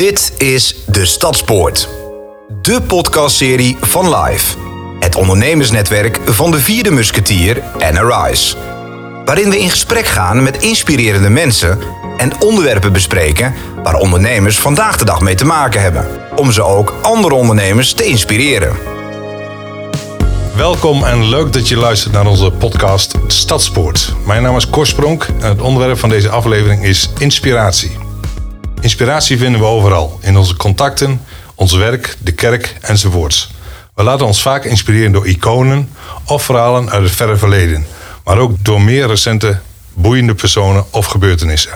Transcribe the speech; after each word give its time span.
Dit 0.00 0.32
is 0.36 0.74
De 0.86 1.06
Stadspoort. 1.06 1.88
De 2.62 2.82
podcastserie 2.82 3.76
van 3.80 4.14
Live. 4.14 4.56
Het 4.98 5.14
ondernemersnetwerk 5.14 6.20
van 6.24 6.50
de 6.50 6.58
vierde 6.58 6.90
musketier 6.90 7.62
en 7.78 7.98
Arise. 7.98 8.56
Waarin 9.24 9.50
we 9.50 9.58
in 9.58 9.70
gesprek 9.70 10.06
gaan 10.06 10.42
met 10.42 10.62
inspirerende 10.62 11.30
mensen 11.30 11.78
en 12.16 12.40
onderwerpen 12.40 12.92
bespreken 12.92 13.54
waar 13.82 13.94
ondernemers 13.94 14.58
vandaag 14.58 14.96
de 14.96 15.04
dag 15.04 15.20
mee 15.20 15.34
te 15.34 15.46
maken 15.46 15.82
hebben. 15.82 16.06
Om 16.36 16.52
ze 16.52 16.62
ook 16.62 16.94
andere 17.02 17.34
ondernemers 17.34 17.92
te 17.92 18.04
inspireren. 18.04 18.76
Welkom 20.56 21.04
en 21.04 21.28
leuk 21.28 21.52
dat 21.52 21.68
je 21.68 21.76
luistert 21.76 22.12
naar 22.12 22.26
onze 22.26 22.50
podcast 22.50 23.14
Stadspoort. 23.26 24.14
Mijn 24.26 24.42
naam 24.42 24.56
is 24.56 24.70
Korspronk 24.70 25.26
en 25.40 25.48
het 25.48 25.60
onderwerp 25.60 25.98
van 25.98 26.08
deze 26.08 26.28
aflevering 26.28 26.84
is 26.84 27.10
inspiratie. 27.18 28.09
Inspiratie 28.80 29.38
vinden 29.38 29.60
we 29.60 29.66
overal, 29.66 30.18
in 30.22 30.36
onze 30.36 30.56
contacten, 30.56 31.20
ons 31.54 31.72
werk, 31.72 32.16
de 32.18 32.32
kerk 32.32 32.76
enzovoorts. 32.80 33.50
We 33.94 34.02
laten 34.02 34.26
ons 34.26 34.42
vaak 34.42 34.64
inspireren 34.64 35.12
door 35.12 35.26
iconen 35.26 35.88
of 36.24 36.42
verhalen 36.42 36.90
uit 36.90 37.02
het 37.02 37.12
verre 37.12 37.36
verleden, 37.36 37.86
maar 38.24 38.38
ook 38.38 38.64
door 38.64 38.80
meer 38.82 39.06
recente 39.06 39.60
boeiende 39.92 40.34
personen 40.34 40.84
of 40.90 41.06
gebeurtenissen. 41.06 41.70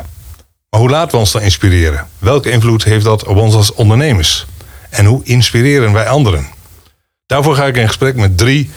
Maar 0.70 0.80
hoe 0.80 0.90
laten 0.90 1.10
we 1.10 1.16
ons 1.16 1.32
dan 1.32 1.42
inspireren? 1.42 2.08
Welke 2.18 2.50
invloed 2.50 2.84
heeft 2.84 3.04
dat 3.04 3.24
op 3.24 3.36
ons 3.36 3.54
als 3.54 3.72
ondernemers? 3.72 4.46
En 4.90 5.04
hoe 5.04 5.24
inspireren 5.24 5.92
wij 5.92 6.08
anderen? 6.08 6.46
Daarvoor 7.26 7.56
ga 7.56 7.66
ik 7.66 7.76
in 7.76 7.86
gesprek 7.86 8.16
met 8.16 8.38
drie 8.38 8.70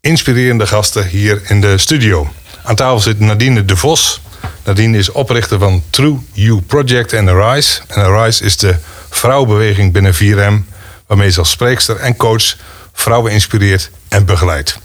inspirerende 0.00 0.66
gasten 0.66 1.06
hier 1.06 1.42
in 1.48 1.60
de 1.60 1.78
studio. 1.78 2.32
Aan 2.62 2.76
tafel 2.76 3.00
zit 3.00 3.20
Nadine 3.20 3.64
de 3.64 3.76
Vos. 3.76 4.20
Nadine 4.64 4.98
is 4.98 5.12
oprichter 5.12 5.58
van 5.58 5.82
True 5.90 6.18
You 6.32 6.60
Project 6.60 7.12
en 7.12 7.28
Arise. 7.28 7.80
En 7.88 8.02
Arise 8.02 8.44
is 8.44 8.56
de 8.56 8.76
vrouwenbeweging 9.10 9.92
binnen 9.92 10.14
4M, 10.14 10.70
waarmee 11.06 11.30
ze 11.30 11.38
als 11.38 11.50
spreekster 11.50 11.96
en 11.96 12.16
coach 12.16 12.56
vrouwen 12.92 13.32
inspireert 13.32 13.90
en 14.08 14.24
begeleidt. 14.24 14.78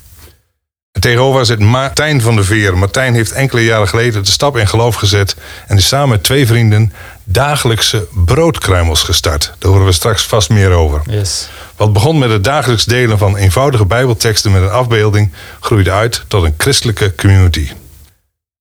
En 0.97 1.03
tegenover 1.03 1.45
zit 1.45 1.59
Martijn 1.59 2.22
van 2.22 2.35
der 2.35 2.45
Veer. 2.45 2.78
Martijn 2.78 3.13
heeft 3.13 3.31
enkele 3.31 3.63
jaren 3.63 3.88
geleden 3.88 4.23
de 4.23 4.31
stap 4.31 4.58
in 4.58 4.67
geloof 4.67 4.95
gezet 4.95 5.35
en 5.67 5.78
is 5.78 5.88
samen 5.88 6.09
met 6.09 6.23
twee 6.23 6.47
vrienden 6.47 6.94
dagelijkse 7.23 8.08
broodkruimels 8.25 9.03
gestart. 9.03 9.53
Daar 9.58 9.72
horen 9.72 9.85
we 9.85 9.91
straks 9.91 10.23
vast 10.23 10.50
meer 10.50 10.72
over. 10.72 11.02
Yes. 11.09 11.47
Wat 11.75 11.94
begon 11.94 12.17
met 12.17 12.30
het 12.30 12.44
dagelijks 12.44 12.85
delen 12.85 13.17
van 13.17 13.38
eenvoudige 13.38 13.85
Bijbelteksten 13.85 14.52
met 14.52 14.61
een 14.61 14.69
afbeelding, 14.69 15.31
groeide 15.59 15.91
uit 15.91 16.23
tot 16.28 16.44
een 16.44 16.53
christelijke 16.58 17.16
community. 17.16 17.69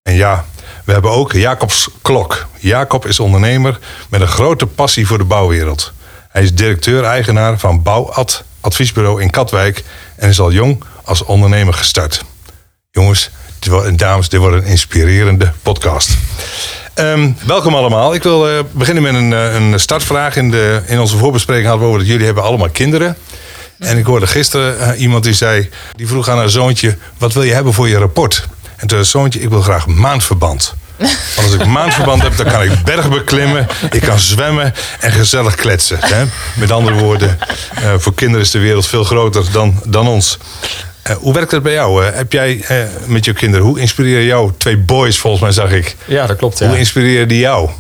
En 0.03 0.15
ja, 0.15 0.45
we 0.87 0.93
hebben 0.93 1.11
ook 1.11 1.33
Jacobs 1.33 1.89
Klok. 2.03 2.47
Jacob 2.59 3.07
is 3.07 3.21
ondernemer 3.21 3.79
met 4.09 4.21
een 4.21 4.29
grote 4.29 4.67
passie 4.67 5.07
voor 5.07 5.19
de 5.19 5.25
bouwwereld. 5.25 5.93
Hij 6.29 6.43
is 6.43 6.55
directeur-eigenaar 6.55 7.59
van 7.59 7.83
Bouwad 7.83 8.45
Adviesbureau 8.61 9.23
in 9.23 9.31
Katwijk 9.31 9.85
en 10.17 10.29
is 10.29 10.41
al 10.41 10.53
jong 10.53 10.85
als 11.05 11.25
ondernemer 11.25 11.75
gestart. 11.75 12.25
Jongens 12.91 13.31
en 13.85 13.97
dames, 13.97 14.29
dit 14.29 14.41
wordt 14.41 14.57
een 14.57 14.71
inspirerende 14.71 15.53
podcast. 15.63 16.17
Ehm, 16.95 17.31
welkom 17.47 17.75
allemaal. 17.75 18.15
Ik 18.15 18.23
wil 18.23 18.51
uh, 18.51 18.61
beginnen 18.71 19.03
met 19.03 19.15
een, 19.15 19.31
uh, 19.31 19.55
een 19.55 19.81
startvraag. 19.81 20.37
In, 20.37 20.51
de, 20.51 20.83
in 20.87 21.01
onze 21.01 21.17
voorbespreking 21.17 21.67
hadden 21.67 21.85
we 21.85 21.89
over 21.93 22.01
dat 22.01 22.11
jullie 22.11 22.27
hebben 22.27 22.45
allemaal 22.45 22.71
kinderen. 22.71 23.17
En 23.79 23.99
ik 23.99 24.05
hoorde 24.05 24.27
gisteren 24.27 24.79
uh, 24.81 25.01
iemand 25.01 25.25
die 25.25 25.33
zei, 25.33 25.71
die 25.97 26.07
vroeg 26.07 26.29
aan 26.29 26.37
haar 26.37 26.51
zoontje, 26.51 26.97
wat 27.19 27.33
wil 27.33 27.43
je 27.43 27.53
hebben 27.53 27.73
voor 27.73 27.89
je 27.89 27.99
rapport? 27.99 28.47
En 28.77 28.87
toen 28.87 29.05
zei 29.05 29.05
zoontje, 29.05 29.41
ik 29.41 29.49
wil 29.49 29.63
graag 29.63 29.87
maandverband. 29.87 30.75
Want 30.97 31.43
als 31.45 31.53
ik 31.53 31.67
maandverband 31.67 32.23
heb, 32.23 32.37
dan 32.37 32.47
kan 32.47 32.63
ik 32.63 32.83
berg 32.85 33.09
beklimmen, 33.09 33.67
ik 33.91 34.01
kan 34.01 34.19
zwemmen 34.19 34.75
en 35.01 35.13
gezellig 35.13 35.55
kletsen. 35.55 35.99
Hè? 36.01 36.25
Met 36.55 36.71
andere 36.71 36.97
woorden, 36.97 37.39
voor 37.97 38.15
kinderen 38.15 38.43
is 38.43 38.51
de 38.51 38.59
wereld 38.59 38.87
veel 38.87 39.05
groter 39.05 39.53
dan, 39.53 39.81
dan 39.85 40.09
ons. 40.09 40.39
Uh, 41.11 41.17
hoe 41.17 41.35
werkt 41.35 41.51
dat 41.51 41.63
bij 41.63 41.73
jou? 41.73 42.05
Uh, 42.05 42.15
heb 42.15 42.33
jij 42.33 42.65
met 43.07 43.25
je 43.25 43.33
kinderen, 43.33 43.67
hoe 43.67 43.81
inspireren 43.81 44.25
jou? 44.25 44.53
Twee 44.59 44.77
boys 44.77 45.19
volgens 45.19 45.43
mij 45.43 45.53
zag 45.53 45.71
ik. 45.71 45.97
Ja, 46.05 46.27
dat 46.27 46.37
klopt. 46.37 46.59
Ja. 46.59 46.69
Hoe 46.69 46.79
inspireren 46.79 47.29
die 47.29 47.39
jou? 47.39 47.71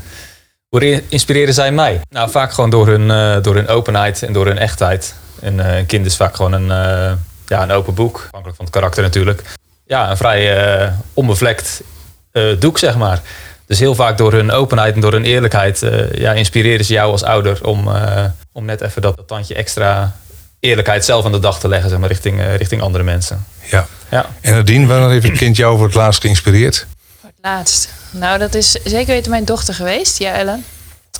Hoe 0.68 1.02
inspireren 1.08 1.54
zij 1.54 1.72
mij? 1.72 2.00
Nou, 2.10 2.30
vaak 2.30 2.52
gewoon 2.52 2.70
door 2.70 2.86
hun, 2.86 3.42
door 3.42 3.54
hun 3.54 3.68
openheid 3.68 4.22
en 4.22 4.32
door 4.32 4.46
hun 4.46 4.58
echtheid. 4.58 5.14
En 5.40 5.76
een 5.76 5.86
kind 5.86 6.06
is 6.06 6.16
vaak 6.16 6.36
gewoon 6.36 6.52
een, 6.52 6.66
ja, 7.46 7.62
een 7.62 7.70
open 7.70 7.94
boek, 7.94 8.16
afhankelijk 8.16 8.56
van 8.56 8.64
het 8.64 8.74
karakter 8.74 9.02
natuurlijk. 9.02 9.42
Ja, 9.86 10.10
een 10.10 10.16
vrij 10.16 10.92
onbevlekt 11.14 11.82
doek, 12.58 12.78
zeg 12.78 12.96
maar. 12.96 13.20
Dus 13.66 13.78
heel 13.78 13.94
vaak 13.94 14.18
door 14.18 14.32
hun 14.32 14.50
openheid 14.50 14.94
en 14.94 15.00
door 15.00 15.12
hun 15.12 15.24
eerlijkheid 15.24 15.82
ja, 16.14 16.32
inspireren 16.32 16.84
ze 16.84 16.92
jou 16.92 17.12
als 17.12 17.22
ouder 17.22 17.66
om, 17.66 17.88
om 18.52 18.64
net 18.64 18.80
even 18.80 19.02
dat 19.02 19.22
tandje 19.26 19.54
extra 19.54 20.14
eerlijkheid 20.60 21.04
zelf 21.04 21.24
aan 21.24 21.32
de 21.32 21.38
dag 21.38 21.60
te 21.60 21.68
leggen, 21.68 21.90
zeg 21.90 21.98
maar, 21.98 22.08
richting, 22.08 22.40
uh, 22.40 22.56
richting 22.56 22.82
andere 22.82 23.04
mensen. 23.04 23.46
Ja. 23.70 23.86
ja. 24.10 24.26
En 24.40 24.54
Nadine, 24.54 24.86
wanneer 24.86 25.10
heeft 25.10 25.24
een 25.24 25.36
kind 25.36 25.56
jou 25.56 25.76
voor 25.76 25.86
het 25.86 25.94
laatst 25.94 26.20
geïnspireerd? 26.20 26.86
Voor 27.20 27.28
het 27.28 27.38
laatst? 27.42 27.88
Nou, 28.10 28.38
dat 28.38 28.54
is 28.54 28.70
zeker 28.70 29.14
weten 29.14 29.30
mijn 29.30 29.44
dochter 29.44 29.74
geweest, 29.74 30.18
ja, 30.18 30.32
Ellen. 30.32 30.64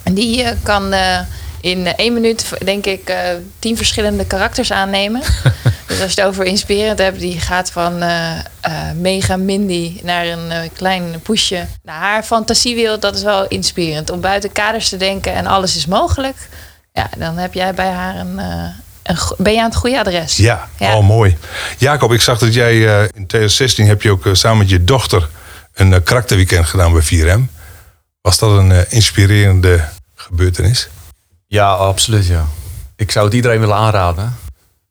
En 0.02 0.14
die 0.14 0.42
uh, 0.42 0.48
kan 0.62 0.94
uh, 0.94 1.18
in 1.60 1.86
één 1.86 2.12
minuut, 2.12 2.52
denk 2.64 2.86
ik, 2.86 3.14
tien 3.58 3.76
verschillende 3.76 4.26
karakters 4.26 4.72
aannemen. 4.72 5.22
dus 5.86 6.00
als 6.00 6.12
je 6.12 6.20
het 6.20 6.30
over 6.30 6.44
inspirerend 6.44 6.98
hebt, 6.98 7.20
die 7.20 7.40
gaat 7.40 7.70
van 7.70 8.04
mega 9.00 9.36
Mindy 9.36 10.00
naar 10.02 10.26
een 10.26 10.70
klein 10.72 11.20
poesje. 11.22 11.66
Nou, 11.82 11.98
haar 11.98 12.22
fantasiewereld, 12.22 13.02
dat 13.02 13.16
is 13.16 13.22
wel 13.22 13.48
inspirerend. 13.48 14.10
Om 14.10 14.20
buiten 14.20 14.52
kaders 14.52 14.88
te 14.88 14.96
denken 14.96 15.32
en 15.32 15.46
alles 15.46 15.76
is 15.76 15.86
mogelijk. 15.86 16.36
Ja, 16.92 17.08
dan 17.18 17.36
heb 17.36 17.54
jij 17.54 17.74
bij 17.74 17.90
haar 17.90 18.16
een, 18.16 18.40
ben 19.38 19.52
je 19.52 19.58
aan 19.58 19.68
het 19.68 19.76
goede 19.76 19.98
adres? 19.98 20.36
Ja, 20.36 20.68
ja. 20.78 20.96
oh 20.96 21.06
mooi. 21.06 21.36
Jacob, 21.78 22.12
ik 22.12 22.20
zag 22.20 22.38
dat 22.38 22.54
jij 22.54 22.74
uh, 22.74 23.02
in 23.02 23.26
2016 23.26 23.86
heb 23.86 24.02
je 24.02 24.10
ook 24.10 24.26
uh, 24.26 24.34
samen 24.34 24.58
met 24.58 24.68
je 24.68 24.84
dochter 24.84 25.28
een 25.74 25.92
uh, 25.92 25.98
karakterweekend 26.04 26.66
gedaan 26.66 26.92
bij 26.92 27.02
4M. 27.02 27.40
Was 28.20 28.38
dat 28.38 28.58
een 28.58 28.90
inspirerende 28.90 29.84
gebeurtenis? 30.14 30.88
Ja, 31.46 31.72
absoluut 31.72 32.26
ja. 32.26 32.46
Ik 32.96 33.10
zou 33.10 33.24
het 33.24 33.34
iedereen 33.34 33.60
willen 33.60 33.76
aanraden. 33.76 34.36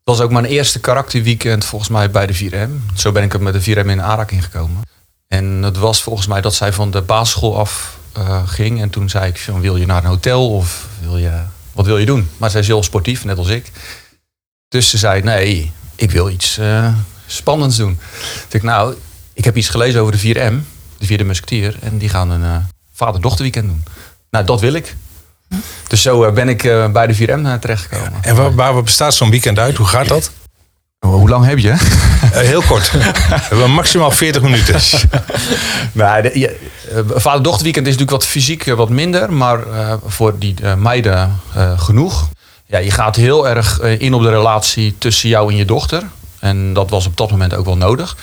Was 0.06 0.20
ook 0.20 0.30
mijn 0.30 0.44
eerste 0.44 0.80
karakterweekend 0.80 1.64
volgens 1.64 1.90
mij 1.90 2.10
bij 2.10 2.26
de 2.26 2.34
4M. 2.34 2.94
Zo 2.94 3.12
ben 3.12 3.22
ik 3.22 3.38
met 3.38 3.64
de 3.64 3.74
4M 3.74 3.86
in 3.86 4.02
aanraking 4.02 4.44
gekomen. 4.44 4.82
En 5.28 5.44
het 5.44 5.76
was 5.76 6.02
volgens 6.02 6.26
mij 6.26 6.40
dat 6.40 6.54
zij 6.54 6.72
van 6.72 6.90
de 6.90 7.02
basisschool 7.02 7.58
af 7.58 7.98
ging. 8.46 8.80
En 8.80 8.90
toen 8.90 9.08
zei 9.08 9.28
ik 9.28 9.38
van 9.38 9.60
wil 9.60 9.76
je 9.76 9.86
naar 9.86 10.04
een 10.04 10.08
hotel 10.08 10.50
of 10.50 10.88
wil 11.00 11.16
je, 11.16 11.42
wat 11.72 11.86
wil 11.86 11.98
je 11.98 12.06
doen? 12.06 12.28
Maar 12.36 12.50
zij 12.50 12.60
is 12.60 12.66
heel 12.66 12.82
sportief, 12.82 13.24
net 13.24 13.38
als 13.38 13.48
ik. 13.48 13.70
Dus 14.68 14.90
ze 14.90 14.98
zei, 14.98 15.22
nee, 15.22 15.72
ik 15.94 16.10
wil 16.10 16.30
iets 16.30 16.58
uh, 16.58 16.94
spannends 17.26 17.76
doen. 17.76 17.98
Toen 18.48 18.60
ik, 18.60 18.62
nou, 18.62 18.94
ik 19.32 19.44
heb 19.44 19.56
iets 19.56 19.68
gelezen 19.68 20.00
over 20.00 20.12
de 20.12 20.34
4M, 20.34 20.54
de 20.98 21.06
vierde 21.06 21.24
musketier. 21.24 21.76
En 21.80 21.98
die 21.98 22.08
gaan 22.08 22.30
een 22.30 22.42
uh, 22.42 22.56
vader-dochter 22.92 23.42
weekend 23.42 23.66
doen. 23.66 23.82
Nou, 24.30 24.44
dat 24.44 24.60
wil 24.60 24.72
ik. 24.72 24.96
Dus 25.88 26.02
zo 26.02 26.24
uh, 26.24 26.32
ben 26.32 26.48
ik 26.48 26.62
bij 26.92 27.06
de 27.06 27.14
4M 27.16 27.60
terechtgekomen. 27.60 28.12
En 28.22 28.36
waar, 28.36 28.54
waar 28.54 28.82
bestaat 28.82 29.14
zo'n 29.14 29.30
weekend 29.30 29.58
uit? 29.58 29.76
Hoe 29.76 29.86
gaat 29.86 30.08
dat? 30.08 30.30
Hoe 30.98 31.28
lang 31.28 31.44
heb 31.44 31.58
je? 31.58 31.74
heel 32.32 32.62
kort. 32.62 32.90
We 32.90 32.98
hebben 33.48 33.70
maximaal 33.70 34.10
40 34.10 34.42
minuten. 34.42 34.80
nou, 35.92 36.30
vader-dochter 37.14 37.62
weekend 37.62 37.86
is 37.86 37.92
natuurlijk 37.92 38.22
wat 38.22 38.26
fysiek 38.26 38.64
wat 38.64 38.88
minder. 38.88 39.32
Maar 39.32 39.60
voor 40.06 40.38
die 40.38 40.54
meiden 40.76 41.40
genoeg. 41.76 42.28
Ja, 42.68 42.78
je 42.78 42.90
gaat 42.90 43.16
heel 43.16 43.48
erg 43.48 43.80
eh, 43.80 44.00
in 44.00 44.14
op 44.14 44.22
de 44.22 44.30
relatie 44.30 44.94
tussen 44.98 45.28
jou 45.28 45.50
en 45.50 45.56
je 45.56 45.64
dochter. 45.64 46.02
En 46.38 46.72
dat 46.72 46.90
was 46.90 47.06
op 47.06 47.16
dat 47.16 47.30
moment 47.30 47.54
ook 47.54 47.64
wel 47.64 47.76
nodig. 47.76 48.16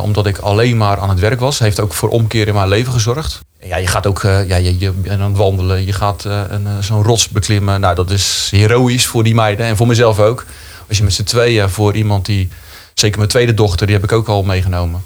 Omdat 0.00 0.26
ik 0.26 0.38
alleen 0.38 0.76
maar 0.76 0.98
aan 0.98 1.08
het 1.08 1.18
werk 1.18 1.40
was. 1.40 1.58
Heeft 1.58 1.80
ook 1.80 1.94
voor 1.94 2.08
omkeer 2.08 2.48
in 2.48 2.54
mijn 2.54 2.68
leven 2.68 2.92
gezorgd. 2.92 3.40
Ja, 3.62 3.76
je 3.76 3.86
gaat 3.86 4.06
ook 4.06 4.22
uh, 4.22 4.48
ja, 4.48 4.56
je, 4.56 4.78
je 4.78 4.92
aan 5.08 5.20
het 5.20 5.36
wandelen. 5.36 5.86
Je 5.86 5.92
gaat 5.92 6.24
uh, 6.24 6.42
zo'n 6.80 7.02
rots 7.02 7.28
beklimmen. 7.28 7.80
Nou, 7.80 7.94
dat 7.94 8.10
is 8.10 8.48
heroïs 8.50 9.06
voor 9.06 9.24
die 9.24 9.34
meiden. 9.34 9.66
En 9.66 9.76
voor 9.76 9.86
mezelf 9.86 10.18
ook. 10.18 10.44
Als 10.88 10.98
je 10.98 11.04
met 11.04 11.12
z'n 11.12 11.22
tweeën 11.22 11.70
voor 11.70 11.94
iemand 11.94 12.26
die... 12.26 12.48
Zeker 12.94 13.18
mijn 13.18 13.30
tweede 13.30 13.54
dochter, 13.54 13.86
die 13.86 13.94
heb 13.94 14.04
ik 14.04 14.12
ook 14.12 14.28
al 14.28 14.42
meegenomen. 14.42 15.02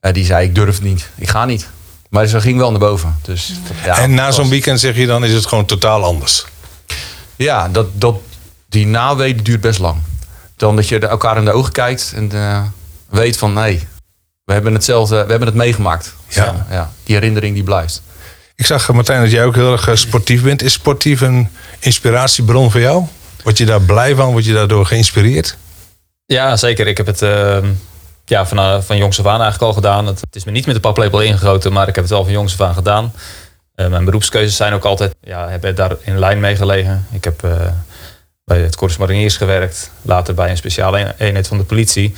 die 0.00 0.24
zei, 0.24 0.46
ik 0.46 0.54
durf 0.54 0.82
niet. 0.82 1.08
Ik 1.14 1.28
ga 1.28 1.44
niet. 1.44 1.68
Maar 2.08 2.26
ze 2.26 2.40
ging 2.40 2.58
wel 2.58 2.70
naar 2.70 2.80
boven. 2.80 3.18
Dus, 3.22 3.52
ja, 3.84 3.98
en 3.98 4.14
na 4.14 4.30
zo'n 4.30 4.48
weekend 4.48 4.80
zeg 4.80 4.96
je 4.96 5.06
dan, 5.06 5.24
is 5.24 5.32
het 5.32 5.46
gewoon 5.46 5.64
totaal 5.64 6.04
anders? 6.04 6.44
Ja, 7.36 7.68
dat, 7.68 7.86
dat, 7.92 8.16
die 8.68 8.86
naweet 8.86 9.44
duurt 9.44 9.60
best 9.60 9.78
lang. 9.78 9.96
Dan 10.56 10.76
dat 10.76 10.88
je 10.88 10.98
elkaar 10.98 11.36
in 11.36 11.44
de 11.44 11.52
ogen 11.52 11.72
kijkt 11.72 12.12
en 12.14 12.30
uh, 12.34 12.62
weet 13.08 13.36
van 13.36 13.52
nee, 13.52 13.88
we 14.44 14.52
hebben 14.52 14.74
hetzelfde, 14.74 15.14
we 15.24 15.30
hebben 15.30 15.48
het 15.48 15.56
meegemaakt. 15.56 16.14
Ja. 16.28 16.66
ja. 16.70 16.90
Die 17.04 17.14
herinnering 17.14 17.54
die 17.54 17.64
blijft. 17.64 18.02
Ik 18.54 18.66
zag 18.66 18.92
Martijn 18.92 19.20
dat 19.22 19.30
jij 19.30 19.44
ook 19.44 19.54
heel 19.54 19.72
erg 19.72 19.88
eh, 19.88 19.94
sportief 19.94 20.42
bent. 20.42 20.62
Is 20.62 20.72
sportief 20.72 21.20
een 21.20 21.48
inspiratiebron 21.78 22.70
voor 22.70 22.80
jou? 22.80 23.04
Word 23.42 23.58
je 23.58 23.64
daar 23.64 23.80
blij 23.80 24.14
van? 24.14 24.32
Word 24.32 24.44
je 24.44 24.52
daardoor 24.52 24.86
geïnspireerd? 24.86 25.56
Ja, 26.26 26.56
zeker. 26.56 26.86
Ik 26.86 26.96
heb 26.96 27.06
het 27.06 27.22
uh, 27.22 27.58
ja, 28.24 28.46
van, 28.46 28.58
uh, 28.58 28.80
van 28.80 28.96
jongs 28.96 29.18
af 29.18 29.26
aan 29.26 29.40
eigenlijk 29.40 29.62
al 29.62 29.72
gedaan. 29.72 30.06
Het, 30.06 30.20
het, 30.20 30.36
is 30.36 30.44
me 30.44 30.50
niet 30.50 30.66
met 30.66 30.74
de 30.74 30.80
paplepel 30.80 31.20
ingegoten, 31.20 31.72
maar 31.72 31.88
ik 31.88 31.94
heb 31.94 32.04
het 32.04 32.12
al 32.12 32.24
van 32.24 32.32
jongs 32.32 32.52
af 32.52 32.66
aan 32.66 32.74
gedaan. 32.74 33.12
Eh, 33.74 33.88
mijn 33.88 34.04
beroepskeuzes 34.04 34.56
zijn 34.56 34.72
ook 34.72 34.84
altijd, 34.84 35.14
ja, 35.20 35.48
hebben 35.48 35.74
daar 35.74 35.96
in 36.00 36.18
lijn 36.18 36.40
mee 36.40 36.56
gelegen. 36.56 37.06
Ik 37.10 37.24
heb 37.24 37.44
eh, 37.44 37.66
bij 38.44 38.60
het 38.60 38.76
Korps 38.76 38.96
Mariniers 38.96 39.36
gewerkt, 39.36 39.90
later 40.02 40.34
bij 40.34 40.50
een 40.50 40.56
speciale 40.56 41.14
eenheid 41.18 41.48
van 41.48 41.58
de 41.58 41.64
politie. 41.64 42.14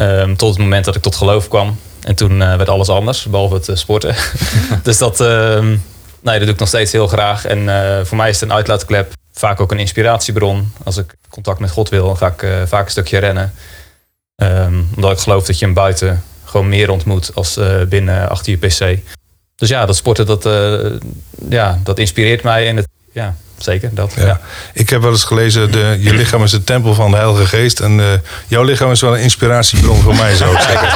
Ehm, 0.00 0.34
tot 0.34 0.48
het 0.48 0.58
moment 0.58 0.84
dat 0.84 0.94
ik 0.94 1.02
tot 1.02 1.16
geloof 1.16 1.48
kwam. 1.48 1.78
En 2.00 2.14
toen 2.14 2.42
eh, 2.42 2.56
werd 2.56 2.68
alles 2.68 2.88
anders, 2.88 3.24
behalve 3.24 3.54
het 3.54 3.68
eh, 3.68 3.76
sporten. 3.76 4.14
dus 4.82 4.98
dat, 4.98 5.20
ehm, 5.20 5.68
nee, 6.20 6.38
dat 6.38 6.40
doe 6.40 6.48
ik 6.48 6.58
nog 6.58 6.68
steeds 6.68 6.92
heel 6.92 7.06
graag. 7.06 7.44
En 7.44 7.68
eh, 7.68 8.04
voor 8.04 8.16
mij 8.16 8.28
is 8.28 8.40
het 8.40 8.50
een 8.50 8.56
uitlaatklep. 8.56 9.12
Vaak 9.32 9.60
ook 9.60 9.72
een 9.72 9.78
inspiratiebron. 9.78 10.72
Als 10.84 10.96
ik 10.96 11.14
contact 11.28 11.60
met 11.60 11.70
God 11.70 11.88
wil, 11.88 12.06
dan 12.06 12.16
ga 12.16 12.26
ik 12.26 12.68
vaak 12.68 12.84
een 12.84 12.90
stukje 12.90 13.18
rennen. 13.18 13.52
Ehm, 14.36 14.82
omdat 14.94 15.12
ik 15.12 15.18
geloof 15.18 15.46
dat 15.46 15.58
je 15.58 15.64
hem 15.64 15.74
buiten 15.74 16.22
gewoon 16.44 16.68
meer 16.68 16.90
ontmoet 16.90 17.30
als 17.34 17.58
binnen 17.88 18.28
achter 18.28 18.52
je 18.52 18.58
pc. 18.58 18.98
Dus 19.56 19.68
ja, 19.68 19.86
dat 19.86 19.96
sporten, 19.96 20.26
dat, 20.26 20.48
ja, 21.48 21.80
dat 21.82 21.98
inspireert 21.98 22.42
mij. 22.42 22.68
En 22.68 22.76
het, 22.76 22.88
ja, 23.12 23.36
zeker. 23.62 23.90
Dat, 23.94 24.12
Ja. 24.16 24.26
ja. 24.26 24.40
Ik 24.72 24.90
heb 24.90 25.00
wel 25.02 25.10
eens 25.10 25.24
gelezen, 25.24 25.72
de, 25.72 25.96
je 26.00 26.14
lichaam 26.14 26.42
is 26.42 26.50
de 26.50 26.64
tempel 26.64 26.94
van 26.94 27.10
de 27.10 27.16
Heilige 27.16 27.46
Geest. 27.46 27.80
En 27.80 28.00
eh, 28.00 28.06
jouw 28.46 28.62
lichaam 28.62 28.90
is 28.90 29.00
wel 29.00 29.14
een 29.16 29.22
inspiratiebron 29.22 30.00
voor 30.00 30.14
mij, 30.16 30.34
zou 30.34 30.54
ik 30.54 30.60
zeggen. 30.60 30.88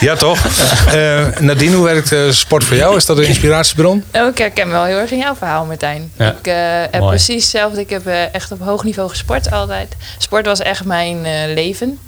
Ja, 0.06 0.14
toch? 0.16 0.38
Eh 0.86 1.26
Nadine, 1.40 1.76
hoe 1.76 1.84
werkt 1.84 2.12
eh, 2.12 2.30
sport 2.30 2.64
voor 2.64 2.76
jou? 2.76 2.96
Is 2.96 3.06
dat 3.06 3.18
een 3.18 3.26
inspiratiebron? 3.26 4.04
Oh, 4.12 4.26
ik 4.28 4.38
herken 4.38 4.70
wel 4.70 4.84
heel 4.84 4.98
erg 4.98 5.10
in 5.10 5.18
jouw 5.18 5.34
verhaal, 5.34 5.64
Martijn. 5.64 6.12
Ja. 6.16 6.30
Ik 6.38 6.46
eh, 6.46 6.54
heb 6.90 7.00
Mooi. 7.00 7.08
precies 7.08 7.42
hetzelfde. 7.42 7.80
Ik 7.80 7.90
heb 7.90 8.06
echt 8.32 8.52
op 8.52 8.60
hoog 8.60 8.84
niveau 8.84 9.08
gesport 9.08 9.50
altijd. 9.50 9.96
Sport 10.18 10.46
was 10.46 10.60
echt 10.60 10.84
mijn 10.84 11.24
eh, 11.24 11.54
leven. 11.54 11.98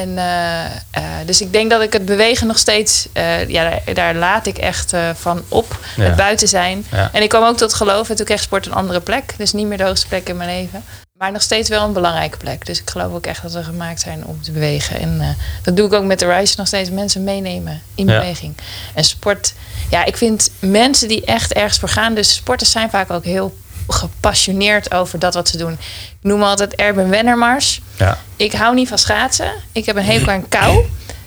En 0.00 0.18
eh, 0.18 0.64
eh, 0.90 1.26
dus 1.26 1.40
ik 1.40 1.52
denk 1.52 1.70
dat 1.70 1.82
ik 1.82 1.92
het 1.92 2.04
bewegen 2.04 2.46
nog 2.46 2.58
steeds, 2.58 3.08
eh, 3.12 3.48
ja, 3.48 3.70
daar, 3.70 3.94
daar 3.94 4.14
laat 4.14 4.46
ik 4.46 4.58
echt 4.58 4.92
van 5.14 5.42
op. 5.48 5.78
Ja. 5.96 6.02
Het 6.02 6.16
buiten 6.16 6.48
zijn. 6.48 6.86
Ja. 6.90 7.10
En 7.12 7.22
ik 7.22 7.28
kwam 7.28 7.44
ook 7.44 7.56
tot 7.56 7.74
geloof 7.74 8.10
en 8.10 8.16
toen 8.16 8.24
kreeg 8.24 8.40
sport 8.40 8.66
een 8.66 8.72
andere 8.74 9.00
plek. 9.00 9.34
Dus 9.36 9.52
niet 9.52 9.66
meer 9.66 9.78
de 9.78 9.84
hoogste 9.84 10.06
plek 10.06 10.28
in 10.28 10.36
mijn 10.36 10.50
leven. 10.60 10.84
Maar 11.18 11.32
nog 11.32 11.42
steeds 11.42 11.68
wel 11.68 11.84
een 11.84 11.92
belangrijke 11.92 12.36
plek. 12.36 12.66
Dus 12.66 12.80
ik 12.80 12.90
geloof 12.90 13.12
ook 13.12 13.26
echt 13.26 13.42
dat 13.42 13.52
we 13.52 13.64
gemaakt 13.64 14.00
zijn 14.00 14.26
om 14.26 14.42
te 14.42 14.52
bewegen. 14.52 15.00
En 15.00 15.36
dat 15.62 15.76
doe 15.76 15.86
ik 15.86 15.92
ook 15.92 16.04
met 16.04 16.18
de 16.18 16.34
Rise 16.34 16.54
nog 16.56 16.66
steeds. 16.66 16.90
Mensen 16.90 17.24
meenemen 17.24 17.82
in 17.94 18.06
Ja. 18.06 18.18
beweging. 18.18 18.54
En 18.94 19.04
sport, 19.04 19.54
ja, 19.90 20.04
ik 20.04 20.16
vind 20.16 20.50
mensen 20.58 21.08
die 21.08 21.24
echt 21.24 21.52
ergens 21.52 21.78
voor 21.78 21.88
gaan. 21.88 22.14
Dus 22.14 22.34
sporters 22.34 22.70
zijn 22.70 22.90
vaak 22.90 23.10
ook 23.10 23.24
heel 23.24 23.54
gepassioneerd 23.88 24.94
over 24.94 25.18
dat 25.18 25.34
wat 25.34 25.48
ze 25.48 25.56
doen. 25.56 25.72
Ik 25.72 25.78
noem 26.20 26.42
altijd 26.42 26.74
Erben 26.74 27.08
Wennermars. 27.08 27.80
Ja. 27.96 28.18
Ik 28.36 28.52
hou 28.52 28.74
niet 28.74 28.88
van 28.88 28.98
schaatsen. 28.98 29.52
Ik 29.72 29.86
heb 29.86 29.96
een 29.96 30.04
hekel 30.04 30.32
aan 30.32 30.48
kou. 30.48 30.84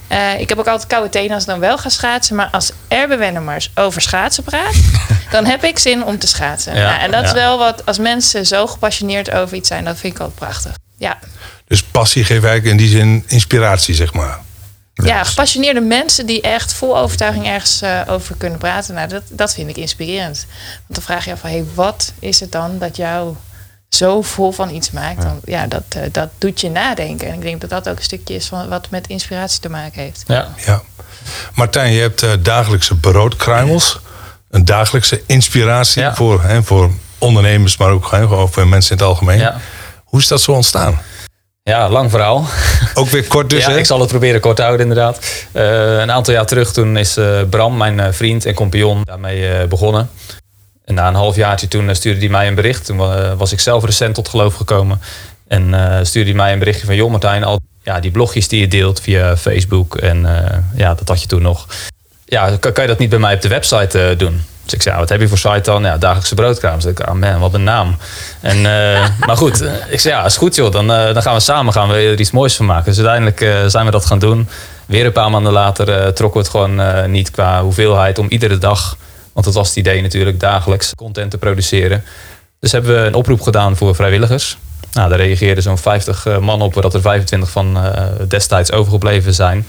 Eh, 0.08 0.40
ik 0.40 0.50
heb 0.50 0.58
ook 0.60 0.68
altijd 0.68 0.90
koude 0.90 1.10
tenen 1.10 1.32
als 1.34 1.44
ik 1.44 1.50
dan 1.50 1.60
wel 1.60 1.78
ga 1.78 1.90
schaatsen. 1.90 2.36
Maar 2.36 2.50
als 2.52 2.72
Erben 2.88 3.18
Wennemars 3.20 3.72
over 3.76 4.02
schaatsen 4.02 4.44
praat, 4.44 4.76
dan 5.32 5.46
heb 5.46 5.64
ik 5.64 5.80
zin 5.80 6.04
om 6.04 6.20
te 6.20 6.28
schaatsen. 6.28 6.76
Ja, 6.76 6.90
Nou, 6.90 7.02
en 7.02 7.12
dat 7.12 7.24
is 7.24 7.32
wel 7.32 7.58
wat, 7.58 7.86
als 7.86 7.98
mensen 7.98 8.46
zo 8.46 8.68
gepassioneerd 8.68 9.32
over 9.32 9.58
iets 9.58 9.68
zijn, 9.68 9.84
dat 9.86 9.98
vind 9.98 10.14
ik 10.14 10.20
altijd 10.20 10.40
prachtig. 10.40 10.72
Ja, 10.98 11.20
Dus 11.68 11.84
passie 11.84 12.24
geeft 12.24 12.44
eigenlijk 12.44 12.66
in 12.66 12.78
die 12.78 12.98
zin 12.98 13.24
inspiratie, 13.28 13.96
zeg 13.96 14.14
maar. 14.14 14.40
Ja 15.04 15.24
gepassioneerde 15.24 15.80
mensen 15.82 16.26
die 16.26 16.42
echt 16.42 16.74
vol 16.74 16.98
overtuiging 16.98 17.46
ergens 17.48 17.82
eh, 17.82 18.02
over 18.08 18.36
kunnen 18.38 18.60
praten. 18.60 18.94
Nou, 18.96 19.08
dat, 19.08 19.24
dat 19.30 19.54
vind 19.54 19.70
ik 19.70 19.78
inspirerend. 19.78 20.46
Want 20.72 20.84
dan 20.88 21.02
vraag 21.04 21.26
je 21.26 21.32
af 21.32 21.40
van, 21.40 21.50
hey, 21.50 21.66
wat 21.74 22.14
is 22.20 22.40
het 22.40 22.52
dan 22.52 22.78
dat 22.78 22.96
jou 22.96 23.36
zo 23.90 24.22
vol 24.22 24.52
van 24.52 24.70
iets 24.70 24.92
maakt? 24.92 25.22
Dan, 25.22 25.40
ja, 25.46 25.68
dat, 25.68 25.84
eh, 25.90 26.02
dat 26.12 26.30
doet 26.38 26.62
je 26.62 26.70
nadenken. 26.70 27.28
En 27.28 27.34
ik 27.34 27.42
denk 27.42 27.62
dat 27.62 27.70
dat 27.70 27.90
ook 27.90 27.98
een 27.98 28.04
stukje 28.04 28.34
is 28.36 28.46
van 28.48 28.70
wat 28.70 28.90
met 28.90 29.08
inspiratie 29.08 29.60
te 29.60 29.70
maken 29.70 30.02
heeft. 30.02 30.24
Ja. 30.28 30.48
Ja. 30.66 30.82
Martijn, 31.54 31.94
je 31.94 32.02
hebt 32.02 32.24
eh, 32.24 32.32
dagelijkse 32.40 32.96
broodkruimels. 32.96 34.00
Een 34.50 34.66
dagelijkse 34.66 35.22
inspiratie 35.26 36.02
Ja. 36.02 36.16
voor, 36.16 36.44
hè, 36.44 36.64
voor 36.64 36.92
ondernemers, 37.18 37.78
maar 37.78 37.90
ook 37.90 38.12
hè, 38.12 38.20
gewoon 38.20 38.52
voor 38.52 38.68
mensen 38.68 38.92
in 38.92 38.98
het 38.98 39.08
algemeen. 39.08 39.40
Ja. 39.40 39.58
Hoe 40.04 40.20
is 40.20 40.28
dat 40.28 40.42
zo 40.42 40.52
ontstaan? 40.52 41.02
Ja, 41.68 41.90
lang 41.90 42.10
verhaal. 42.12 42.46
Ook 42.94 43.10
weer 43.10 43.28
kort 43.28 43.50
dus, 43.50 43.66
ja, 43.66 43.72
hè? 43.72 43.78
ik 43.78 43.86
zal 43.86 44.00
het 44.00 44.10
proberen 44.10 44.40
kort 44.40 44.56
te 44.56 44.62
houden 44.62 44.88
inderdaad. 44.88 45.46
Eh, 45.52 46.00
een 46.00 46.12
aantal 46.12 46.34
jaar 46.34 46.46
terug 46.46 46.74
toen 46.74 46.98
is 46.98 47.18
eh, 47.18 47.42
Bram, 47.50 47.78
mijn 47.78 48.00
eh, 48.00 48.12
vriend 48.12 48.46
en 48.46 48.54
compagnon, 48.54 49.02
daarmee 49.04 49.68
begonnen. 49.68 50.10
En 50.86 50.94
na 50.94 51.08
een 51.08 51.14
halfjaartje 51.14 51.68
toen 51.68 51.96
stuurde 51.96 52.20
hij 52.20 52.30
mij 52.30 52.48
een 52.48 52.56
bericht. 52.56 52.86
Toen 52.86 52.98
was 53.38 53.52
ik 53.52 53.60
zelf 53.60 53.84
recent 53.84 54.16
tot 54.16 54.30
geloof 54.30 54.56
gekomen. 54.56 55.02
En 55.48 55.74
stuurde 56.06 56.30
hij 56.30 56.38
mij 56.38 56.54
een 56.54 56.60
berichtje 56.60 56.86
van... 56.86 56.96
joh 56.96 57.12
Martijn, 57.12 57.44
al 57.44 57.60
ja, 57.84 58.00
die 58.00 58.12
blogjes 58.12 58.48
die 58.48 58.60
je 58.60 58.68
deelt 58.68 59.02
via 59.02 59.38
Facebook... 59.38 59.96
en 59.96 60.28
ja, 60.76 60.94
dat 60.94 61.08
had 61.08 61.22
je 61.22 61.28
toen 61.28 61.42
nog. 61.42 61.68
Ja, 62.26 62.58
kan, 62.60 62.72
kan 62.72 62.84
je 62.84 62.90
dat 62.90 63.00
niet 63.00 63.10
bij 63.10 63.20
mij 63.20 63.34
op 63.34 63.42
de 63.42 63.48
website 63.48 64.16
doen? 64.18 64.42
Dus 64.68 64.76
ik 64.76 64.82
zei, 64.82 64.96
ja, 64.96 65.02
wat 65.02 65.10
heb 65.10 65.20
je 65.20 65.28
voor 65.28 65.38
site 65.38 65.62
dan? 65.62 65.84
Ja, 65.84 65.98
Dagelijkse 65.98 66.36
Broodkraam. 66.36 66.76
Dus 66.76 66.86
ik, 66.86 67.00
ah 67.00 67.16
man, 67.16 67.40
wat 67.40 67.54
een 67.54 67.64
naam. 67.64 67.98
En, 68.42 68.58
eh, 68.58 69.08
maar 69.28 69.38
goed, 69.38 69.62
eh, 69.62 69.72
ik 69.90 70.00
zei, 70.00 70.16
ja, 70.16 70.26
is 70.26 70.38
goed 70.38 70.56
joh. 70.56 70.72
Dan, 70.72 70.92
eh, 70.92 71.14
dan 71.14 71.22
gaan 71.22 71.34
we 71.34 71.40
samen 71.40 71.74
gaan 71.74 71.88
we 71.90 71.94
er 71.94 72.20
iets 72.20 72.32
moois 72.32 72.56
van 72.56 72.66
maken. 72.66 72.86
Dus 72.86 73.06
uiteindelijk 73.06 73.70
zijn 73.72 73.86
we 73.86 73.92
dat 73.92 74.06
gaan 74.06 74.20
doen. 74.20 74.50
Weer 74.86 75.06
een 75.06 75.12
paar 75.12 75.32
maanden 75.32 75.52
later 75.52 76.14
trokken 76.14 76.42
we 76.42 76.48
het 76.48 76.50
gewoon 76.50 77.12
niet 77.12 77.32
qua 77.32 77.62
hoeveelheid... 77.62 78.20
om 78.20 78.26
iedere 78.30 78.58
dag, 78.58 78.98
want 79.34 79.46
dat 79.46 79.56
was 79.56 79.68
het 79.68 79.78
idee 79.78 80.02
natuurlijk... 80.02 80.40
dagelijks 80.40 80.96
content 80.96 81.32
te 81.32 81.38
produceren. 81.38 82.04
Dus 82.60 82.72
hebben 82.72 82.96
we 82.96 83.08
een 83.08 83.14
oproep 83.14 83.42
gedaan 83.42 83.76
voor 83.76 83.96
vrijwilligers. 83.96 84.58
Nou, 84.94 85.10
daar 85.10 85.20
reageerden 85.20 85.64
zo'n 85.64 85.78
50 85.78 86.26
eh, 86.26 86.38
man 86.38 86.62
op... 86.62 86.74
dat 86.82 86.94
er 86.94 87.02
25 87.02 87.50
van 87.50 87.78
destijds 88.28 88.72
overgebleven 88.72 89.34
zijn... 89.34 89.66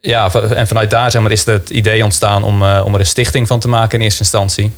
Ja, 0.00 0.32
en 0.32 0.66
vanuit 0.66 0.90
daar 0.90 1.10
zeg 1.10 1.22
maar, 1.22 1.30
is 1.30 1.44
het 1.44 1.70
idee 1.70 2.04
ontstaan 2.04 2.42
om, 2.42 2.62
eh, 2.62 2.82
om 2.84 2.94
er 2.94 3.00
een 3.00 3.06
stichting 3.06 3.46
van 3.46 3.60
te 3.60 3.68
maken 3.68 3.98
in 3.98 4.04
eerste 4.04 4.20
instantie. 4.20 4.72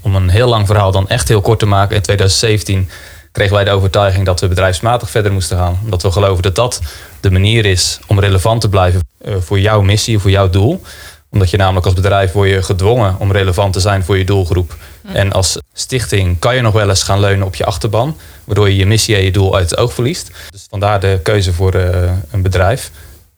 Om 0.00 0.14
een 0.14 0.28
heel 0.28 0.48
lang 0.48 0.66
verhaal 0.66 0.92
dan 0.92 1.08
echt 1.08 1.28
heel 1.28 1.40
kort 1.40 1.58
te 1.58 1.66
maken. 1.66 1.96
In 1.96 2.02
2017 2.02 2.88
kregen 3.32 3.54
wij 3.54 3.64
de 3.64 3.70
overtuiging 3.70 4.26
dat 4.26 4.40
we 4.40 4.48
bedrijfsmatig 4.48 5.10
verder 5.10 5.32
moesten 5.32 5.56
gaan. 5.56 5.78
Omdat 5.84 6.02
we 6.02 6.10
geloven 6.10 6.42
dat 6.42 6.54
dat 6.54 6.80
de 7.20 7.30
manier 7.30 7.66
is 7.66 7.98
om 8.06 8.20
relevant 8.20 8.60
te 8.60 8.68
blijven 8.68 9.00
eh, 9.18 9.34
voor 9.40 9.60
jouw 9.60 9.80
missie, 9.80 10.18
voor 10.18 10.30
jouw 10.30 10.50
doel. 10.50 10.82
Omdat 11.30 11.50
je 11.50 11.56
namelijk 11.56 11.86
als 11.86 11.94
bedrijf 11.94 12.32
word 12.32 12.48
je 12.48 12.62
gedwongen 12.62 13.16
om 13.18 13.32
relevant 13.32 13.72
te 13.72 13.80
zijn 13.80 14.04
voor 14.04 14.18
je 14.18 14.24
doelgroep. 14.24 14.76
En 15.12 15.32
als 15.32 15.58
stichting 15.72 16.38
kan 16.38 16.54
je 16.54 16.60
nog 16.60 16.72
wel 16.72 16.88
eens 16.88 17.02
gaan 17.02 17.20
leunen 17.20 17.46
op 17.46 17.54
je 17.54 17.64
achterban. 17.64 18.16
Waardoor 18.44 18.68
je 18.68 18.76
je 18.76 18.86
missie 18.86 19.16
en 19.16 19.24
je 19.24 19.32
doel 19.32 19.56
uit 19.56 19.70
het 19.70 19.78
oog 19.78 19.92
verliest. 19.92 20.30
Dus 20.50 20.66
vandaar 20.70 21.00
de 21.00 21.20
keuze 21.22 21.52
voor 21.52 21.74
eh, 21.74 22.10
een 22.30 22.42
bedrijf. 22.42 22.90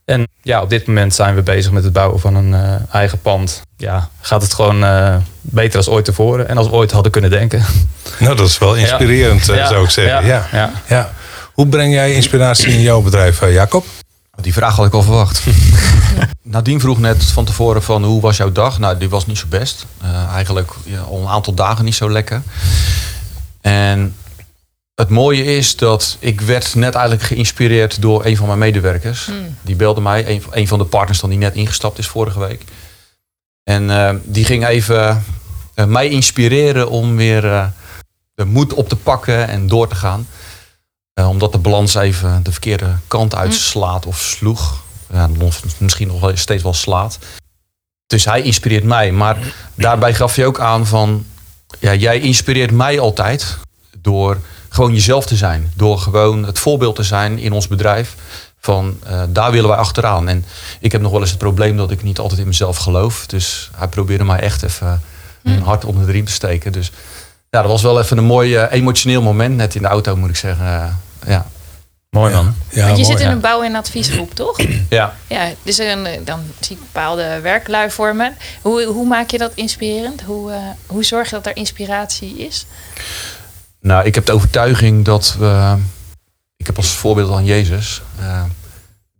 En 0.05 0.27
ja, 0.43 0.63
op 0.63 0.71
dit 0.71 0.87
moment 0.87 1.15
zijn 1.15 1.35
we 1.35 1.43
bezig 1.43 1.73
met 1.73 1.85
het 1.85 1.93
bouwen 1.93 2.21
van 2.21 2.35
een 2.35 2.55
eh, 2.55 2.95
eigen 2.95 3.21
pand. 3.21 3.63
Ja, 3.77 4.09
gaat 4.21 4.43
het 4.43 4.55
gewoon 4.55 4.85
eh, 4.85 5.17
beter 5.41 5.77
als 5.77 5.89
ooit 5.89 6.05
tevoren 6.05 6.49
en 6.49 6.57
als 6.59 6.67
we 6.67 6.73
ooit 6.73 6.91
hadden 6.91 7.13
kunnen 7.13 7.31
denken. 7.31 7.65
Nou, 8.19 8.37
dat 8.37 8.49
is 8.49 8.59
wel 8.59 8.75
inspirerend, 8.75 9.49
eh, 9.49 9.57
Ja. 9.57 9.67
zou 9.67 9.85
ik 9.85 9.91
zeggen. 9.91 10.27
Ja. 10.27 10.47
Ja. 10.53 10.71
Ja. 10.89 11.11
Hoe 11.53 11.67
breng 11.67 11.93
jij 11.93 12.15
inspiratie 12.15 12.69
in 12.73 12.81
jouw 12.81 13.01
bedrijf, 13.03 13.41
Jacob? 13.51 13.85
Die 14.41 14.53
vraag 14.53 14.77
had 14.77 14.87
ik 14.87 14.93
al 14.95 15.03
verwacht. 15.03 15.43
Nadine 16.43 16.81
vroeg 16.81 16.99
net 16.99 17.25
van 17.25 17.45
tevoren 17.45 17.83
van 17.83 18.05
hoe 18.05 18.21
was 18.21 18.37
jouw 18.37 18.53
dag? 18.53 18.79
Nou, 18.79 18.99
die 18.99 19.09
was 19.09 19.27
niet 19.27 19.39
zo 19.39 19.47
best. 19.49 19.87
Eh, 20.03 20.33
eigenlijk 20.35 20.71
ja, 20.85 21.01
al 21.01 21.21
een 21.21 21.29
aantal 21.29 21.55
dagen 21.55 21.85
niet 21.85 21.95
zo 21.95 22.11
lekker. 22.11 22.43
En 23.61 24.15
het 24.95 25.09
mooie 25.09 25.45
is 25.45 25.77
dat 25.77 26.17
ik 26.21 26.41
werd 26.41 26.75
net 26.75 26.95
eigenlijk 26.95 27.25
geïnspireerd 27.25 28.03
door 28.03 28.25
een 28.25 28.37
van 28.37 28.47
mijn 28.47 28.59
medewerkers. 28.59 29.31
Die 29.63 29.77
belde 29.77 30.01
mij, 30.01 30.29
een, 30.29 30.43
een 30.51 30.69
van 30.69 30.79
de 30.79 30.85
partners 30.85 31.21
dan 31.21 31.31
die 31.31 31.39
net 31.39 31.55
ingestapt 31.55 31.99
is 31.99 32.07
vorige 32.07 32.39
week. 32.39 32.65
En 33.63 33.91
eh, 33.91 34.15
die 34.23 34.45
ging 34.45 34.67
even 34.67 35.25
eh, 35.75 35.85
mij 35.85 36.09
inspireren 36.09 36.91
om 36.91 37.17
weer 37.17 37.53
eh, 37.53 37.67
de 38.35 38.45
moed 38.45 38.73
op 38.73 38.89
te 38.89 38.97
pakken 38.97 39.49
en 39.49 39.67
door 39.67 39.89
te 39.89 39.95
gaan. 39.95 40.27
Omdat 41.15 41.53
de 41.53 41.59
balans 41.59 41.95
even 41.95 42.43
de 42.43 42.53
verkeerde 42.53 42.97
kant 43.09 43.35
uitslaat 43.35 44.07
of 44.07 44.21
sloeg. 44.21 44.83
Ja, 45.13 45.29
misschien 45.79 46.09
nog 46.09 46.21
wel 46.21 46.37
steeds 46.37 46.63
wel 46.63 46.75
slaat. 46.75 47.19
Dus 48.07 48.25
hij 48.25 48.43
inspireert 48.43 48.85
mij. 48.85 49.13
Maar 49.13 49.39
daarbij 49.75 50.15
gaf 50.15 50.37
je 50.37 50.47
ook 50.47 50.61
aan 50.61 50.87
van... 50.87 51.27
Ja, 51.79 51.95
jij 51.95 52.21
inspireert 52.21 52.71
mij 52.71 53.01
altijd 53.01 53.59
door 53.99 54.39
gewoon 54.75 54.93
jezelf 54.93 55.27
te 55.27 55.37
zijn. 55.37 55.73
Door 55.77 55.99
gewoon 55.99 56.45
het 56.45 56.59
voorbeeld 56.59 56.97
te 56.97 57.03
zijn 57.03 57.39
in 57.39 57.53
ons 57.53 57.69
bedrijf. 57.69 58.15
Van 58.61 58.99
eh, 59.07 59.23
daar 59.29 59.51
willen 59.51 59.69
wij 59.69 59.79
achteraan. 59.79 60.29
En 60.29 60.45
ik 60.81 60.93
heb 60.93 61.01
nog 61.01 61.11
wel 61.11 61.21
eens 61.21 61.31
het 61.31 61.39
probleem 61.39 61.77
dat 61.77 61.91
ik 61.91 62.03
niet 62.03 62.19
altijd 62.19 62.41
in 62.41 62.47
mezelf 62.47 62.77
geloof. 62.77 63.27
Dus 63.27 63.71
hij 63.77 63.89
probeerde 63.89 64.25
mij 64.25 64.41
echt 64.41 64.63
even 64.63 65.03
een 65.43 65.63
hart 65.63 65.85
onder 65.85 66.07
de 66.07 66.13
riem 66.13 66.25
te 66.25 66.33
steken. 66.33 66.73
Dus 66.73 66.91
ja, 67.51 67.61
dat 67.61 67.71
was 67.71 67.83
wel 67.83 68.01
even 68.01 68.19
een 68.19 68.25
mooi 68.25 68.57
eh, 68.57 68.73
emotioneel 68.73 69.23
moment. 69.23 69.57
Net 69.57 69.75
in 69.75 69.83
de 69.83 69.89
auto 69.89 70.17
moet 70.17 70.29
ik 70.29 70.37
zeggen. 70.37 70.67
Eh, 70.67 70.89
ja. 71.27 71.47
Mooi 72.11 72.35
man. 72.35 72.55
Ja, 72.71 72.87
Want 72.87 72.99
je 72.99 73.03
mooi. 73.03 73.05
zit 73.05 73.21
in 73.21 73.27
ja. 73.27 73.33
een 73.33 73.41
bouw- 73.41 73.63
en 73.63 73.75
adviesgroep, 73.75 74.35
toch? 74.35 74.57
ja. 74.89 75.15
Ja, 75.27 75.51
dus 75.63 75.79
een, 75.79 76.07
dan 76.25 76.41
zie 76.61 76.77
ik 76.77 76.83
bepaalde 76.83 77.41
werklui 77.41 77.91
vormen. 77.91 78.37
Hoe, 78.63 78.85
hoe 78.85 79.07
maak 79.07 79.31
je 79.31 79.39
dat 79.39 79.53
inspirerend? 79.55 80.23
Hoe, 80.23 80.53
eh, 80.53 80.59
hoe 80.87 81.05
zorg 81.05 81.31
je 81.31 81.35
dat 81.35 81.47
er 81.47 81.57
inspiratie 81.57 82.39
is? 82.39 82.67
Nou, 83.85 84.05
ik 84.05 84.15
heb 84.15 84.27
de 84.27 84.33
overtuiging 84.33 85.05
dat 85.05 85.37
we. 85.39 85.77
Ik 86.57 86.67
heb 86.67 86.77
als 86.77 86.95
voorbeeld 86.97 87.33
aan 87.33 87.45
Jezus. 87.45 88.03
eh 88.19 88.43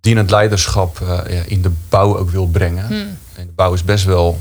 dienend 0.01 0.31
leiderschap 0.31 1.01
eh, 1.01 1.41
in 1.47 1.63
de 1.63 1.71
bouw 1.89 2.19
ook 2.19 2.31
wil 2.31 2.47
brengen. 2.47 2.87
Hmm. 2.87 3.19
En 3.35 3.47
de 3.47 3.53
bouw 3.53 3.73
is 3.73 3.85
best 3.85 4.05
wel 4.05 4.39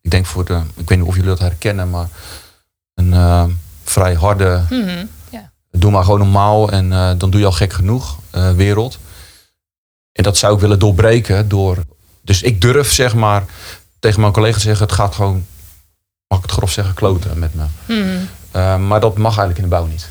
ik 0.00 0.10
denk 0.10 0.26
voor 0.26 0.44
de, 0.44 0.60
ik 0.74 0.88
weet 0.88 0.98
niet 0.98 1.06
of 1.08 1.14
jullie 1.14 1.30
dat 1.30 1.38
herkennen, 1.38 1.90
maar 1.90 2.08
een 2.94 3.12
eh, 3.12 3.44
vrij 3.84 4.14
harde, 4.14 4.62
Mhm, 4.70 5.06
ja. 5.30 5.50
doe 5.70 5.90
maar 5.90 6.04
gewoon 6.04 6.18
normaal 6.18 6.70
en 6.70 6.88
dan 7.18 7.30
doe 7.30 7.40
je 7.40 7.46
al 7.46 7.52
gek 7.52 7.72
genoeg 7.72 8.18
wereld. 8.56 8.98
En 10.12 10.22
dat 10.22 10.36
zou 10.36 10.54
ik 10.54 10.60
willen 10.60 10.78
doorbreken 10.78 11.48
door, 11.48 11.76
dus 12.22 12.42
ik 12.42 12.60
durf 12.60 12.92
zeg 12.92 13.14
maar 13.14 13.44
tegen 13.98 14.20
mijn 14.20 14.32
collega 14.32 14.56
te 14.56 14.60
zeggen, 14.62 14.86
het 14.86 14.94
gaat 14.94 15.14
gewoon, 15.14 15.46
mag 16.28 16.38
ik 16.38 16.44
het 16.44 16.54
grof 16.54 16.70
zeggen, 16.70 16.94
kloten 16.94 17.38
met 17.38 17.54
me. 17.54 17.64
Mhm. 17.86 18.24
Eh, 18.56 18.78
maar 18.78 19.00
dat 19.00 19.16
mag 19.16 19.38
eigenlijk 19.38 19.58
in 19.58 19.64
de 19.64 19.76
bouw 19.76 19.86
niet. 19.86 20.08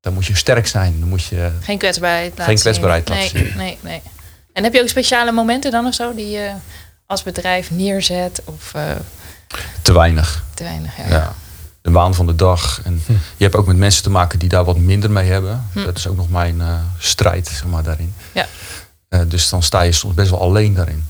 Dan 0.00 0.12
moet 0.12 0.26
je 0.26 0.36
sterk 0.36 0.66
zijn, 0.66 1.00
dan 1.00 1.08
moet 1.08 1.24
je 1.24 1.50
Geen 1.60 1.78
kwetsbaarheid 1.78 2.30
laten 2.30 2.44
Geen 2.44 2.58
kwetsbaarheid 2.58 3.08
laten 3.08 3.34
nee, 3.34 3.46
zien. 3.46 3.56
Nee, 3.56 3.78
nee. 3.80 4.02
En 4.52 4.62
heb 4.64 4.74
je 4.74 4.80
ook 4.80 4.88
speciale 4.88 5.32
momenten 5.32 5.70
dan 5.70 5.86
of 5.86 5.94
zo 5.94 6.14
die 6.14 6.30
je 6.30 6.52
als 7.06 7.22
bedrijf 7.22 7.70
neerzet? 7.70 8.42
Of 8.44 8.74
eh, 8.74 8.82
te 9.82 9.92
weinig. 9.92 10.44
te 10.54 10.62
weinig? 10.62 10.96
Ja. 10.96 11.08
Ja. 11.08 11.34
De 11.80 11.90
waan 11.90 12.14
van 12.14 12.26
de 12.26 12.34
dag. 12.34 12.80
En 12.84 13.02
je 13.36 13.44
hebt 13.44 13.56
ook 13.56 13.66
met 13.66 13.76
mensen 13.76 14.02
te 14.02 14.10
maken 14.10 14.38
die 14.38 14.48
daar 14.48 14.64
wat 14.64 14.78
minder 14.78 15.10
mee 15.10 15.30
hebben. 15.30 15.68
Hm. 15.72 15.84
Dat 15.84 15.96
is 15.96 16.06
ook 16.06 16.16
nog 16.16 16.30
mijn 16.30 16.60
eh, 16.60 16.78
strijd, 16.98 17.46
zeg 17.46 17.64
maar, 17.64 17.82
daarin. 17.82 18.14
Ja. 18.32 18.46
Eh, 19.08 19.20
dus 19.28 19.48
dan 19.48 19.62
sta 19.62 19.82
je 19.82 19.92
soms 19.92 20.14
best 20.14 20.30
wel 20.30 20.40
alleen 20.40 20.74
daarin. 20.74 21.04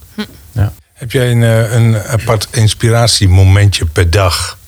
Heb 0.95 1.13
jij 1.13 1.31
een, 1.31 1.43
een 1.77 2.03
apart 2.03 2.49
inspiratiemomentje 2.51 3.87
per 3.87 4.11
dag, 4.11 4.59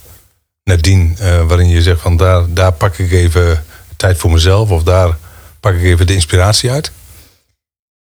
Nadien, 0.71 1.17
eh, 1.19 1.47
waarin 1.47 1.69
je 1.69 1.83
zegt 1.83 2.01
van 2.01 2.17
daar, 2.17 2.43
daar 2.49 2.73
pak 2.73 2.97
ik 2.97 3.13
even 3.13 3.65
tijd 3.97 4.19
voor 4.19 4.31
mezelf 4.31 4.71
of 4.71 4.83
daar 4.83 5.17
pak 5.61 5.75
ik 5.75 5.83
even 5.83 6.07
de 6.07 6.15
inspiratie 6.15 6.71
uit? 6.71 6.93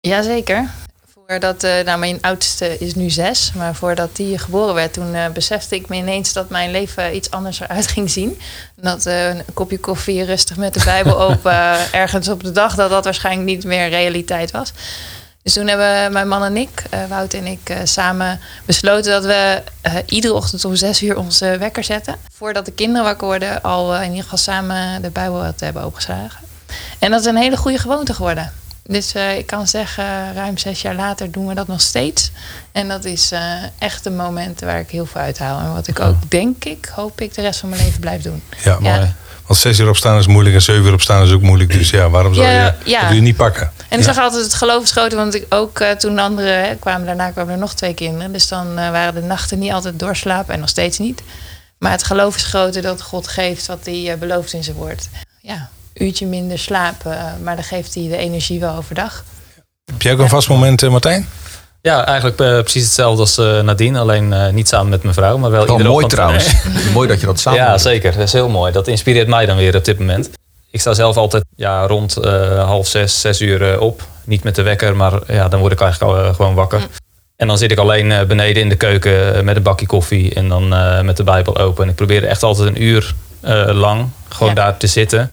Jazeker. 0.01 0.71
Voordat, 1.13 1.63
eh, 1.63 1.85
nou, 1.85 1.99
mijn 1.99 2.19
oudste 2.21 2.79
is 2.79 2.95
nu 2.95 3.11
zes, 3.11 3.53
maar 3.55 3.75
voordat 3.75 4.17
die 4.17 4.39
geboren 4.39 4.75
werd, 4.75 4.93
toen 4.93 5.15
eh, 5.15 5.29
besefte 5.29 5.75
ik 5.75 5.89
me 5.89 5.97
ineens 5.97 6.33
dat 6.33 6.51
mijn 6.51 6.71
leven 6.71 7.17
iets 7.17 7.31
anders 7.31 7.61
eruit 7.61 7.87
ging 7.87 8.11
zien. 8.11 8.39
Dat 8.75 9.05
een 9.05 9.43
kopje 9.55 9.79
koffie 9.79 10.25
rustig 10.25 10.57
met 10.57 10.75
de 10.75 10.85
Bijbel 10.85 11.21
open 11.21 11.77
ergens 11.93 12.29
op 12.29 12.45
de 12.45 12.53
dag, 12.53 12.75
dat 12.75 12.91
dat 12.91 13.05
waarschijnlijk 13.05 13.47
niet 13.47 13.65
meer 13.65 13.89
realiteit 13.89 14.51
was. 14.51 14.73
Dus 15.47 15.55
toen 15.55 15.67
hebben 15.67 16.12
mijn 16.12 16.29
man 16.29 16.45
en 16.45 16.57
ik, 16.57 16.83
eh, 16.91 17.05
Wout 17.09 17.35
en 17.35 17.47
ik, 17.47 17.69
eh, 17.69 17.76
samen 17.85 18.41
besloten 18.65 19.12
dat 19.12 19.25
we 19.25 19.62
eh, 19.81 19.95
iedere 20.07 20.35
ochtend 20.35 20.65
om 20.65 20.75
zes 20.75 21.03
uur 21.03 21.17
onze 21.17 21.59
wekker 21.59 21.85
zetten. 21.85 22.17
Voordat 22.33 22.65
de 22.65 22.73
kinderen 22.73 23.05
wakker 23.05 23.26
worden, 23.26 23.62
al 23.62 23.97
in 23.97 24.09
ieder 24.09 24.23
geval 24.23 24.38
samen 24.38 25.03
de 25.03 25.11
Bijbel 25.11 25.55
te 25.57 25.65
hebben 25.65 25.83
opengeslagen. 25.83 26.41
En 26.99 27.11
dat 27.11 27.21
is 27.21 27.26
een 27.26 27.37
hele 27.37 27.57
goede 27.57 27.79
gewoonte 27.79 28.15
geworden. 28.15 28.53
Dus 28.83 29.12
ik 29.12 29.47
kan 29.47 29.67
zeggen, 29.67 30.35
ruim 30.35 30.59
zes 30.59 30.83
jaar 30.83 30.95
later 30.95 31.31
doen 31.31 31.47
we 31.47 31.55
dat 31.55 31.67
nog 31.67 31.81
steeds. 31.81 32.31
En 32.73 32.88
dat 32.88 33.05
is 33.05 33.33
echt 33.79 34.07
een 34.07 34.17
moment 34.17 34.61
waar 34.61 34.81
ik 34.81 34.91
heel 34.91 35.07
veel 35.07 35.21
uithaal. 35.21 35.59
En 35.59 35.73
wat 35.73 35.87
ik 35.87 36.00
ook, 36.00 36.31
denk 36.31 36.65
ik, 36.65 36.91
hoop 36.95 37.21
ik, 37.21 37.35
de 37.35 37.41
rest 37.41 37.61
van 37.61 37.69
mijn 37.69 37.83
leven 37.83 38.00
blijf 38.00 38.23
doen. 38.23 38.43
Ja, 38.62 38.79
Ja. 38.81 39.15
Want 39.47 39.61
zes 39.61 39.79
uur 39.79 39.88
opstaan 39.88 40.19
is 40.19 40.26
moeilijk 40.26 40.55
en 40.55 40.62
zeven 40.62 40.85
uur 40.85 40.93
opstaan 40.93 41.23
is 41.23 41.33
ook 41.33 41.43
moeilijk. 41.43 41.73
Dus 41.73 41.91
ja, 41.91 42.11
waarom 42.11 42.35
zou 42.35 42.47
je 42.47 42.73
ja. 42.85 43.09
dat 43.09 43.21
niet 43.21 43.37
pakken? 43.37 43.73
En 43.88 43.99
ik 43.99 44.05
zag 44.05 44.19
altijd 44.19 44.43
het 44.45 44.55
geloof 44.55 44.83
is 44.83 44.91
groter, 44.91 45.19
want 45.19 45.35
ik 45.35 45.47
ook 45.49 45.81
eh, 45.81 45.91
toen 45.91 46.19
anderen 46.19 46.65
hè, 46.65 46.76
kwamen, 46.76 47.07
daarna 47.07 47.31
kwamen 47.31 47.53
er 47.53 47.59
nog 47.59 47.75
twee 47.75 47.95
kinderen. 47.95 48.33
Dus 48.33 48.49
dan 48.49 48.79
eh, 48.79 48.91
waren 48.91 49.15
de 49.15 49.23
nachten 49.23 49.59
niet 49.59 49.73
altijd 49.73 49.99
doorslapen 49.99 50.55
en 50.55 50.61
nog 50.61 50.69
steeds 50.69 50.99
niet. 50.99 51.23
Maar 51.79 51.91
het 51.91 52.05
geloof 52.05 52.37
is 52.37 52.45
groter 52.45 52.83
dat 52.83 53.03
God 53.03 53.29
geeft 53.29 53.67
wat 53.67 53.79
hij 53.85 54.12
eh, 54.12 54.19
belooft 54.19 54.53
in 54.53 54.65
zijn 54.65 54.76
woord. 54.76 55.09
Ja, 55.41 55.69
uurtje 55.95 56.26
minder 56.26 56.59
slapen, 56.59 57.19
maar 57.43 57.55
dan 57.55 57.65
geeft 57.65 57.95
hij 57.95 58.09
de 58.09 58.17
energie 58.17 58.61
wel 58.61 58.76
overdag. 58.76 59.25
Heb 59.85 60.03
jij 60.03 60.12
ook 60.12 60.19
een 60.19 60.29
vast 60.29 60.49
moment, 60.49 60.91
Martijn? 60.91 61.29
Ja, 61.87 62.07
eigenlijk 62.07 62.40
eh, 62.40 62.61
precies 62.61 62.83
hetzelfde 62.85 63.21
als 63.21 63.38
eh 63.38 63.61
Nadine. 63.61 63.99
Alleen 63.99 64.33
eh, 64.33 64.49
niet 64.52 64.69
samen 64.69 64.88
met 64.88 65.02
mijn 65.02 65.14
vrouw, 65.14 65.37
maar 65.38 65.50
wel 65.50 65.66
Wel 65.66 65.71
iedere 65.76 65.88
mooi 65.90 66.05
ochtend- 66.05 66.21
trouwens. 66.21 66.55
mooi 66.95 67.09
dat 67.09 67.21
je 67.21 67.26
dat 67.26 67.40
samen 67.40 67.61
Ja, 67.61 67.71
doet. 67.71 67.81
zeker. 67.81 68.12
Dat 68.12 68.21
is 68.23 68.33
heel 68.33 68.49
mooi. 68.49 68.73
Dat 68.73 68.88
inspireert 68.88 69.28
mij 69.28 69.47
dan 69.47 69.57
weer 69.57 69.76
op 69.76 69.85
dit 69.85 69.99
moment. 69.99 70.31
Ik 70.71 70.81
sta 70.81 70.95
zelf 70.95 71.16
altijd 71.16 71.45
ja, 71.57 71.87
rond 71.87 72.16
eh, 72.16 72.64
half 72.64 72.87
zes, 72.87 73.21
zes 73.21 73.40
uur 73.40 73.81
op. 73.81 74.02
Niet 74.25 74.43
met 74.45 74.55
de 74.55 74.62
wekker, 74.62 74.97
maar 74.97 75.12
ja, 75.26 75.49
dan 75.49 75.61
word 75.61 75.73
ik 75.73 75.81
eigenlijk 75.81 76.12
al 76.26 76.35
gewoon 76.35 76.55
wakker. 76.55 76.81
En 77.37 77.47
dan 77.47 77.59
zit 77.59 77.71
ik 77.71 77.78
alleen 77.78 78.12
eh, 78.12 78.25
beneden 78.26 78.62
in 78.62 78.69
de 78.69 78.76
keuken 78.76 79.45
met 79.45 79.57
een 79.57 79.62
bakje 79.62 79.87
koffie 79.87 80.35
en 80.35 80.49
dan 80.49 80.75
eh, 80.75 81.00
met 81.00 81.16
de 81.16 81.25
Bijbel 81.25 81.59
open. 81.59 81.85
En 81.85 81.90
ik 81.90 81.97
probeer 81.97 82.25
echt 82.25 82.43
altijd 82.43 82.69
een 82.69 82.83
uur 82.83 83.14
eh, 83.40 83.69
lang 83.73 84.09
gewoon 84.28 84.49
Ja. 84.49 84.55
daar 84.55 84.76
te 84.76 84.87
zitten. 84.87 85.33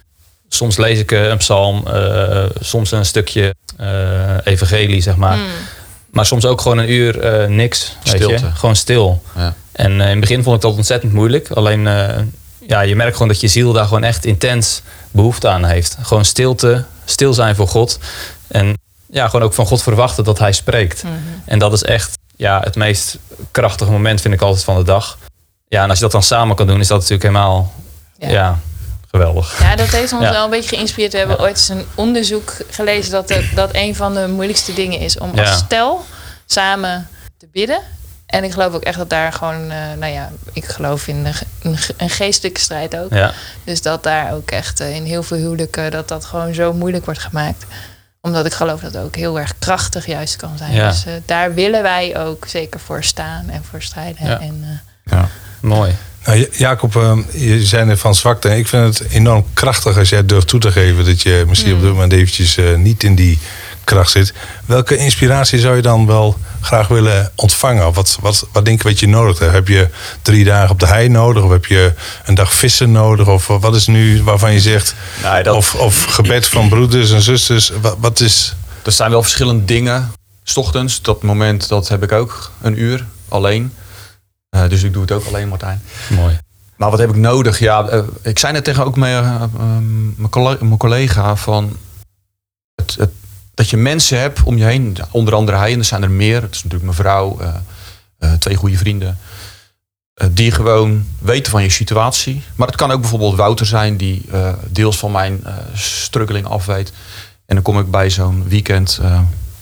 Soms 0.50 0.78
lees 0.78 1.00
ik 1.00 1.12
een 1.12 1.38
psalm, 1.38 1.88
eh, 1.88 2.44
soms 2.60 2.92
een 2.92 3.06
stukje 3.06 3.56
eh, 3.78 3.88
evangelie, 4.44 5.02
zeg 5.02 5.16
maar. 5.16 5.36
Hmm. 5.36 5.46
Maar 6.14 6.26
soms 6.26 6.46
ook 6.46 6.62
gewoon 6.62 6.78
een 6.78 6.92
uur 6.92 7.20
eh, 7.20 7.48
niks. 7.48 7.98
Weet 8.04 8.28
je? 8.28 8.40
Gewoon 8.54 8.76
stil. 8.76 9.24
Ja. 9.36 9.56
En 9.72 9.92
eh, 9.92 10.06
in 10.06 10.12
het 10.12 10.20
begin 10.20 10.44
vond 10.44 10.56
ik 10.56 10.62
dat 10.62 10.76
ontzettend 10.76 11.14
moeilijk. 11.14 11.50
Alleen, 11.52 11.88
eh, 11.88 12.20
ja, 12.68 12.82
je 12.82 12.96
merkt 12.96 13.14
gewoon 13.14 13.28
dat 13.28 13.42
je 13.42 13.48
ziel 13.48 13.74
daar 13.74 13.86
gewoon 13.86 14.04
echt 14.04 14.26
intens 14.26 14.82
behoefte 15.12 15.48
aan 15.48 15.66
heeft. 15.66 15.98
Gewoon 16.02 16.26
stilte, 16.26 16.86
stil 17.06 17.34
zijn 17.34 17.56
voor 17.56 17.68
God. 17.68 18.00
En 18.48 18.78
ja, 19.10 19.28
gewoon 19.28 19.46
ook 19.46 19.54
van 19.54 19.66
God 19.66 19.84
verwachten 19.84 20.24
dat 20.24 20.40
hij 20.40 20.52
spreekt. 20.52 21.04
Mhm. 21.04 21.14
En 21.46 21.60
dat 21.60 21.74
is 21.74 21.84
echt 21.84 22.18
ja, 22.36 22.62
het 22.64 22.76
meest 22.76 23.18
krachtige 23.52 23.92
moment, 23.92 24.22
vind 24.22 24.34
ik 24.34 24.42
altijd, 24.42 24.64
van 24.64 24.78
de 24.78 24.84
dag. 24.84 25.18
Ja, 25.68 25.84
en 25.84 25.90
als 25.90 25.98
je 25.98 26.04
dat 26.04 26.14
dan 26.14 26.24
samen 26.24 26.56
kan 26.56 26.68
doen, 26.68 26.80
is 26.80 26.88
dat 26.88 26.98
natuurlijk 26.98 27.24
helemaal 27.24 27.74
Ja. 28.18 28.30
ja. 28.30 28.60
Geweldig. 29.18 29.60
Ja, 29.62 29.76
dat 29.76 29.88
heeft 29.88 30.14
ons 30.14 30.24
Ja. 30.24 30.32
wel 30.32 30.44
een 30.44 30.50
beetje 30.50 30.76
geïnspireerd. 30.76 31.12
We 31.12 31.18
hebben 31.18 31.40
ooit 31.40 31.56
eens 31.56 31.70
een 31.70 31.86
onderzoek 31.96 32.54
gelezen 32.70 33.12
dat 33.12 33.34
dat 33.56 33.70
een 33.74 33.96
van 33.96 34.14
de 34.14 34.28
moeilijkste 34.28 34.74
dingen 34.74 35.00
is 35.00 35.18
om 35.18 35.40
als 35.40 35.58
stel 35.58 36.06
samen 36.46 37.08
te 37.38 37.48
bidden. 37.52 37.80
En 38.26 38.44
ik 38.44 38.52
geloof 38.52 38.74
ook 38.74 38.84
echt 38.84 38.98
dat 38.98 39.10
daar 39.10 39.34
gewoon, 39.34 39.72
eh, 39.72 39.78
nou 40.00 40.14
ja, 40.14 40.32
ik 40.54 40.66
geloof 40.66 41.08
in 41.08 41.26
een, 41.26 41.34
een, 41.62 41.78
ge- 41.78 41.94
een 41.98 42.10
geestelijke 42.10 42.60
strijd 42.60 42.98
ook. 42.98 43.14
Ja, 43.14 43.34
Dus 43.64 43.82
dat 43.82 44.04
daar 44.04 44.34
ook 44.34 44.52
echt 44.52 44.80
eh, 44.80 44.96
in 44.96 45.04
heel 45.04 45.24
veel 45.24 45.38
huwelijken 45.38 45.92
dat 45.92 46.08
dat 46.08 46.26
gewoon 46.26 46.54
zo 46.54 46.74
moeilijk 46.74 47.06
wordt 47.06 47.20
gemaakt. 47.20 47.64
Omdat 48.22 48.46
ik 48.46 48.54
geloof 48.54 48.82
dat 48.82 48.94
het 48.94 49.04
ook 49.04 49.16
heel 49.16 49.40
erg 49.40 49.54
krachtig 49.60 50.06
juist 50.06 50.36
kan 50.36 50.58
zijn. 50.58 50.74
Ja. 50.74 50.90
Dus 50.90 51.06
eh, 51.06 51.14
daar 51.26 51.54
willen 51.54 51.82
wij 51.82 52.18
ook 52.20 52.46
zeker 52.48 52.80
voor 52.80 53.04
staan 53.04 53.50
en 53.50 53.64
voor 53.64 53.82
strijden. 53.82 54.28
Ja. 54.28 54.40
En, 54.40 54.64
eh, 55.06 55.14
Ja. 55.14 55.28
mooi. 55.62 55.96
Nou, 56.26 56.40
Ja- 56.40 56.46
Jacob, 56.52 56.96
eh, 56.96 57.18
je 57.32 57.66
zei 57.66 57.86
net 57.86 58.00
van 58.00 58.16
zwakte. 58.16 58.58
Ik 58.58 58.68
vind 58.68 58.98
het 59.00 59.10
enorm 59.10 59.46
krachtig 59.54 59.98
als 59.98 60.10
jij 60.10 60.26
durft 60.26 60.48
toe 60.48 60.60
te 60.60 60.72
geven 60.72 61.06
dat 61.06 61.22
je 61.22 61.44
misschien 61.48 61.74
op 61.74 61.82
dit 61.82 61.90
moment 61.90 62.14
eventjes 62.14 62.58
eh, 62.58 62.76
niet 62.76 63.04
in 63.04 63.16
die 63.16 63.40
kracht 63.84 64.12
zit. 64.12 64.34
Welke 64.66 64.98
inspiratie 64.98 65.60
zou 65.60 65.76
je 65.76 65.82
dan 65.82 66.06
wel 66.06 66.38
graag 66.62 66.88
willen 66.88 67.32
ontvangen? 67.36 67.94
Wat, 67.94 68.18
wat, 68.22 68.48
wat 68.52 68.66
denk 68.66 68.82
je 68.82 68.88
wat 68.90 69.00
je 69.00 69.08
nodig 69.08 69.40
hebt? 69.40 69.54
Heb 69.54 69.68
je 69.68 69.88
drie 70.22 70.44
dagen 70.44 70.70
op 70.70 70.80
de 70.80 70.88
hei 70.88 71.10
nodig? 71.10 71.44
Of 71.44 71.50
heb 71.52 71.66
je 71.66 71.94
een 72.26 72.36
dag 72.36 72.54
vissen 72.54 72.92
nodig? 72.92 73.28
Of 73.28 73.48
wat 73.48 73.76
is 73.76 73.88
nu 73.88 74.24
waarvan 74.24 74.54
je 74.54 74.60
zegt... 74.60 74.96
Nee, 75.24 75.44
dat- 75.44 75.56
Of, 75.56 75.76
of 75.76 76.04
gebed 76.04 76.48
van 76.48 76.70
broeders 76.70 77.12
en 77.12 77.22
zusters? 77.22 77.72
Wat, 77.82 77.96
wat 78.00 78.20
is... 78.20 78.56
Er 78.84 78.92
zijn 78.92 79.10
wel 79.12 79.22
verschillende 79.22 79.66
dingen. 79.66 80.12
's 80.44 80.58
ochtends, 80.58 81.02
dat 81.02 81.24
moment, 81.24 81.68
dat 81.68 81.88
heb 81.88 82.04
ik 82.04 82.12
ook. 82.12 82.52
Een 82.62 82.82
uur, 82.82 83.06
alleen. 83.30 83.74
Eh, 84.54 84.70
dus 84.70 84.84
ik 84.84 84.94
doe 84.94 85.02
het 85.02 85.12
ook 85.12 85.26
alleen, 85.26 85.48
Martijn. 85.48 85.82
Mooi. 86.10 86.40
Maar 86.76 86.90
wat 86.90 87.00
heb 87.00 87.10
ik 87.10 87.16
nodig? 87.16 87.60
Ja, 87.60 87.88
eh, 87.88 88.04
ik 88.22 88.40
zei 88.40 88.54
net 88.54 88.64
tegen 88.64 88.86
ook 88.86 88.98
mijn, 88.98 89.24
eh, 89.24 89.44
mijn, 90.16 90.30
colle- 90.30 90.58
mijn 90.60 90.78
collega 90.78 91.36
van... 91.36 91.78
Het, 92.76 92.96
het, 92.96 93.10
dat 93.54 93.70
je 93.70 93.78
mensen 93.78 94.20
hebt 94.20 94.44
om 94.44 94.58
je 94.58 94.64
heen. 94.64 94.98
Onder 95.12 95.34
andere 95.34 95.58
hij, 95.58 95.72
en 95.72 95.80
er 95.80 95.86
zijn 95.86 96.04
er 96.04 96.12
meer. 96.12 96.42
Het 96.42 96.56
is 96.56 96.64
natuurlijk 96.64 96.84
mijn 96.84 96.96
vrouw, 96.96 97.40
twee 98.40 98.56
goede 98.56 98.78
vrienden. 98.78 99.18
die 100.32 100.52
gewoon 100.52 101.06
weten 101.20 101.52
van 101.52 101.64
je 101.64 101.70
situatie. 101.70 102.44
Maar 102.56 102.68
het 102.68 102.76
kan 102.76 102.92
ook 102.92 103.02
bijvoorbeeld 103.02 103.36
Wouter 103.36 103.66
zijn... 103.66 103.98
die 103.98 104.26
deels 104.68 104.98
van 104.98 105.12
mijn 105.12 105.44
struggling 105.74 106.46
afweet. 106.46 106.94
En 107.46 107.56
dan 107.56 107.64
kom 107.64 107.80
ik 107.80 107.92
bij 107.92 108.10
zo'n 108.10 108.44
weekend, 108.48 109.00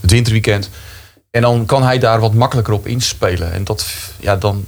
het 0.01 0.11
winterweekend... 0.11 0.69
En 1.31 1.41
dan 1.41 1.65
kan 1.65 1.83
hij 1.83 1.99
daar 1.99 2.19
wat 2.19 2.33
makkelijker 2.33 2.73
op 2.73 2.87
inspelen. 2.87 3.51
En 3.51 3.63
dat, 3.63 3.85
ja, 4.19 4.35
dan 4.35 4.65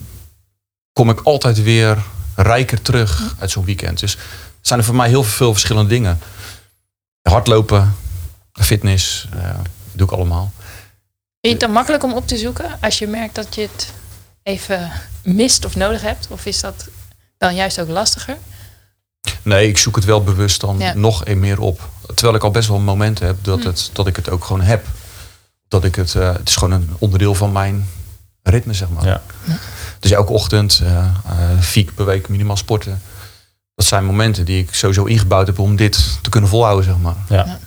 kom 0.93 1.09
ik 1.09 1.19
altijd 1.21 1.63
weer 1.63 1.97
rijker 2.35 2.81
terug 2.81 3.35
uit 3.39 3.51
zo'n 3.51 3.65
weekend. 3.65 3.99
Dus 3.99 4.11
het 4.11 4.21
zijn 4.67 4.79
er 4.79 4.85
voor 4.85 4.95
mij 4.95 5.07
heel 5.09 5.23
veel 5.23 5.51
verschillende 5.51 5.89
dingen. 5.89 6.19
Hardlopen, 7.21 7.95
fitness, 8.53 9.27
eh, 9.33 9.49
doe 9.91 10.07
ik 10.07 10.13
allemaal. 10.13 10.51
Vind 10.55 10.67
je 11.41 11.49
het 11.49 11.59
dan 11.59 11.71
makkelijk 11.71 12.03
om 12.03 12.13
op 12.13 12.27
te 12.27 12.37
zoeken 12.37 12.77
als 12.81 12.99
je 12.99 13.07
merkt 13.07 13.35
dat 13.35 13.55
je 13.55 13.61
het 13.61 13.93
even 14.43 14.91
mist 15.23 15.65
of 15.65 15.75
nodig 15.75 16.01
hebt? 16.01 16.27
Of 16.29 16.45
is 16.45 16.59
dat 16.59 16.87
dan 17.37 17.55
juist 17.55 17.79
ook 17.79 17.87
lastiger? 17.89 18.37
Nee, 19.41 19.67
ik 19.67 19.77
zoek 19.77 19.95
het 19.95 20.05
wel 20.05 20.23
bewust 20.23 20.61
dan 20.61 20.79
Ja. 20.79 20.93
nog 20.93 21.25
een 21.25 21.39
meer 21.39 21.59
op. 21.59 21.89
Terwijl 22.05 22.35
ik 22.35 22.43
al 22.43 22.51
best 22.51 22.67
wel 22.67 22.79
momenten 22.79 23.25
heb 23.25 23.37
dat, 23.41 23.59
Hm. 23.61 23.67
het, 23.67 23.89
dat 23.93 24.07
ik 24.07 24.15
het 24.15 24.29
ook 24.29 24.45
gewoon 24.45 24.61
heb. 24.61 24.85
Dat 25.67 25.83
ik 25.83 25.95
het, 25.95 26.15
eh, 26.15 26.33
het 26.33 26.47
is 26.49 26.55
gewoon 26.55 26.73
een 26.81 26.89
onderdeel 26.99 27.35
van 27.35 27.51
mijn 27.51 27.89
ritme, 28.43 28.73
zeg 28.73 28.89
maar. 28.89 29.05
Ja. 29.05 29.21
Dus 30.03 30.11
elke 30.11 30.31
ochtend, 30.31 30.81
eh 30.83 30.97
eh, 30.97 31.59
vier 31.59 31.83
keer 31.83 31.93
per 31.93 32.05
week 32.05 32.29
minimaal 32.29 32.57
sporten. 32.57 33.01
Dat 33.75 33.85
zijn 33.85 34.05
momenten 34.05 34.45
die 34.45 34.63
ik 34.63 34.73
sowieso 34.73 35.03
ingebouwd 35.03 35.47
heb 35.47 35.59
om 35.59 35.75
dit 35.75 36.19
te 36.21 36.29
kunnen 36.29 36.49
volhouden, 36.49 36.85
zeg 36.85 36.97
maar. 36.97 37.15
Ja. 37.29 37.59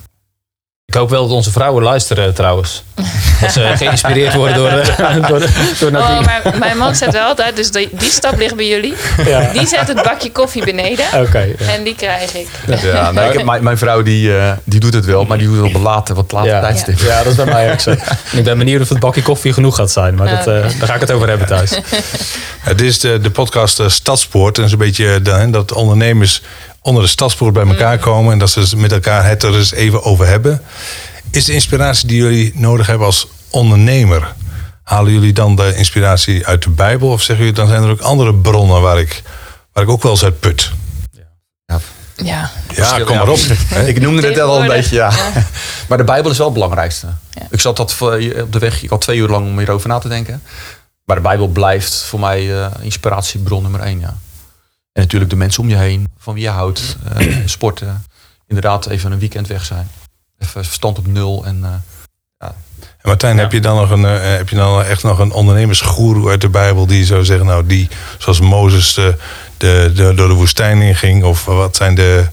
Ik 0.87 0.95
hoop 0.95 1.11
wel 1.11 1.23
dat 1.23 1.31
onze 1.37 1.51
vrouwen 1.51 1.83
luisteren 1.83 2.35
trouwens. 2.35 2.83
Dat 3.41 3.53
ze 3.53 3.73
geïnspireerd 3.77 4.35
worden 4.35 4.57
door, 4.57 4.69
eh, 4.69 5.27
door, 5.29 5.47
door 5.79 5.91
Nadine. 5.91 6.19
Oh, 6.19 6.25
maar 6.25 6.43
mijn 6.59 6.77
man 6.77 6.95
zet 6.95 7.13
wel 7.13 7.23
altijd, 7.27 7.57
dus 7.57 7.71
die, 7.71 7.89
die 7.93 8.11
stap 8.11 8.39
ligt 8.39 8.57
bij 8.57 8.69
jullie. 8.69 8.95
Ja. 9.25 9.51
Die 9.53 9.67
zet 9.67 9.89
het 9.89 10.03
bakje 10.03 10.33
koffie 10.33 10.65
beneden. 10.65 11.05
Oké. 11.15 11.39
ja. 11.39 11.67
En 11.73 11.85
die 11.85 11.95
krijg 11.95 12.35
ik. 12.35 12.49
Ja, 12.83 13.11
nee, 13.11 13.27
ik 13.31 13.33
heb, 13.33 13.45
mijn, 13.45 13.63
mijn 13.63 13.79
vrouw 13.79 14.03
die, 14.03 14.39
eh, 14.39 14.53
die 14.65 14.81
doet 14.81 14.95
het 14.95 15.05
wel, 15.05 15.25
maar 15.25 15.39
die 15.39 15.47
doet 15.47 15.57
het 15.57 15.67
op 15.67 15.75
een 15.75 15.81
later, 15.81 16.15
wat 16.15 16.33
later 16.33 16.51
Ja. 16.51 16.61
tijdstip. 16.61 16.99
Ja, 16.99 17.19
dat 17.19 17.27
is 17.27 17.35
bij 17.35 17.45
mij 17.45 17.73
ook 17.73 17.81
zo. 17.81 17.91
En 17.91 18.39
ik 18.39 18.45
ben 18.45 18.59
benieuwd 18.59 18.81
of 18.83 18.89
het 18.89 18.99
bakje 19.01 19.23
koffie 19.23 19.53
genoeg 19.53 19.77
gaat 19.77 19.91
zijn. 19.91 20.15
Maar 20.15 20.29
dat, 20.29 20.39
eh, 20.39 20.45
daar 20.79 20.89
ga 20.89 20.95
ik 20.95 21.01
het 21.01 21.11
over 21.13 21.29
hebben 21.29 21.47
thuis. 21.47 21.79
Het 22.61 22.81
is 22.81 22.99
de, 23.01 23.21
de 23.21 23.31
podcast 23.31 23.83
Stadspoort. 23.87 24.59
En 24.59 24.65
een 24.73 24.79
beetje 24.79 25.23
de- 25.23 25.49
dat 25.51 25.73
ondernemers 25.73 26.43
onder 26.87 27.03
de 27.03 27.09
Stadspoort 27.09 27.53
bij 27.53 27.67
elkaar 27.67 27.99
komen. 27.99 28.33
En 28.33 28.39
dat 28.39 28.51
ze 28.51 28.77
met 28.77 28.93
elkaar 28.93 29.27
het 29.27 29.43
er 29.43 29.55
eens 29.55 29.73
even 29.73 30.05
over 30.05 30.27
hebben. 30.27 30.63
Is 31.31 31.45
de 31.45 31.53
inspiratie 31.53 32.09
die 32.09 32.17
jullie 32.17 32.53
nodig 32.55 32.87
hebben 32.87 33.07
als 33.07 33.29
ondernemer... 33.51 34.35
halen 34.83 35.13
jullie 35.13 35.33
dan 35.33 35.57
de 35.57 35.75
inspiratie 35.75 36.47
uit 36.47 36.63
de 36.63 36.71
Bijbel? 36.71 37.09
Of 37.09 37.23
zeggen 37.23 37.45
jullie, 37.45 37.61
dan 37.61 37.69
zijn 37.69 37.83
er 37.83 37.91
ook 37.91 38.01
andere 38.01 38.35
bronnen 38.35 38.81
waar 38.81 38.99
ik, 38.99 39.23
waar 39.73 39.85
ik 39.85 39.91
ook 39.91 40.03
wel 40.03 40.13
eens 40.13 40.25
uit 40.25 40.41
put? 40.41 40.71
Ja. 42.17 42.51
Ja, 42.75 43.01
kom 43.05 43.17
maar 43.17 43.29
op. 43.29 43.39
Ik 43.87 44.01
noemde 44.01 44.27
het 44.27 44.41
al 44.41 44.61
een 44.61 44.69
beetje, 44.69 44.95
ja. 44.95 45.13
Maar 45.89 45.99
de 45.99 46.05
Bijbel 46.05 46.31
is 46.31 46.39
wel 46.39 46.47
het 46.47 46.55
belangrijkste. 46.55 47.07
Ja. 47.31 47.47
Ik 47.51 47.61
zat 47.61 47.77
dat 47.77 47.97
op 48.01 48.53
de 48.53 48.59
weg, 48.59 48.83
ik 48.83 48.91
had 48.91 49.01
twee 49.01 49.19
uur 49.19 49.29
lang 49.29 49.47
om 49.47 49.59
hierover 49.59 49.89
na 49.89 49.99
te 49.99 50.09
denken. 50.09 50.43
Maar 51.05 51.17
de 51.17 51.23
Bijbel 51.23 51.49
blijft 51.49 52.03
voor 52.03 52.21
mij 52.21 52.63
eh, 52.63 52.67
inspiratiebron 52.81 53.63
nummer 53.63 53.81
één, 53.81 54.01
ja. 54.01 54.17
En 54.97 55.03
natuurlijk 55.03 55.31
de 55.31 55.37
mensen 55.37 55.63
om 55.63 55.69
je 55.69 55.77
heen, 55.77 56.09
van 56.19 56.35
wie 56.35 56.43
je 56.43 56.49
houdt, 56.49 56.97
eh, 57.17 57.37
sporten. 57.45 58.05
Inderdaad, 58.47 58.87
even 58.87 59.13
een 59.13 59.19
weekend 59.19 59.47
weg 59.47 59.65
zijn. 59.65 59.89
Even 60.39 60.65
verstand 60.65 60.99
op 60.99 61.07
nul. 61.07 61.45
En, 61.45 61.65
eh, 61.65 61.71
En 62.79 63.13
Martijn, 63.13 63.37
Ja. 63.37 63.43
heb 63.43 63.53
je 63.53 63.61
dan 63.61 63.77
nog 63.77 63.91
een, 63.91 64.05
eh, 64.05 64.37
heb 64.37 64.49
je 64.49 64.57
dan 64.57 64.83
echt 64.83 65.03
nog 65.03 65.19
een 65.19 65.33
ondernemersgoeroe 65.33 66.31
uit 66.31 66.41
de 66.41 66.49
Bijbel 66.49 66.87
die 66.87 67.05
zou 67.05 67.25
zeggen, 67.25 67.47
nou 67.47 67.67
die, 67.67 67.89
zoals 68.19 68.41
Mozes 68.41 68.95
de, 68.95 69.17
de, 69.57 69.93
de, 69.95 70.15
door 70.15 70.29
de 70.29 70.35
woestijn 70.35 70.83
inging, 70.83 71.25
of 71.25 71.45
wat 71.45 71.77
zijn 71.77 71.95
de, 71.95 72.27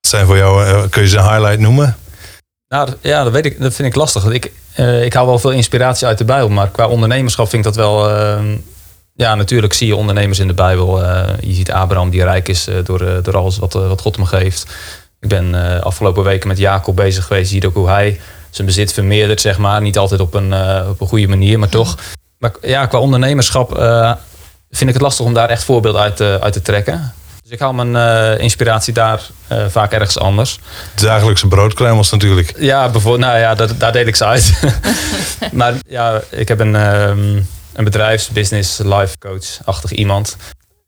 wat 0.00 0.10
zijn 0.10 0.26
voor 0.26 0.36
jou, 0.36 0.64
eh, 0.66 0.82
kun 0.90 1.02
je 1.02 1.08
ze 1.08 1.16
een 1.16 1.28
highlight 1.28 1.58
noemen? 1.58 1.96
Nou, 2.68 2.94
ja, 3.00 3.24
dat, 3.24 3.32
weet 3.32 3.46
ik, 3.46 3.60
dat 3.60 3.74
vind 3.74 3.88
ik 3.88 3.94
lastig. 3.94 4.24
Ik, 4.24 4.52
eh, 4.72 5.04
ik 5.04 5.12
haal 5.12 5.26
wel 5.26 5.38
veel 5.38 5.50
inspiratie 5.52 6.06
uit 6.06 6.18
de 6.18 6.24
Bijbel. 6.24 6.48
Maar 6.48 6.68
qua 6.68 6.88
ondernemerschap 6.88 7.48
vind 7.48 7.66
ik 7.66 7.74
dat 7.74 7.84
wel... 7.84 8.08
ja, 9.20 9.34
natuurlijk 9.34 9.72
zie 9.72 9.86
je 9.86 9.96
ondernemers 9.96 10.38
in 10.38 10.46
de 10.46 10.54
Bijbel. 10.54 11.04
Eh, 11.04 11.28
je 11.40 11.54
ziet 11.54 11.72
Abraham 11.72 12.10
die 12.10 12.22
rijk 12.22 12.48
is 12.48 12.66
eh, 12.66 12.74
door, 12.84 13.00
eh, 13.00 13.22
door 13.22 13.36
alles 13.36 13.58
wat, 13.58 13.72
wat 13.72 14.00
God 14.00 14.16
hem 14.16 14.24
geeft. 14.24 14.66
Ik 15.20 15.28
ben 15.28 15.82
afgelopen 15.82 16.24
weken 16.24 16.48
met 16.48 16.58
Jacob 16.58 16.96
bezig 16.96 17.26
geweest. 17.26 17.48
Je 17.48 17.54
ziet 17.54 17.64
ook 17.64 17.74
hoe 17.74 17.88
hij 17.88 18.20
zijn 18.50 18.66
bezit 18.66 18.92
vermeerdert, 18.92 19.40
zeg 19.40 19.58
maar. 19.58 19.80
Niet 19.80 19.98
altijd 19.98 20.20
op 20.20 20.34
een, 20.34 20.54
op 20.88 21.00
een 21.00 21.06
goede 21.06 21.28
manier, 21.28 21.58
maar 21.58 21.68
toch. 21.68 21.96
Maar 22.38 22.52
ja, 22.60 22.86
qua 22.86 22.98
ondernemerschap 22.98 23.68
vind 24.70 24.88
ik 24.88 24.94
het 24.94 25.00
lastig 25.00 25.26
om 25.26 25.34
daar 25.34 25.48
echt 25.48 25.64
voorbeelden 25.64 26.00
uit, 26.00 26.16
te- 26.16 26.38
uit 26.40 26.52
te 26.52 26.62
trekken. 26.62 27.12
Dus 27.42 27.52
ik 27.52 27.58
haal 27.58 27.72
mijn 27.72 28.38
inspiratie 28.38 28.92
daar 28.92 29.20
vaak 29.68 29.92
ergens 29.92 30.18
anders. 30.18 30.58
De 30.94 31.04
dagelijkse 31.04 31.48
broodkruimels 31.48 32.10
natuurlijk. 32.10 32.54
Ja, 32.58 32.88
bijvoorbeeld, 32.88 33.24
nou 33.30 33.38
ja, 33.38 33.54
dat, 33.54 33.74
daar 33.78 33.92
deel 33.92 34.06
ik 34.06 34.16
ze 34.16 34.24
uit. 34.24 34.60
maar 35.52 35.74
ja, 35.88 36.20
ik 36.30 36.48
heb 36.48 36.60
een, 36.60 36.76
ehm, 36.76 37.40
een 37.72 37.84
bedrijfs, 37.84 38.28
business, 38.28 38.78
life 38.78 39.18
coach-achtig 39.18 39.92
iemand. 39.92 40.36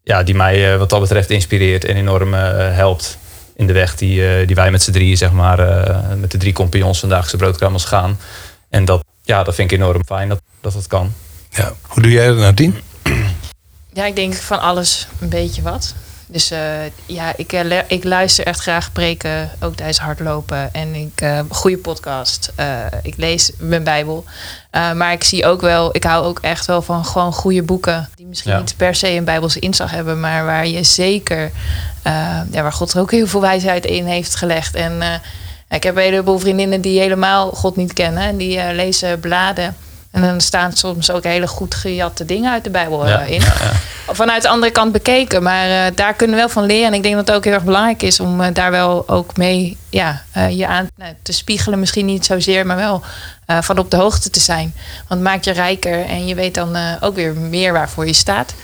Ja, 0.05 0.23
die 0.23 0.35
mij 0.35 0.73
eh, 0.73 0.79
wat 0.79 0.91
dat 0.91 1.01
betreft 1.01 1.31
inspireert 1.31 1.85
en 1.85 1.97
enorm 1.97 2.35
eh, 2.35 2.75
helpt 2.75 3.19
in 3.55 3.67
de 3.67 3.73
weg 3.73 3.97
die, 3.97 4.27
eh, 4.27 4.47
die 4.47 4.57
wij 4.57 4.71
met 4.71 4.83
z'n 4.83 4.91
drieën, 4.91 5.17
zeg 5.17 5.33
maar, 5.33 5.59
eh, 5.59 6.15
met 6.17 6.31
de 6.31 6.39
drie 6.39 6.53
compagnons 6.53 7.01
vandaag 7.01 7.31
de 7.31 7.37
broodkruimels 7.37 7.85
gaan. 7.85 8.19
En 8.69 8.85
dat, 8.85 9.05
ja, 9.23 9.43
dat 9.43 9.55
vind 9.55 9.71
ik 9.71 9.79
enorm 9.79 10.05
fijn 10.05 10.29
dat 10.29 10.41
dat, 10.61 10.87
kan. 10.87 11.13
Ja. 11.51 11.73
Hoe 11.83 12.03
doe 12.03 12.13
jij 12.13 12.27
dat, 12.27 12.37
Nadine? 12.37 12.73
Ja, 13.93 14.07
ik 14.07 14.17
denk 14.17 14.35
van 14.35 14.61
alles 14.61 15.07
een 15.21 15.29
beetje 15.29 15.63
wat. 15.63 15.95
Dus 16.33 16.51
eh, 16.51 16.61
ja, 17.07 17.33
ik, 17.37 17.53
eh, 17.53 17.79
ik 17.87 18.05
luister 18.05 18.47
echt 18.47 18.61
graag 18.61 18.93
preken, 18.93 19.51
ook 19.61 19.75
tijdens 19.75 19.99
hardlopen. 19.99 20.75
En 20.75 20.95
ik 20.95 21.21
eh 21.21 21.41
goede 21.49 21.79
podcast. 21.79 22.53
Ik 23.03 23.17
lees 23.17 23.53
mijn 23.59 23.85
Bijbel. 23.85 24.25
Maar 24.71 25.13
ik 25.13 25.25
zie 25.25 25.47
ook 25.47 25.61
wel, 25.61 25.97
ik 25.97 26.05
hou 26.05 26.25
ook 26.27 26.39
echt 26.41 26.67
wel 26.67 26.83
van 26.83 27.05
gewoon 27.05 27.33
goede 27.33 27.63
boeken. 27.63 28.09
Die 28.15 28.27
misschien 28.27 28.53
Ja. 28.53 28.59
niet 28.59 28.77
per 28.77 28.95
se 28.95 29.11
een 29.11 29.25
Bijbelse 29.25 29.59
inslag 29.59 29.91
hebben, 29.91 30.21
maar 30.21 30.45
waar 30.45 30.67
je 30.67 30.83
zeker, 30.83 31.51
ja, 32.51 32.63
waar 32.63 32.73
God 32.73 32.93
er 32.93 33.01
ook 33.01 33.11
heel 33.11 33.27
veel 33.27 33.41
wijsheid 33.41 33.85
in 33.85 34.07
heeft 34.07 34.35
gelegd. 34.35 34.75
En 34.75 35.03
ik 35.69 35.83
heb 35.83 35.97
een 35.97 36.03
heleboel 36.03 36.39
vriendinnen 36.39 36.81
die 36.81 37.01
helemaal 37.01 37.51
God 37.51 37.77
niet 37.77 37.93
kennen. 37.93 38.23
En 38.23 38.37
die 38.37 38.73
lezen 38.73 39.21
bladen. 39.21 39.77
En 40.13 40.23
dan 40.23 40.41
staan 40.41 40.73
soms 40.73 41.11
ook 41.11 41.25
hele 41.25 41.47
goed 41.47 41.75
gejatte 41.75 42.25
dingen 42.25 42.53
uit 42.53 42.65
de 42.65 42.71
Bijbel 42.71 43.05
eh, 43.05 43.11
Ja, 43.11 43.21
in 43.21 43.41
ja, 43.41 43.55
ja. 44.07 44.15
vanuit 44.15 44.43
de 44.43 44.49
andere 44.49 44.73
kant 44.73 44.93
bekeken. 44.93 45.43
Maar 45.43 45.69
eh, 45.69 45.93
daar 45.95 46.15
kunnen 46.15 46.37
we 46.37 46.43
wel 46.43 46.51
van 46.51 46.65
leren. 46.65 46.87
En 46.87 46.95
ik 46.95 47.03
denk 47.03 47.15
dat 47.15 47.27
het 47.27 47.37
ook 47.37 47.45
heel 47.45 47.53
erg 47.53 47.65
belangrijk 47.65 48.03
is 48.03 48.21
om 48.21 48.41
eh, 48.41 48.55
daar 48.55 48.71
wel 48.71 49.09
ook 49.09 49.37
mee 49.37 49.77
ja, 49.89 50.23
je 50.51 50.67
aan 50.67 50.89
nou, 50.97 51.15
te 51.23 51.33
spiegelen. 51.33 51.79
Misschien 51.79 52.07
niet 52.07 52.25
zozeer, 52.25 52.67
maar 52.67 52.77
wel 52.77 53.03
van 53.61 53.79
op 53.79 53.91
de 53.91 53.97
hoogte 53.97 54.31
te 54.31 54.41
zijn. 54.41 54.75
Want 54.97 55.21
het 55.21 55.21
maakt 55.21 55.45
je 55.45 55.53
rijker 55.53 56.05
en 56.05 56.27
je 56.27 56.35
weet 56.35 56.55
dan 56.55 56.77
ook 57.01 57.15
weer 57.15 57.35
meer 57.35 57.73
waarvoor 57.73 58.07
je 58.07 58.13
staat. 58.13 58.55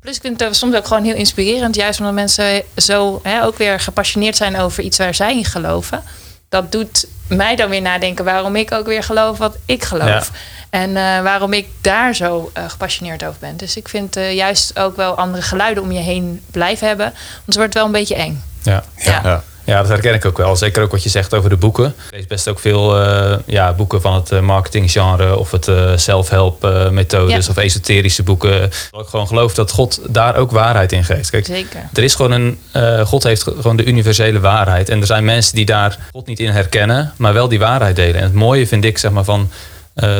Plus 0.00 0.16
ik 0.16 0.22
vind 0.22 0.40
het 0.40 0.56
soms 0.56 0.74
ook 0.74 0.86
gewoon 0.86 1.04
heel 1.04 1.14
inspirerend. 1.14 1.74
Juist 1.74 1.98
omdat 1.98 2.14
mensen 2.14 2.62
zo 2.76 3.20
hè, 3.22 3.44
ook 3.44 3.58
weer 3.58 3.80
gepassioneerd 3.80 4.36
zijn 4.36 4.58
over 4.58 4.82
iets 4.82 4.98
waar 4.98 5.14
zij 5.14 5.36
in 5.36 5.44
geloven. 5.44 6.02
Dat 6.48 6.72
doet 6.72 7.06
mij 7.28 7.56
dan 7.56 7.68
weer 7.68 7.82
nadenken 7.82 8.24
waarom 8.24 8.56
ik 8.56 8.72
ook 8.72 8.86
weer 8.86 9.02
geloof 9.02 9.38
wat 9.38 9.56
ik 9.64 9.84
geloof. 9.84 10.06
Ja. 10.08 10.22
En 10.70 10.96
eh, 10.96 11.22
waarom 11.22 11.52
ik 11.52 11.66
daar 11.80 12.14
zo 12.14 12.50
eh, 12.52 12.64
gepassioneerd 12.68 13.24
over 13.24 13.40
ben. 13.40 13.56
Dus 13.56 13.76
ik 13.76 13.88
vind 13.88 14.16
eh, 14.16 14.34
juist 14.34 14.78
ook 14.78 14.96
wel 14.96 15.14
andere 15.14 15.42
geluiden 15.42 15.82
om 15.82 15.92
je 15.92 16.00
heen 16.00 16.42
blijven 16.50 16.86
hebben. 16.86 17.06
Anders 17.06 17.56
wordt 17.56 17.62
het 17.62 17.74
wel 17.74 17.84
een 17.84 17.92
beetje 17.92 18.14
eng. 18.14 18.42
Ja. 18.62 18.84
Ja. 18.96 19.20
ja. 19.24 19.42
Ja, 19.68 19.78
dat 19.80 19.88
herken 19.88 20.14
ik 20.14 20.24
ook 20.24 20.36
wel. 20.38 20.56
Zeker 20.56 20.82
ook 20.82 20.90
wat 20.90 21.02
je 21.02 21.08
zegt 21.08 21.34
over 21.34 21.50
de 21.50 21.56
boeken. 21.56 21.86
Ik 21.86 22.10
lees 22.16 22.26
best 22.26 22.48
ook 22.48 22.58
veel 22.58 23.00
eh, 23.04 23.36
ja, 23.46 23.72
boeken 23.72 24.00
van 24.00 24.14
het 24.14 24.32
eh, 24.32 24.40
marketinggenre 24.40 25.36
of 25.38 25.50
het 25.50 25.70
self-help 25.96 26.64
eh, 26.64 26.88
methodes 26.90 27.44
Ja. 27.46 27.50
of 27.50 27.56
esoterische 27.56 28.22
boeken. 28.22 28.62
Ik 28.64 28.72
gewoon 29.06 29.26
geloof 29.26 29.54
dat 29.54 29.70
God 29.70 30.00
daar 30.08 30.36
ook 30.36 30.50
waarheid 30.50 30.92
in 30.92 31.04
geeft. 31.04 31.30
Kijk, 31.30 31.46
Zeker. 31.46 31.80
er 31.92 32.02
is 32.02 32.14
gewoon 32.14 32.32
een. 32.32 32.58
God 33.06 33.22
heeft 33.22 33.42
ge- 33.42 33.54
gewoon 33.60 33.76
de 33.76 33.84
universele 33.84 34.40
waarheid. 34.40 34.88
En 34.88 35.00
er 35.00 35.06
zijn 35.06 35.24
mensen 35.24 35.54
die 35.54 35.64
daar 35.66 35.98
God 36.12 36.26
niet 36.26 36.40
in 36.40 36.50
herkennen, 36.50 37.12
maar 37.16 37.32
wel 37.32 37.48
die 37.48 37.58
waarheid 37.58 37.96
delen. 37.96 38.14
En 38.16 38.22
het 38.22 38.34
mooie 38.34 38.66
vind 38.66 38.84
ik, 38.84 38.98
zeg 38.98 39.10
maar, 39.10 39.24
van 39.24 39.50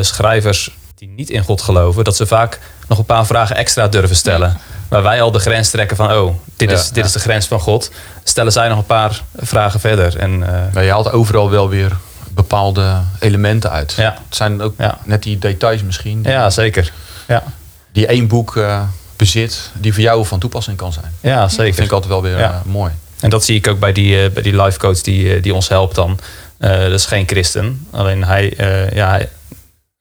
schrijvers 0.01 0.77
die 0.99 1.09
niet 1.09 1.29
in 1.29 1.43
God 1.43 1.61
geloven, 1.61 2.03
dat 2.03 2.15
ze 2.15 2.25
vaak 2.25 2.59
nog 2.87 2.97
een 2.97 3.05
paar 3.05 3.25
vragen 3.25 3.55
extra 3.55 3.87
durven 3.87 4.15
stellen. 4.15 4.57
Waar 4.87 5.03
wij 5.03 5.21
al 5.21 5.31
de 5.31 5.39
grens 5.39 5.69
trekken 5.69 5.97
van, 5.97 6.11
oh, 6.11 6.35
dit, 6.55 6.71
is, 6.71 6.87
Ja, 6.87 6.93
dit 6.93 7.05
is 7.05 7.11
de 7.11 7.19
grens 7.19 7.47
van 7.47 7.59
God. 7.59 7.91
Stellen 8.23 8.51
zij 8.51 8.67
nog 8.67 8.77
een 8.77 8.85
paar 8.85 9.21
vragen 9.35 9.79
verder. 9.79 10.17
En 10.17 10.39
Maar 10.73 10.83
je 10.83 10.89
haalt 10.89 11.11
overal 11.11 11.49
wel 11.49 11.69
weer 11.69 11.97
bepaalde 12.29 12.95
elementen 13.19 13.71
uit. 13.71 13.93
Ja. 13.97 14.17
Het 14.27 14.35
zijn 14.35 14.61
ook 14.61 14.73
net 15.03 15.23
die 15.23 15.37
details 15.37 15.83
misschien. 15.83 16.21
Die, 16.21 16.31
ja, 16.31 16.49
zeker. 16.49 16.91
Ja, 17.27 17.43
die 17.91 18.07
één 18.07 18.27
boek 18.27 18.57
eh, 18.57 18.81
bezit, 19.15 19.71
die 19.73 19.93
voor 19.93 20.03
jou 20.03 20.25
van 20.25 20.39
toepassing 20.39 20.77
kan 20.77 20.93
zijn. 20.93 21.13
ja 21.21 21.41
Dat 21.41 21.51
zeker. 21.51 21.73
vind 21.73 21.87
ik 21.87 21.93
altijd 21.93 22.11
wel 22.11 22.21
weer 22.21 22.39
eh, 22.39 22.55
mooi. 22.65 22.91
En 23.19 23.29
dat 23.29 23.43
zie 23.43 23.55
ik 23.55 23.67
ook 23.67 23.79
bij 23.79 23.91
die, 23.91 24.29
bij 24.29 24.43
die 24.43 24.61
life 24.61 24.79
coach 24.79 25.01
die, 25.01 25.39
die 25.39 25.53
ons 25.53 25.67
helpt 25.67 25.95
dan. 25.95 26.19
Dat 26.57 26.91
is 26.91 27.05
geen 27.05 27.27
christen. 27.27 27.87
Alleen 27.91 28.23
hij, 28.23 28.53
ja, 28.93 29.09
hij, 29.09 29.29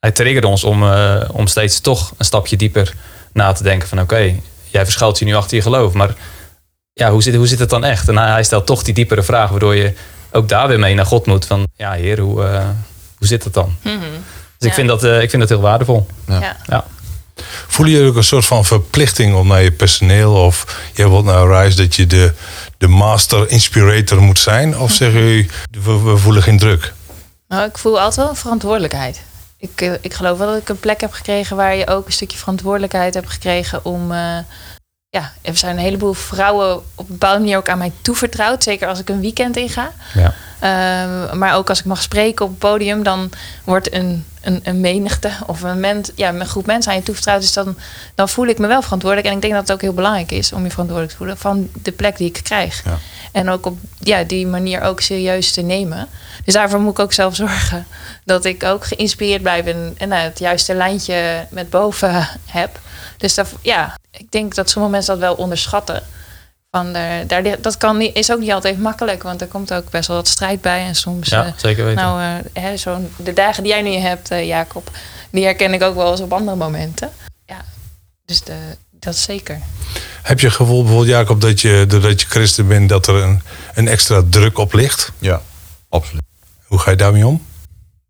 hij 0.01 0.13
triggerde 0.13 0.47
ons 0.47 0.65
om, 0.65 0.83
eh, 0.83 1.21
om 1.33 1.47
steeds 1.47 1.81
toch 1.81 2.13
een 2.17 2.25
stapje 2.25 2.57
dieper 2.57 2.95
na 3.33 3.53
te 3.53 3.63
denken 3.63 3.89
van 3.89 4.01
oké, 4.01 4.35
jij 4.65 4.85
verschuilt 4.85 5.19
je 5.19 5.25
nu 5.25 5.35
achter 5.35 5.57
je 5.57 5.63
geloof. 5.63 5.93
Maar 5.93 6.15
ja, 6.93 7.11
hoe 7.11 7.23
zit, 7.23 7.35
hoe 7.35 7.47
zit 7.47 7.59
het 7.59 7.71
dan 7.71 7.85
echt? 7.85 8.09
En 8.09 8.17
hij, 8.17 8.43
stelt 8.43 8.67
toch 8.67 8.83
die 8.83 8.95
diepere 8.95 9.23
vraag 9.23 9.51
waardoor 9.51 9.75
je 9.75 9.93
ook 10.31 10.49
daar 10.49 10.69
weer 10.69 10.79
mee 10.79 10.95
naar 10.95 11.07
God 11.07 11.27
moet. 11.27 11.47
Van 11.47 11.67
ja 11.77 11.93
heer, 11.93 12.21
hoe, 12.21 12.45
eh, 12.45 12.67
hoe 13.19 13.27
zit 13.27 13.45
het 13.45 13.55
dan? 13.55 13.77
Mhm. 13.83 13.99
Dus 14.59 14.69
ik, 14.69 14.75
vind 14.75 14.89
dat, 14.89 15.05
eh, 15.05 15.23
ik 15.23 15.31
vind 15.31 15.43
dat 15.43 15.51
heel 15.51 15.61
waardevol. 15.61 16.07
Ja. 16.27 16.41
Ja. 16.41 16.57
Ja. 16.67 16.85
Voelen 17.67 17.95
jullie 17.95 18.11
ook 18.11 18.17
een 18.17 18.25
soort 18.25 18.47
van 18.47 18.65
verplichting 18.65 19.35
om 19.35 19.47
naar 19.47 19.63
je 19.63 19.73
personeel 19.73 20.35
of 20.35 20.81
je 20.95 21.09
wilt 21.09 21.25
naar 21.25 21.63
Rise 21.63 21.77
dat 21.77 21.97
je 21.97 22.07
de, 22.07 22.33
de 22.79 22.89
master 22.89 23.51
inspirator 23.51 24.23
moet 24.23 24.39
zijn? 24.39 24.79
Of 24.79 24.93
zeggen 24.93 25.21
jullie, 25.21 25.51
we, 25.83 26.03
we 26.03 26.17
voelen 26.17 26.43
geen 26.43 26.59
druk? 26.59 26.93
Nou, 27.49 27.69
ik 27.69 27.79
voel 27.79 28.01
altijd 28.01 28.17
wel 28.17 28.29
een 28.29 28.37
verantwoordelijkheid. 28.37 29.21
Ik, 29.59 29.81
eh, 29.81 29.93
ik 30.01 30.15
geloof 30.15 30.39
wel 30.39 30.47
dat 30.53 30.61
ik 30.61 30.69
een 30.69 30.81
plek 30.81 31.01
heb 31.01 31.13
gekregen 31.13 31.57
waar 31.57 31.75
je 31.77 31.87
ook 31.87 32.07
een 32.07 32.13
stukje 32.13 32.39
verantwoordelijkheid 32.39 33.15
hebt 33.15 33.31
gekregen 33.31 33.85
om. 33.85 34.13
eh, 34.13 34.39
ja, 35.11 35.33
er 35.43 35.57
zijn 35.57 35.77
een 35.77 35.83
heleboel 35.83 36.13
vrouwen 36.13 36.77
op 36.77 36.85
een 36.99 37.07
bepaalde 37.07 37.39
manier 37.39 37.57
ook 37.57 37.69
aan 37.69 37.79
mij 37.79 37.93
toevertrouwd. 38.01 38.63
Zeker 38.63 38.89
als 38.89 38.99
ik 38.99 39.09
een 39.09 39.21
weekend 39.21 39.57
inga. 39.57 39.93
Ja. 40.15 40.35
Ehm, 40.59 41.39
maar 41.39 41.55
ook 41.55 41.69
als 41.69 41.79
ik 41.79 41.85
mag 41.85 42.03
spreken 42.03 42.45
op 42.45 42.51
het 42.51 42.59
podium, 42.59 43.03
dan 43.03 43.31
wordt 43.65 43.93
een, 43.93 44.25
een, 44.41 44.61
een 44.63 44.81
menigte 44.81 45.31
of 45.47 45.63
een, 45.63 45.81
mens, 45.81 46.11
ja, 46.15 46.29
een 46.29 46.47
groep 46.47 46.67
mensen 46.67 46.93
aan 46.93 46.99
je 46.99 47.05
toevertrouwd. 47.05 47.41
Dus 47.41 47.53
dan, 47.53 47.77
dan 48.15 48.29
voel 48.29 48.47
ik 48.47 48.59
me 48.59 48.67
wel 48.67 48.83
verantwoordelijk. 48.83 49.29
En 49.29 49.35
ik 49.35 49.43
denk 49.43 49.53
dat 49.53 49.63
het 49.63 49.73
ook 49.73 49.81
heel 49.81 49.93
belangrijk 49.93 50.31
is 50.31 50.53
om 50.53 50.63
je 50.63 50.71
verantwoordelijk 50.71 51.13
te 51.13 51.19
voelen 51.19 51.39
van 51.39 51.71
de 51.83 51.93
plek 51.93 52.17
die 52.17 52.29
ik 52.29 52.41
krijg. 52.43 52.85
Ja. 52.85 52.99
En 53.33 53.49
ook 53.49 53.67
op 53.67 53.79
ja, 53.99 54.25
die 54.25 54.47
manier 54.47 54.81
ook 54.81 55.01
serieus 55.01 55.53
te 55.53 55.61
nemen. 55.61 56.09
Dus 56.45 56.55
daarvoor 56.55 56.81
moet 56.81 56.93
ik 56.93 56.99
ook 56.99 57.13
zelf 57.13 57.35
zorgen 57.45 57.87
dat 58.25 58.45
ik 58.45 58.65
ook 58.65 58.87
geïnspireerd 58.87 59.43
blijf 59.43 59.67
en, 59.67 59.95
en 59.99 60.09
nou, 60.09 60.23
het 60.23 60.39
juiste 60.39 60.75
lijntje 60.75 61.47
met 61.51 61.71
boven 61.71 62.29
heb. 62.47 62.81
Dus 63.17 63.35
dat, 63.35 63.49
ja, 63.63 63.95
ik 64.19 64.31
denk 64.31 64.55
dat 64.55 64.71
sommige 64.71 64.93
mensen 64.95 65.13
dat 65.13 65.23
wel 65.23 65.35
onderschatten. 65.35 66.03
Van 66.71 66.93
daar, 66.93 67.27
daar, 67.27 67.61
dat 67.61 67.77
kan 67.77 67.97
niet, 67.97 68.17
is 68.17 68.33
ook 68.33 68.39
niet 68.41 68.53
altijd 68.53 68.79
makkelijk, 68.79 69.23
want 69.23 69.41
er 69.41 69.47
komt 69.47 69.73
ook 69.75 69.91
best 69.91 70.09
wel 70.09 70.17
wat 70.17 70.29
strijd 70.29 70.61
bij. 70.61 70.85
En 70.85 70.95
soms, 70.95 71.29
Ja, 71.29 71.45
eh, 71.47 71.53
zeker 71.57 71.85
weten. 71.85 72.03
nou, 72.03 72.21
eh, 72.23 72.63
hè, 72.63 72.77
zo'n 72.77 73.11
de 73.17 73.33
dagen 73.33 73.63
die 73.63 73.73
jij 73.73 73.83
nu 73.83 73.95
hebt, 73.95 74.31
eh, 74.31 74.47
Jacob, 74.47 74.91
die 75.31 75.45
herken 75.45 75.73
ik 75.75 75.83
ook 75.83 75.95
wel 75.95 76.11
eens 76.11 76.21
op 76.21 76.33
andere 76.33 76.57
momenten. 76.57 77.11
Ja, 77.47 77.65
dus 78.25 78.41
de, 78.43 78.57
dat 78.91 79.17
zeker. 79.17 79.61
Heb 80.23 80.41
je 80.41 80.51
gevoel 80.51 80.83
bijvoorbeeld, 80.83 81.11
Jacob, 81.11 81.41
dat 81.41 81.61
je 81.61 81.85
doordat 81.89 82.21
je 82.21 82.27
christen 82.27 82.69
bent, 82.69 82.89
dat 82.89 83.07
er 83.07 83.15
een, 83.15 83.43
een 83.75 83.89
extra 83.89 84.23
druk 84.31 84.59
op 84.59 84.73
ligt? 84.73 85.13
Ja, 85.19 85.43
absoluut. 85.89 86.23
Hoe 86.65 86.79
ga 86.79 86.91
je 86.91 86.97
daarmee 86.97 87.27
om? 87.27 87.43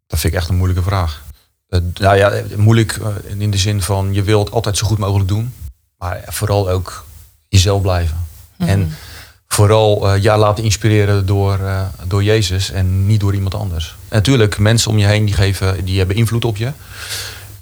Dat 0.07 0.19
vind 0.19 0.33
ik 0.33 0.39
echt 0.39 0.49
een 0.49 0.57
moeilijke 0.57 0.83
vraag. 0.83 1.23
Eh, 1.69 1.81
nou 1.95 2.17
ja, 2.17 2.43
moeilijk 2.57 2.93
eh, 3.03 3.41
in 3.41 3.51
de 3.51 3.59
zin 3.59 3.83
van 3.83 4.15
je 4.15 4.23
wilt 4.23 4.51
altijd 4.51 4.77
zo 4.77 4.87
goed 4.87 4.99
mogelijk 4.99 5.29
doen. 5.29 5.55
Maar 5.99 6.25
vooral 6.27 6.71
ook 6.71 7.05
jezelf 7.49 7.83
blijven. 7.83 8.27
En 8.57 8.93
vooral 9.49 10.09
eh, 10.09 10.23
ja, 10.23 10.39
laten 10.39 10.65
inspireren 10.65 11.27
door, 11.27 11.59
eh, 11.59 11.83
door 12.07 12.23
Jezus 12.23 12.71
en 12.71 13.07
niet 13.07 13.21
door 13.21 13.35
iemand 13.35 13.55
anders. 13.55 13.97
En 14.09 14.17
natuurlijk, 14.17 14.59
mensen 14.59 14.91
om 14.91 14.99
je 14.99 15.07
heen 15.07 15.25
die, 15.25 15.35
geven, 15.35 15.85
die 15.85 15.99
hebben 15.99 16.17
invloed 16.17 16.45
op 16.45 16.57
je. 16.57 16.73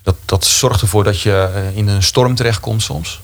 Dat, 0.03 0.17
dat 0.25 0.45
zorgt 0.45 0.81
ervoor 0.81 1.05
dat 1.05 1.21
je 1.21 1.51
eh, 1.55 1.77
in 1.77 1.89
een 1.89 2.03
storm 2.03 2.35
terechtkomt 2.35 2.83
soms. 2.83 3.21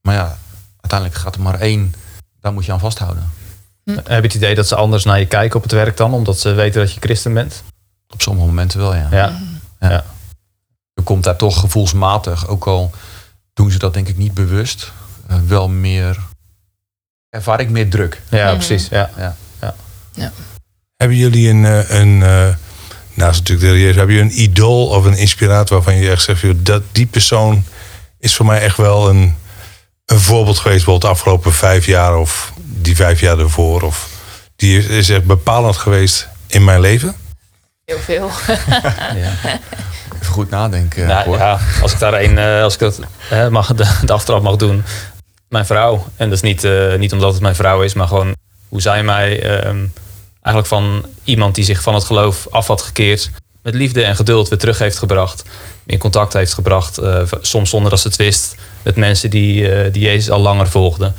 Maar 0.00 0.14
ja, 0.14 0.38
uiteindelijk 0.80 1.20
gaat 1.20 1.34
er 1.34 1.40
maar 1.40 1.60
één. 1.60 1.94
Daar 2.40 2.52
moet 2.52 2.64
je 2.64 2.72
aan 2.72 2.80
vasthouden. 2.80 3.30
Heb 3.84 4.06
je 4.06 4.14
het 4.14 4.34
idee 4.34 4.54
dat 4.54 4.68
ze 4.68 4.74
anders 4.74 5.04
naar 5.04 5.18
je 5.18 5.26
kijken 5.26 5.56
op 5.56 5.62
het 5.62 5.72
werk 5.72 5.96
dan? 5.96 6.14
Omdat 6.14 6.38
ze 6.38 6.52
weten 6.52 6.80
dat 6.80 6.92
je 6.92 7.00
christen 7.00 7.34
bent? 7.34 7.62
Op 8.08 8.22
sommige 8.22 8.46
momenten 8.46 8.80
wel, 8.80 8.94
ja. 8.94 9.08
Ja. 9.10 9.40
Ja. 9.80 10.04
Je 10.94 11.02
komt 11.02 11.24
daar 11.24 11.36
toch 11.36 11.60
gevoelsmatig, 11.60 12.48
ook 12.48 12.66
al 12.66 12.90
doen 13.54 13.70
ze 13.70 13.78
dat 13.78 13.94
denk 13.94 14.08
ik 14.08 14.16
niet 14.16 14.34
bewust, 14.34 14.92
eh, 15.26 15.36
wel 15.46 15.68
meer. 15.68 16.18
Ervaar 17.28 17.60
ik 17.60 17.70
meer 17.70 17.90
druk. 17.90 18.20
Ja, 18.30 18.54
precies. 18.54 18.88
Ja. 18.88 19.10
Ja. 20.14 20.32
Hebben 20.96 21.16
jullie 21.16 21.48
een, 21.48 21.64
eh, 21.64 22.00
een 22.00 22.22
eh, 22.22 22.48
naast 23.14 23.38
natuurlijk 23.38 23.60
de 23.60 23.66
Heer 23.66 23.78
Jezus, 23.78 23.96
hebben 23.96 24.14
jullie 24.14 24.30
een 24.30 24.42
idool 24.42 24.86
of 24.86 25.04
een 25.04 25.16
inspirator 25.16 25.76
waarvan 25.76 26.02
je 26.02 26.10
echt 26.10 26.22
zegt, 26.22 26.40
joh, 26.40 26.54
dat, 26.56 26.82
die 26.92 27.06
persoon 27.06 27.64
is 28.18 28.36
voor 28.36 28.46
mij 28.46 28.60
echt 28.60 28.76
wel 28.76 29.08
een, 29.08 29.36
een 30.06 30.20
voorbeeld 30.20 30.58
geweest, 30.58 30.84
bijvoorbeeld 30.84 31.12
de 31.12 31.18
afgelopen 31.18 31.52
vijf 31.52 31.86
jaar 31.86 32.16
of 32.16 32.52
die 32.64 32.96
vijf 32.96 33.20
jaar 33.20 33.38
ervoor? 33.38 33.82
Of 33.82 34.08
die 34.56 34.78
is, 34.78 34.86
is 34.86 35.08
echt 35.08 35.24
bepalend 35.24 35.76
geweest 35.76 36.28
in 36.46 36.64
mijn 36.64 36.80
leven? 36.80 37.14
Heel 37.84 37.98
veel. 37.98 38.30
Even 40.20 40.32
goed 40.32 40.50
nadenken. 40.50 41.06
Nou, 41.06 41.36
ja, 41.38 41.58
als 41.82 41.92
ik 41.92 41.98
daar 41.98 42.20
een, 42.22 42.38
eh, 42.38 42.62
als 42.62 42.74
ik 42.74 42.80
dat 42.80 43.00
eh, 43.30 43.48
mag, 43.48 43.74
de, 43.74 43.98
de 44.04 44.12
aftrap 44.12 44.42
mag 44.42 44.56
doen. 44.56 44.84
Mijn 45.48 45.66
vrouw. 45.66 46.06
En 46.16 46.28
dat 46.28 46.36
is 46.36 46.42
niet, 46.42 46.64
eh, 46.64 46.94
niet 46.94 47.12
omdat 47.12 47.32
het 47.32 47.42
mijn 47.42 47.54
vrouw 47.54 47.82
is, 47.82 47.94
maar 47.94 48.08
gewoon 48.08 48.34
hoe 48.68 48.80
zij 48.80 49.02
mij 49.02 49.42
ehm, 49.42 49.86
eigenlijk 50.32 50.66
van 50.66 51.04
iemand 51.24 51.54
die 51.54 51.64
zich 51.64 51.82
van 51.82 51.94
het 51.94 52.04
geloof 52.04 52.46
af 52.50 52.66
had 52.66 52.82
gekeerd, 52.82 53.30
met 53.62 53.74
liefde 53.74 54.02
en 54.02 54.16
geduld 54.16 54.48
weer 54.48 54.58
terug 54.58 54.78
heeft 54.78 54.98
gebracht. 54.98 55.44
In 55.86 55.98
contact 55.98 56.32
heeft 56.32 56.54
gebracht, 56.54 56.98
eh, 56.98 57.22
soms 57.40 57.70
zonder 57.70 57.90
dat 57.90 58.00
ze 58.00 58.08
het 58.08 58.16
wist, 58.16 58.54
met 58.82 58.96
mensen 58.96 59.30
die, 59.30 59.90
die 59.90 60.02
Jezus 60.02 60.30
al 60.30 60.40
langer 60.40 60.68
volgden. 60.68 61.14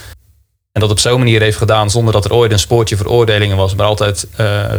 En 0.72 0.82
dat 0.82 0.90
op 0.90 1.00
zo'n 1.00 1.18
manier 1.18 1.42
heeft 1.42 1.58
gedaan 1.58 1.90
zonder 1.90 2.14
dat 2.14 2.26
er 2.26 2.34
ooit 2.34 2.52
een 2.52 2.60
spoortje 2.60 2.98
veroordelingen 2.98 3.58
was, 3.58 3.76
maar 3.76 3.86
altijd 3.86 4.28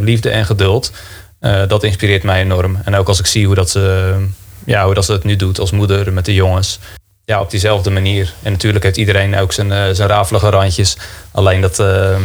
liefde 0.00 0.30
en 0.30 0.46
geduld. 0.46 0.92
Eh, 1.42 1.62
dat 1.68 1.84
inspireert 1.84 2.22
mij 2.22 2.40
enorm. 2.40 2.78
En 2.84 2.94
ook 2.94 3.08
als 3.08 3.18
ik 3.18 3.26
zie 3.26 3.46
hoe 3.46 3.54
dat, 3.54 3.70
ze, 3.70 4.14
ja, 4.64 4.84
hoe 4.84 4.94
dat 4.94 5.04
ze 5.04 5.12
het 5.12 5.24
nu 5.24 5.36
doet 5.36 5.58
als 5.58 5.70
moeder 5.70 6.12
met 6.12 6.24
de 6.24 6.34
jongens. 6.34 6.78
Ja, 7.24 7.40
op 7.40 7.50
diezelfde 7.50 7.90
manier. 7.90 8.32
En 8.42 8.52
natuurlijk 8.52 8.84
heeft 8.84 8.96
iedereen 8.96 9.36
ook 9.36 9.52
zijn, 9.52 9.72
eh, 9.72 9.84
zijn 9.92 10.08
rafelige 10.08 10.50
randjes. 10.50 10.96
Alleen 11.32 11.60
dat, 11.60 11.78
eh, 11.78 12.16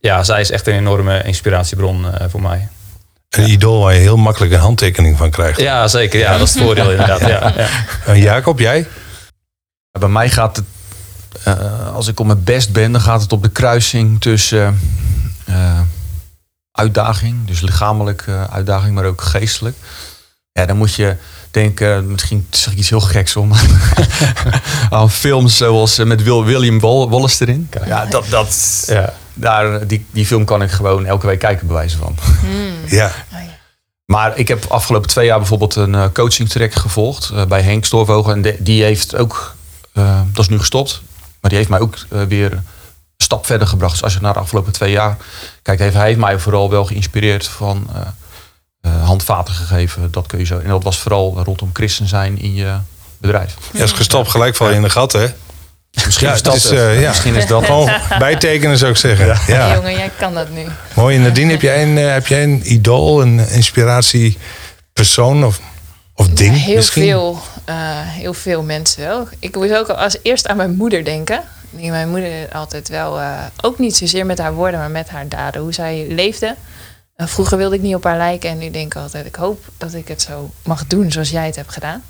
ja, 0.00 0.24
zij 0.24 0.40
is 0.40 0.50
echt 0.50 0.66
een 0.66 0.74
enorme 0.74 1.22
inspiratiebron 1.22 2.14
eh, 2.14 2.26
voor 2.28 2.42
mij. 2.42 2.68
Een 3.28 3.50
idool 3.50 3.80
waar 3.82 3.94
je 3.94 4.00
heel 4.00 4.16
makkelijk 4.16 4.52
een 4.52 4.58
handtekening 4.58 5.16
van 5.16 5.30
krijgt. 5.30 5.60
Ja, 5.60 5.88
zeker. 5.88 6.18
Ja, 6.18 6.38
dat 6.38 6.48
is 6.48 6.54
het 6.54 6.62
voordeel 6.62 6.90
inderdaad. 6.90 7.20
Ja, 7.20 7.52
ja. 7.56 7.68
En 8.06 8.20
Jacob, 8.20 8.58
jij? 8.58 8.86
Bij 9.98 10.08
mij 10.08 10.28
gaat 10.28 10.56
het, 10.56 10.64
eh, 11.44 11.94
als 11.94 12.08
ik 12.08 12.20
op 12.20 12.26
mijn 12.26 12.44
best 12.44 12.72
ben, 12.72 12.92
dan 12.92 13.00
gaat 13.00 13.22
het 13.22 13.32
op 13.32 13.42
de 13.42 13.48
kruising 13.48 14.20
tussen 14.20 14.80
eh, 15.46 15.80
uitdaging, 16.72 17.46
dus 17.46 17.60
lichamelijke 17.60 18.46
uitdaging, 18.50 18.94
maar 18.94 19.04
ook 19.04 19.20
geestelijk. 19.22 19.76
Ja, 20.52 20.66
dan 20.66 20.76
moet 20.76 20.94
je 20.94 21.16
denken, 21.50 22.10
misschien 22.12 22.46
zeg 22.50 22.72
ik 22.72 22.78
iets 22.78 22.88
heel 22.90 23.00
geks 23.00 23.36
om, 23.36 23.52
aan 24.90 25.10
films 25.10 25.56
zoals 25.56 25.98
eh, 25.98 26.06
met 26.06 26.22
Will, 26.22 26.42
William 26.42 26.80
Wal- 26.80 27.10
Wallace 27.10 27.42
erin. 27.46 27.68
Ja, 27.86 28.06
dat, 28.06 28.24
dat, 28.28 28.82
Ja. 28.86 29.12
daar, 29.34 29.86
die, 29.86 30.06
die 30.10 30.26
film 30.26 30.44
kan 30.44 30.62
ik 30.62 30.70
gewoon 30.70 31.06
elke 31.06 31.26
week 31.26 31.38
kijken, 31.38 31.66
bij 31.66 31.76
wijze 31.76 31.96
van. 31.96 32.16
Ja. 32.86 33.12
Maar 34.04 34.38
ik 34.38 34.48
heb 34.48 34.64
afgelopen 34.64 35.08
twee 35.10 35.26
jaar 35.26 35.38
bijvoorbeeld 35.38 35.74
een 35.74 35.94
eh, 35.94 36.04
coaching 36.12 36.48
track 36.48 36.74
gevolgd 36.74 37.30
eh, 37.30 37.44
bij 37.44 37.62
Henk 37.62 37.84
Stoorvogel. 37.84 38.32
En 38.32 38.42
de- 38.42 38.56
die 38.58 38.82
heeft 38.82 39.16
ook, 39.16 39.54
eh, 39.92 40.20
dat 40.32 40.44
is 40.44 40.48
nu 40.50 40.58
gestopt, 40.58 41.02
maar 41.40 41.50
die 41.50 41.58
heeft 41.58 41.70
mij 41.70 41.80
ook 41.80 41.94
eh, 42.08 42.22
weer 42.22 42.62
stap 43.22 43.46
verder 43.46 43.66
gebracht. 43.66 43.92
Dus 43.92 44.02
als 44.02 44.14
je 44.14 44.20
naar 44.20 44.32
de 44.32 44.38
afgelopen 44.38 44.72
twee 44.72 44.90
jaar 44.92 45.16
kijkt, 45.62 45.80
heeft 45.80 45.94
hij 45.94 46.16
mij 46.16 46.38
vooral 46.38 46.70
wel 46.70 46.84
geïnspireerd 46.84 47.46
van 47.46 47.90
eh, 47.94 48.00
eh, 48.80 49.04
handvaten 49.06 49.54
gegeven. 49.54 50.10
Dat 50.10 50.26
kun 50.26 50.38
je 50.38 50.44
zo. 50.44 50.58
En 50.58 50.68
dat 50.68 50.82
was 50.82 50.98
vooral 50.98 51.40
rondom 51.44 51.70
christen 51.72 52.08
zijn 52.08 52.38
in 52.40 52.54
je 52.54 52.74
bedrijf. 53.18 53.54
Ja, 53.72 53.84
is 53.84 53.92
gestopt 53.92 54.28
gelijk 54.30 54.56
val 54.56 54.68
je 54.68 54.74
in 54.74 54.82
de 54.82 54.90
gat, 54.90 55.12
hè? 55.12 55.26
Misschien 56.04 56.26
Ja, 56.26 56.32
is 56.34 56.42
dat 56.42 56.54
het 56.54 56.62
is, 56.64 56.70
het. 56.70 56.78
eh, 56.78 57.00
ja. 57.00 57.08
Misschien 57.08 57.34
is 57.34 57.46
dat 57.46 57.64
Gewoon 57.64 57.90
bijtekenen 58.18 58.78
zou 58.78 58.90
ik 58.90 58.96
zeggen. 58.96 59.26
Ja. 59.26 59.34
Hey, 59.36 59.74
jongen, 59.74 59.92
jij 59.92 60.10
kan 60.18 60.34
dat 60.34 60.50
nu. 60.50 60.66
Mooi. 60.94 61.16
En 61.16 61.22
Nadine, 61.22 61.50
heb 61.50 61.60
jij 61.62 61.82
een, 61.82 61.96
heb 61.96 62.26
jij 62.26 62.42
een 62.42 62.72
idool, 62.72 63.22
een 63.22 63.48
inspiratiepersoon 63.48 65.44
of, 65.44 65.60
of 66.14 66.28
ding 66.28 66.56
Heel 66.64 66.74
misschien? 66.76 67.02
veel, 67.02 67.40
eh, 67.64 67.74
heel 67.96 68.34
veel 68.34 68.62
mensen 68.62 69.02
wel. 69.04 69.28
Ik 69.38 69.54
moest 69.56 69.72
ook 69.74 69.88
als 69.88 70.16
eerst 70.22 70.48
aan 70.48 70.56
mijn 70.56 70.74
moeder 70.74 71.04
denken. 71.04 71.42
Die 71.70 71.90
mijn 71.90 72.08
moeder 72.08 72.48
altijd 72.52 72.88
wel, 72.88 73.20
eh, 73.20 73.38
ook 73.60 73.78
niet 73.78 73.96
zozeer 73.96 74.26
met 74.26 74.38
haar 74.38 74.54
woorden, 74.54 74.80
maar 74.80 74.90
met 74.90 75.08
haar 75.08 75.28
daden. 75.28 75.62
Hoe 75.62 75.72
zij 75.72 76.06
leefde. 76.08 76.56
Vroeger 77.16 77.56
wilde 77.56 77.74
ik 77.74 77.82
niet 77.82 77.94
op 77.94 78.04
haar 78.04 78.16
lijken 78.16 78.50
en 78.50 78.58
nu 78.58 78.70
denk 78.70 78.94
ik 78.94 79.00
altijd, 79.00 79.26
ik 79.26 79.34
hoop 79.34 79.64
dat 79.76 79.94
ik 79.94 80.08
het 80.08 80.22
zo 80.22 80.50
mag 80.64 80.86
doen 80.86 81.12
zoals 81.12 81.30
jij 81.30 81.46
het 81.46 81.56
hebt 81.56 81.72
gedaan. 81.72 82.04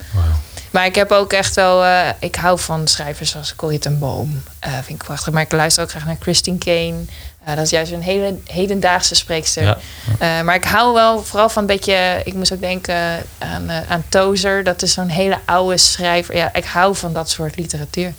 Maar 0.70 0.86
ik 0.86 0.94
heb 0.94 1.10
ook 1.10 1.32
echt 1.32 1.54
wel, 1.54 1.84
eh, 1.84 2.08
ik 2.18 2.34
hou 2.34 2.58
van 2.58 2.88
schrijvers 2.88 3.30
zoals 3.30 3.56
Corrie 3.56 3.78
ten 3.78 3.98
Boom. 3.98 4.42
Eh, 4.58 4.72
vind 4.72 5.00
ik 5.00 5.04
prachtig. 5.04 5.32
Maar 5.32 5.42
ik 5.42 5.52
luister 5.52 5.82
ook 5.82 5.90
graag 5.90 6.06
naar 6.06 6.16
Christine 6.20 6.58
Kane. 6.58 7.04
Dat 7.44 7.58
is 7.58 7.70
juist 7.70 7.92
een 7.92 8.02
hele 8.02 8.38
hedendaagse 8.44 9.14
spreekster. 9.14 9.78
Ja. 10.18 10.42
Maar 10.42 10.54
ik 10.54 10.64
hou 10.64 10.94
wel 10.94 11.24
vooral 11.24 11.48
van 11.48 11.62
een 11.62 11.68
beetje, 11.68 12.20
ik 12.24 12.34
moest 12.34 12.52
ook 12.52 12.60
denken 12.60 13.22
aan, 13.38 13.70
aan 13.88 14.04
Tozer. 14.08 14.64
Dat 14.64 14.82
is 14.82 14.92
zo'n 14.92 15.08
hele 15.08 15.38
oude 15.44 15.76
schrijver. 15.76 16.36
Ja, 16.36 16.54
ik 16.54 16.64
hou 16.64 16.96
van 16.96 17.12
dat 17.12 17.30
soort 17.30 17.56
literatuur. 17.56 18.12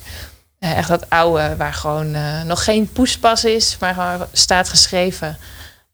Eh, 0.62 0.76
echt 0.76 0.88
dat 0.88 1.10
oude, 1.10 1.56
waar 1.56 1.74
gewoon 1.74 2.14
eh, 2.14 2.42
nog 2.42 2.64
geen 2.64 2.92
poespas 2.92 3.44
is, 3.44 3.76
maar 3.80 3.94
gewoon 3.94 4.26
staat 4.32 4.68
geschreven 4.68 5.38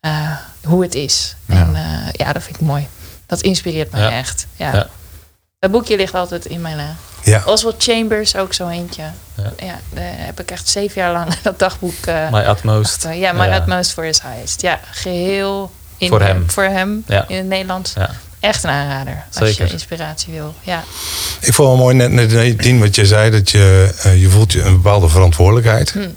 eh, 0.00 0.30
hoe 0.64 0.82
het 0.82 0.94
is. 0.94 1.34
Ja. 1.46 1.54
En 1.54 1.74
eh, 1.74 2.12
ja, 2.12 2.32
dat 2.32 2.42
vind 2.42 2.56
ik 2.56 2.62
mooi. 2.66 2.88
Dat 3.26 3.40
inspireert 3.40 3.90
mij 3.90 4.00
Ja. 4.00 4.10
echt. 4.10 4.46
Ja. 4.56 4.72
Ja. 4.74 4.86
Dat 5.58 5.70
boekje 5.70 5.96
ligt 5.96 6.14
altijd 6.14 6.46
in 6.46 6.60
mijn... 6.60 6.96
Ja. 7.22 7.42
Oswald 7.46 7.82
Chambers, 7.82 8.36
ook 8.36 8.52
zo 8.54 8.68
eentje. 8.68 9.02
Ja. 9.34 9.52
Ja, 9.66 9.78
daar 9.92 10.12
heb 10.16 10.40
ik 10.40 10.50
echt 10.50 10.68
zeven 10.68 11.00
jaar 11.02 11.12
lang 11.12 11.34
dat 11.42 11.58
dagboek... 11.58 12.06
eh, 12.06 12.30
My 12.30 12.40
utmost. 12.48 12.94
achter. 12.94 13.12
ja, 13.20 13.32
My 13.32 13.46
Ja. 13.46 13.56
Utmost 13.60 13.92
for 13.92 14.04
His 14.04 14.22
Highest. 14.22 14.60
Ja, 14.62 14.80
geheel 14.90 15.72
in 15.98 16.08
Voor 16.08 16.20
hem. 16.22 16.50
Voor 16.50 16.64
hem 16.64 17.02
Ja. 17.06 17.24
in 17.28 17.36
het 17.36 17.46
Nederlands. 17.46 17.92
Echt 18.40 18.64
een 18.64 18.70
aanrader 18.70 19.24
als 19.26 19.48
Zeker. 19.48 19.66
je 19.66 19.72
inspiratie 19.72 20.32
wil. 20.32 20.54
Ja. 20.60 20.84
Ik 21.40 21.54
vond 21.54 21.68
het 21.68 21.78
mooi 21.78 21.94
net, 21.94 22.12
net 22.12 22.32
Nadine, 22.32 22.78
wat 22.78 22.94
je 22.94 23.06
zei, 23.06 23.30
dat 23.30 23.50
je, 23.50 23.94
eh, 24.02 24.20
je 24.20 24.28
voelt 24.28 24.52
je 24.52 24.62
een 24.62 24.76
bepaalde 24.76 25.08
verantwoordelijkheid. 25.08 25.90
Hm. 25.90 26.08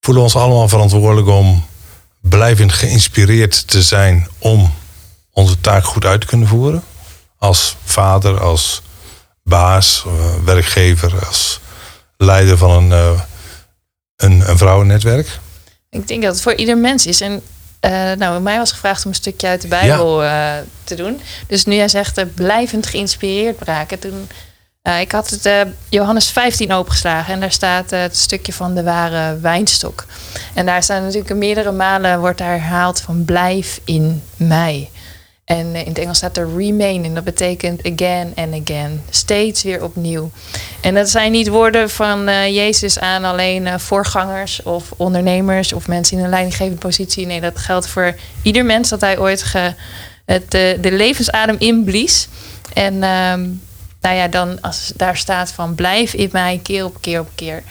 Voelen 0.00 0.22
we 0.22 0.28
ons 0.28 0.36
allemaal 0.36 0.68
verantwoordelijk 0.68 1.28
om 1.28 1.64
blijvend 2.20 2.72
geïnspireerd 2.72 3.68
te 3.68 3.82
zijn 3.82 4.28
om 4.38 4.74
onze 5.32 5.60
taak 5.60 5.84
goed 5.84 6.04
uit 6.04 6.20
te 6.20 6.26
kunnen 6.26 6.48
voeren? 6.48 6.82
Als 7.38 7.76
vader, 7.84 8.40
als 8.40 8.82
baas, 9.42 10.04
eh, 10.06 10.44
werkgever, 10.44 11.26
als 11.26 11.60
leider 12.16 12.58
van 12.58 12.70
een, 12.70 12.92
eh, 12.92 13.20
een, 14.16 14.50
een 14.50 14.58
vrouwennetwerk? 14.58 15.38
Ik 15.90 16.08
denk 16.08 16.22
dat 16.22 16.32
het 16.32 16.42
voor 16.42 16.54
ieder 16.54 16.78
mens 16.78 17.06
is. 17.06 17.20
En 17.20 17.42
eh, 17.80 18.12
nou, 18.12 18.40
mij 18.40 18.58
was 18.58 18.72
gevraagd 18.72 19.04
om 19.04 19.10
een 19.10 19.16
stukje 19.16 19.46
uit 19.46 19.62
de 19.62 19.68
Bijbel 19.68 20.24
eh, 20.24 20.52
te 20.84 20.94
doen. 20.94 21.20
Dus 21.46 21.64
nu 21.64 21.74
jij 21.74 21.88
zegt 21.88 22.18
uh, 22.18 22.24
blijvend 22.34 22.86
geïnspireerd 22.86 23.62
raken. 23.62 23.98
Toen, 23.98 24.28
ik 25.00 25.12
had 25.12 25.30
het 25.30 25.66
Johannes 25.88 26.30
15 26.30 26.72
opengeslagen 26.72 27.34
en 27.34 27.40
daar 27.40 27.52
staat 27.52 27.90
het 27.90 28.16
stukje 28.16 28.52
van 28.52 28.74
de 28.74 28.82
ware 28.82 29.38
wijnstok. 29.38 30.06
En 30.54 30.66
daar 30.66 30.82
staan 30.82 31.02
natuurlijk 31.02 31.34
meerdere 31.34 31.72
malen 31.72 32.20
wordt 32.20 32.38
daar 32.38 32.48
herhaald 32.48 33.00
van 33.00 33.24
blijf 33.24 33.80
in 33.84 34.22
mij. 34.36 34.90
En 35.50 35.74
in 35.74 35.88
het 35.88 35.98
Engels 35.98 36.16
staat 36.16 36.36
er 36.36 36.56
remain 36.56 37.04
en 37.04 37.14
dat 37.14 37.24
betekent 37.24 37.80
again 37.92 38.32
and 38.34 38.60
again. 38.60 39.02
Steeds 39.10 39.62
weer 39.62 39.84
opnieuw. 39.84 40.30
En 40.80 40.94
dat 40.94 41.08
zijn 41.08 41.32
niet 41.32 41.48
woorden 41.48 41.90
van 41.90 42.28
uh, 42.28 42.46
Jezus 42.46 42.98
aan 42.98 43.24
alleen 43.24 43.66
uh, 43.66 43.78
voorgangers 43.78 44.62
of 44.62 44.92
ondernemers 44.96 45.72
of 45.72 45.88
mensen 45.88 46.18
in 46.18 46.24
een 46.24 46.30
leidinggevende 46.30 46.78
positie. 46.78 47.26
Nee, 47.26 47.40
dat 47.40 47.58
geldt 47.58 47.86
voor 47.86 48.14
ieder 48.42 48.64
mens 48.64 48.88
dat 48.88 49.00
hij 49.00 49.18
ooit 49.18 49.52
het, 50.24 50.50
de, 50.50 50.78
de 50.80 50.92
levensadem 50.92 51.56
inblies. 51.58 52.28
En 52.72 53.02
um, 53.02 53.62
nou 54.00 54.16
ja, 54.16 54.28
dan 54.28 54.60
als 54.60 54.92
daar 54.96 55.16
staat 55.16 55.52
van 55.52 55.74
blijf 55.74 56.12
in 56.12 56.28
mij 56.32 56.60
keer 56.62 56.84
op 56.84 56.96
keer 57.00 57.20
op 57.20 57.30
keer. 57.34 57.62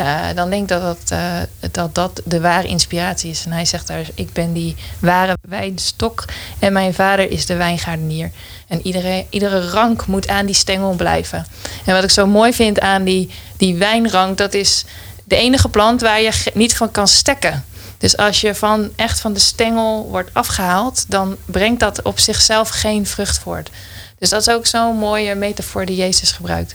Uh, 0.00 0.26
dan 0.34 0.50
denk 0.50 0.62
ik 0.62 0.68
dat 0.68 0.82
dat, 0.82 1.18
uh, 1.18 1.40
dat 1.70 1.94
dat 1.94 2.20
de 2.24 2.40
ware 2.40 2.68
inspiratie 2.68 3.30
is. 3.30 3.44
En 3.44 3.52
hij 3.52 3.64
zegt 3.64 3.86
daar, 3.86 4.06
ik 4.14 4.32
ben 4.32 4.52
die 4.52 4.76
ware 4.98 5.36
wijnstok 5.40 6.24
en 6.58 6.72
mijn 6.72 6.94
vader 6.94 7.30
is 7.30 7.46
de 7.46 7.56
wijngaardenier. 7.56 8.30
En 8.68 8.86
iedere, 8.86 9.26
iedere 9.30 9.70
rank 9.70 10.06
moet 10.06 10.28
aan 10.28 10.46
die 10.46 10.54
stengel 10.54 10.94
blijven. 10.94 11.46
En 11.84 11.94
wat 11.94 12.04
ik 12.04 12.10
zo 12.10 12.26
mooi 12.26 12.52
vind 12.52 12.80
aan 12.80 13.04
die, 13.04 13.30
die 13.56 13.76
wijnrank, 13.76 14.38
dat 14.38 14.54
is 14.54 14.84
de 15.24 15.36
enige 15.36 15.68
plant 15.68 16.00
waar 16.00 16.20
je 16.20 16.50
niet 16.54 16.76
van 16.76 16.90
kan 16.90 17.08
stekken. 17.08 17.64
Dus 17.98 18.16
als 18.16 18.40
je 18.40 18.54
van, 18.54 18.90
echt 18.96 19.20
van 19.20 19.32
de 19.32 19.40
stengel 19.40 20.08
wordt 20.10 20.30
afgehaald, 20.32 21.04
dan 21.10 21.36
brengt 21.44 21.80
dat 21.80 22.02
op 22.02 22.18
zichzelf 22.18 22.68
geen 22.68 23.06
vrucht 23.06 23.38
voort. 23.38 23.70
Dus 24.18 24.28
dat 24.28 24.40
is 24.40 24.50
ook 24.50 24.66
zo'n 24.66 24.96
mooie 24.96 25.34
metafoor 25.34 25.86
die 25.86 25.96
Jezus 25.96 26.32
gebruikt. 26.32 26.74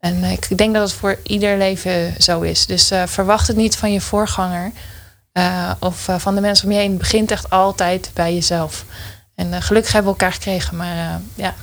En 0.00 0.24
ik 0.24 0.58
denk 0.58 0.74
dat 0.74 0.82
het 0.82 0.98
voor 0.98 1.18
ieder 1.22 1.58
leven 1.58 2.14
zo 2.18 2.40
is. 2.40 2.66
Dus 2.66 2.92
uh, 2.92 3.02
verwacht 3.06 3.46
het 3.46 3.56
niet 3.56 3.76
van 3.76 3.92
je 3.92 4.00
voorganger 4.00 4.72
uh, 5.32 5.70
of 5.78 6.08
uh, 6.08 6.18
van 6.18 6.34
de 6.34 6.40
mensen 6.40 6.66
om 6.66 6.72
je 6.72 6.78
heen. 6.78 6.90
Het 6.90 6.98
begint 6.98 7.30
echt 7.30 7.50
altijd 7.50 8.10
bij 8.14 8.34
jezelf. 8.34 8.84
En 9.34 9.62
gelukkig 9.62 9.92
hebben 9.92 10.12
we 10.12 10.18
elkaar 10.18 10.34
gekregen, 10.34 10.76
maar 10.76 11.20
ja. 11.34 11.54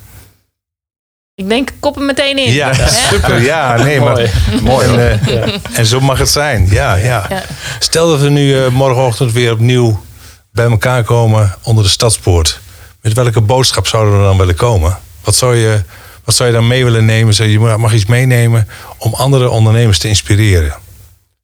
Ik 1.35 1.49
denk, 1.49 1.69
kop 1.79 1.95
hem 1.95 2.05
meteen 2.05 2.37
in. 2.37 2.51
Ja, 2.51 2.73
super. 3.11 3.41
Ja, 3.41 3.75
nee, 3.75 3.99
maar 3.99 4.31
mooi. 4.61 4.87
En, 4.97 5.19
ja. 5.25 5.45
en, 5.73 5.85
zo 5.85 5.99
mag 5.99 6.17
het 6.17 6.29
zijn. 6.29 6.67
Ja, 6.69 6.95
ja. 6.95 7.25
ja. 7.29 7.43
Stel 7.79 8.09
dat 8.09 8.19
we 8.19 8.29
nu 8.29 8.69
morgenochtend 8.71 9.31
weer 9.31 9.51
opnieuw 9.51 10.03
bij 10.51 10.65
elkaar 10.65 11.03
komen 11.03 11.55
onder 11.63 11.83
de 11.83 11.89
stadspoort. 11.89 12.59
Met 13.01 13.13
welke 13.13 13.41
boodschap 13.41 13.87
zouden 13.87 14.17
we 14.17 14.23
dan 14.23 14.37
willen 14.37 14.55
komen? 14.55 14.97
Wat 15.25 15.35
zou 15.35 15.55
je, 15.55 15.83
wat 16.23 16.35
zou 16.35 16.49
je 16.49 16.55
dan 16.55 16.67
mee 16.67 16.83
willen 16.83 17.05
nemen? 17.05 17.49
Je 17.49 17.59
mag 17.59 17.93
iets 17.93 18.05
meenemen 18.05 18.67
om 18.97 19.13
andere 19.13 19.49
ondernemers 19.49 19.99
te 19.99 20.07
inspireren. 20.07 20.75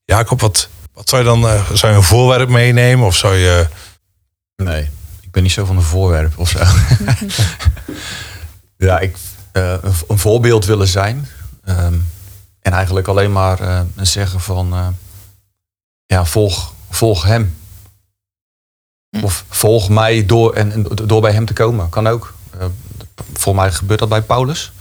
Jacob, 0.06 0.42
wat, 0.42 0.70
wat 0.94 1.10
zou 1.10 1.22
je 1.22 1.28
dan? 1.28 1.46
Uh, 1.46 1.72
zou 1.72 1.92
je 1.92 1.98
een 1.98 2.04
voorwerp 2.04 2.50
meenemen 2.50 3.06
of 3.06 3.16
zou 3.16 3.36
je. 3.36 3.68
Nee, 4.56 4.90
ik 5.22 5.32
ben 5.32 5.44
niet 5.44 5.52
zo 5.52 5.66
van 5.66 5.78
een 5.78 5.82
voorwerp 5.82 6.38
of 6.38 6.50
zo. 6.50 6.60
ja, 8.88 9.00
ik 9.00 9.16
uh, 9.54 9.74
een, 10.08 10.18
voorbeeld 10.18 10.66
willen 10.66 10.88
zijn. 10.88 11.28
Um, 11.66 12.08
en 12.62 12.72
eigenlijk 12.72 13.08
alleen 13.08 13.32
maar 13.32 13.62
uh, 13.62 13.82
zeggen 13.96 14.40
van 14.40 14.96
ja, 16.06 16.26
volg, 16.26 16.74
volg 16.90 17.24
hem. 17.24 17.58
Of 19.22 19.46
volg 19.50 19.90
mij 19.90 20.26
door, 20.26 20.54
en, 20.54 20.72
en, 20.72 20.88
door 21.06 21.22
bij 21.22 21.32
hem 21.32 21.46
te 21.46 21.54
komen. 21.54 21.90
Kan 21.90 22.08
ook 22.08 22.34
volgens 23.34 23.66
mij 23.66 23.74
gebeurt 23.74 24.00
dat 24.00 24.10
bij 24.10 24.22
Paulus. 24.22 24.72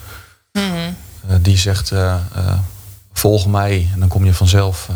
Mm 0.53 0.97
die 1.41 1.57
zegt, 1.57 1.91
uh, 1.91 2.15
uh, 2.37 2.59
volg 3.13 3.47
mij 3.47 3.89
en 3.93 4.01
dan 4.01 4.09
kom 4.09 4.25
je 4.25 4.35
vanzelf 4.35 4.89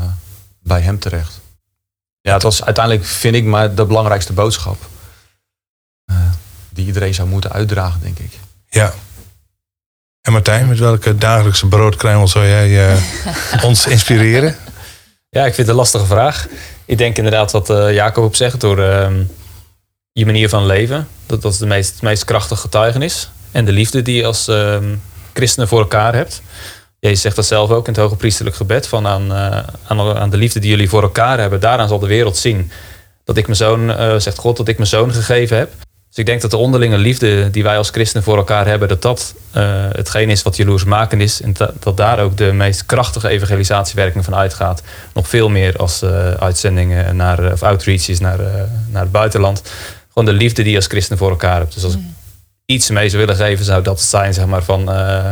bij 0.63 0.81
hem 0.81 0.99
terecht. 0.99 1.41
Ja, 2.21 2.33
het 2.33 2.43
was 2.43 2.65
uiteindelijk, 2.65 3.05
vind 3.05 3.35
ik, 3.35 3.45
maar 3.45 3.75
de 3.75 3.85
belangrijkste 3.85 4.33
boodschap. 4.33 4.77
die 6.71 6.87
iedereen 6.87 7.15
zou 7.15 7.29
moeten 7.29 7.53
uitdragen, 7.53 8.01
denk 8.01 8.19
ik. 8.19 8.33
Ja. 8.69 8.93
En 10.21 10.33
Martijn, 10.33 10.69
met 10.69 10.79
welke 10.79 11.19
dagelijkse 11.19 11.67
broodkruimel 11.67 12.29
zou 12.29 12.47
jij 12.47 12.97
ons 13.63 13.87
inspireren? 13.87 14.57
Ja, 15.29 15.41
ik 15.41 15.55
vind 15.55 15.57
het 15.57 15.69
een 15.69 15.75
lastige 15.75 16.07
vraag. 16.07 16.49
Ik 16.85 16.99
denk 16.99 17.17
inderdaad 17.17 17.53
wat 17.53 17.67
Jacob 17.69 18.25
op 18.25 18.37
zegt 18.37 18.61
door 18.61 18.83
ehm, 18.83 19.23
je 20.13 20.27
manier 20.27 20.49
van 20.49 20.67
leven. 20.67 21.09
Dat, 21.27 21.43
dat 21.43 21.53
is 21.53 21.59
de 21.59 21.67
meest, 21.67 22.03
meest 22.03 22.25
krachtige 22.25 22.61
getuigenis. 22.61 23.31
En 23.55 23.65
de 23.65 23.73
liefde 23.73 24.03
die 24.03 24.17
je 24.17 24.27
als 24.27 24.49
uh, 24.49 24.77
christenen 25.33 25.69
voor 25.69 25.81
elkaar 25.81 26.15
hebt. 26.15 26.43
Jezus 26.99 27.21
zegt 27.21 27.37
dat 27.37 27.47
zelf 27.47 27.71
ook 27.71 27.87
in 27.87 27.93
het 27.93 28.03
hoge 28.03 28.17
priesterlijk 28.17 28.57
gebed. 28.57 28.87
Van 28.87 29.07
aan, 29.07 29.33
uh, 29.33 29.59
aan, 29.87 30.17
aan, 30.17 30.31
de 30.31 30.37
liefde 30.37 30.61
die 30.61 30.71
jullie 30.71 30.89
voor 30.89 31.03
elkaar 31.03 31.39
hebben. 31.39 31.61
Daaraan 31.61 31.89
zal 31.89 31.99
de 31.99 32.07
wereld 32.07 32.37
zien 32.37 32.71
dat 33.25 33.37
ik 33.37 33.45
mijn 33.45 33.57
zoon, 33.57 33.91
uh, 33.91 34.19
zegt 34.19 34.39
God, 34.39 34.57
dat 34.57 34.69
ik 34.69 34.77
mijn 34.77 34.89
zoon 34.89 35.13
gegeven 35.13 35.57
heb. 35.57 35.73
Dus 36.09 36.17
ik 36.17 36.27
denk 36.27 36.41
dat 36.41 36.51
de 36.51 36.57
onderlinge 36.57 36.99
liefde 36.99 37.51
die 37.51 37.63
wij 37.63 37.77
als 37.77 37.91
christenen 37.91 38.25
voor 38.25 38.37
elkaar 38.37 38.67
hebben, 38.67 38.89
dat 38.89 39.03
dat 39.03 39.35
uh, 39.57 39.63
hetgeen 39.93 40.31
is 40.31 40.43
wat 40.43 40.57
jaloersmakend 40.57 41.23
is. 41.23 41.43
En 41.43 41.53
dat, 41.53 41.73
dat 41.83 41.97
daar 41.97 42.21
ook 42.21 42.37
de 42.37 42.53
meest 42.53 42.87
krachtige 42.87 43.29
evangelisatiewerking 43.29 44.25
van 44.25 44.35
uitgaat. 44.35 44.83
Nog 45.15 45.29
veel 45.29 45.49
meer 45.49 45.77
als 45.77 46.03
uh, 46.03 46.31
uitzendingen 46.31 47.17
naar, 47.17 47.53
of 47.53 47.63
outreaches 47.63 48.21
naar, 48.21 48.41
uh, 48.41 48.47
naar 48.91 49.03
het 49.03 49.13
buitenland. 49.13 49.63
Gewoon 50.09 50.25
de 50.25 50.41
liefde 50.41 50.63
die 50.63 50.71
je 50.71 50.77
als 50.77 50.87
christen 50.87 51.19
voor 51.19 51.31
elkaar 51.31 51.59
hebt. 51.59 51.75
Dus 51.75 51.85
als 51.85 51.93
ik 51.95 52.01
mm 52.01 52.15
iets 52.67 52.91
mee 52.91 53.09
zou 53.09 53.27
willen 53.27 53.37
geven, 53.37 53.65
zou 53.65 53.83
dat 53.83 54.01
zijn, 54.01 54.35
zeg 54.35 54.47
maar, 54.47 54.63
van 54.63 54.91
uh, 54.91 55.29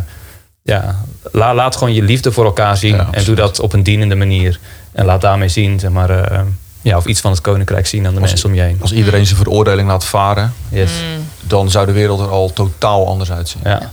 ja, 0.62 0.96
la, 1.22 1.54
laat 1.54 1.76
gewoon 1.76 1.94
je 1.94 2.02
liefde 2.02 2.32
voor 2.32 2.44
elkaar 2.44 2.76
zien 2.76 2.98
en 3.10 3.24
doe 3.24 3.34
dat 3.34 3.60
op 3.60 3.72
een 3.72 3.82
dienende 3.82 4.14
manier. 4.14 4.58
En 4.92 5.04
laat 5.04 5.20
daarmee 5.20 5.48
zien, 5.48 5.80
zeg 5.80 5.90
maar, 5.90 6.32
uh, 6.32 6.40
ja, 6.82 6.96
of 6.96 7.06
iets 7.06 7.20
van 7.20 7.30
het 7.30 7.40
koninkrijk 7.40 7.86
zien 7.86 8.06
aan 8.06 8.14
de 8.14 8.20
mensen 8.20 8.48
om 8.48 8.54
je 8.54 8.60
heen. 8.60 8.78
Als 8.80 8.92
iedereen 8.92 9.26
zijn 9.26 9.38
veroordeling 9.38 9.88
laat 9.88 10.04
varen, 10.04 10.54
yes. 10.68 10.90
Mm. 10.90 11.26
dan 11.40 11.70
zou 11.70 11.86
de 11.86 11.92
wereld 11.92 12.20
er 12.20 12.28
al 12.28 12.52
totaal 12.52 13.06
anders 13.06 13.32
uitzien. 13.32 13.60
Ja. 13.64 13.92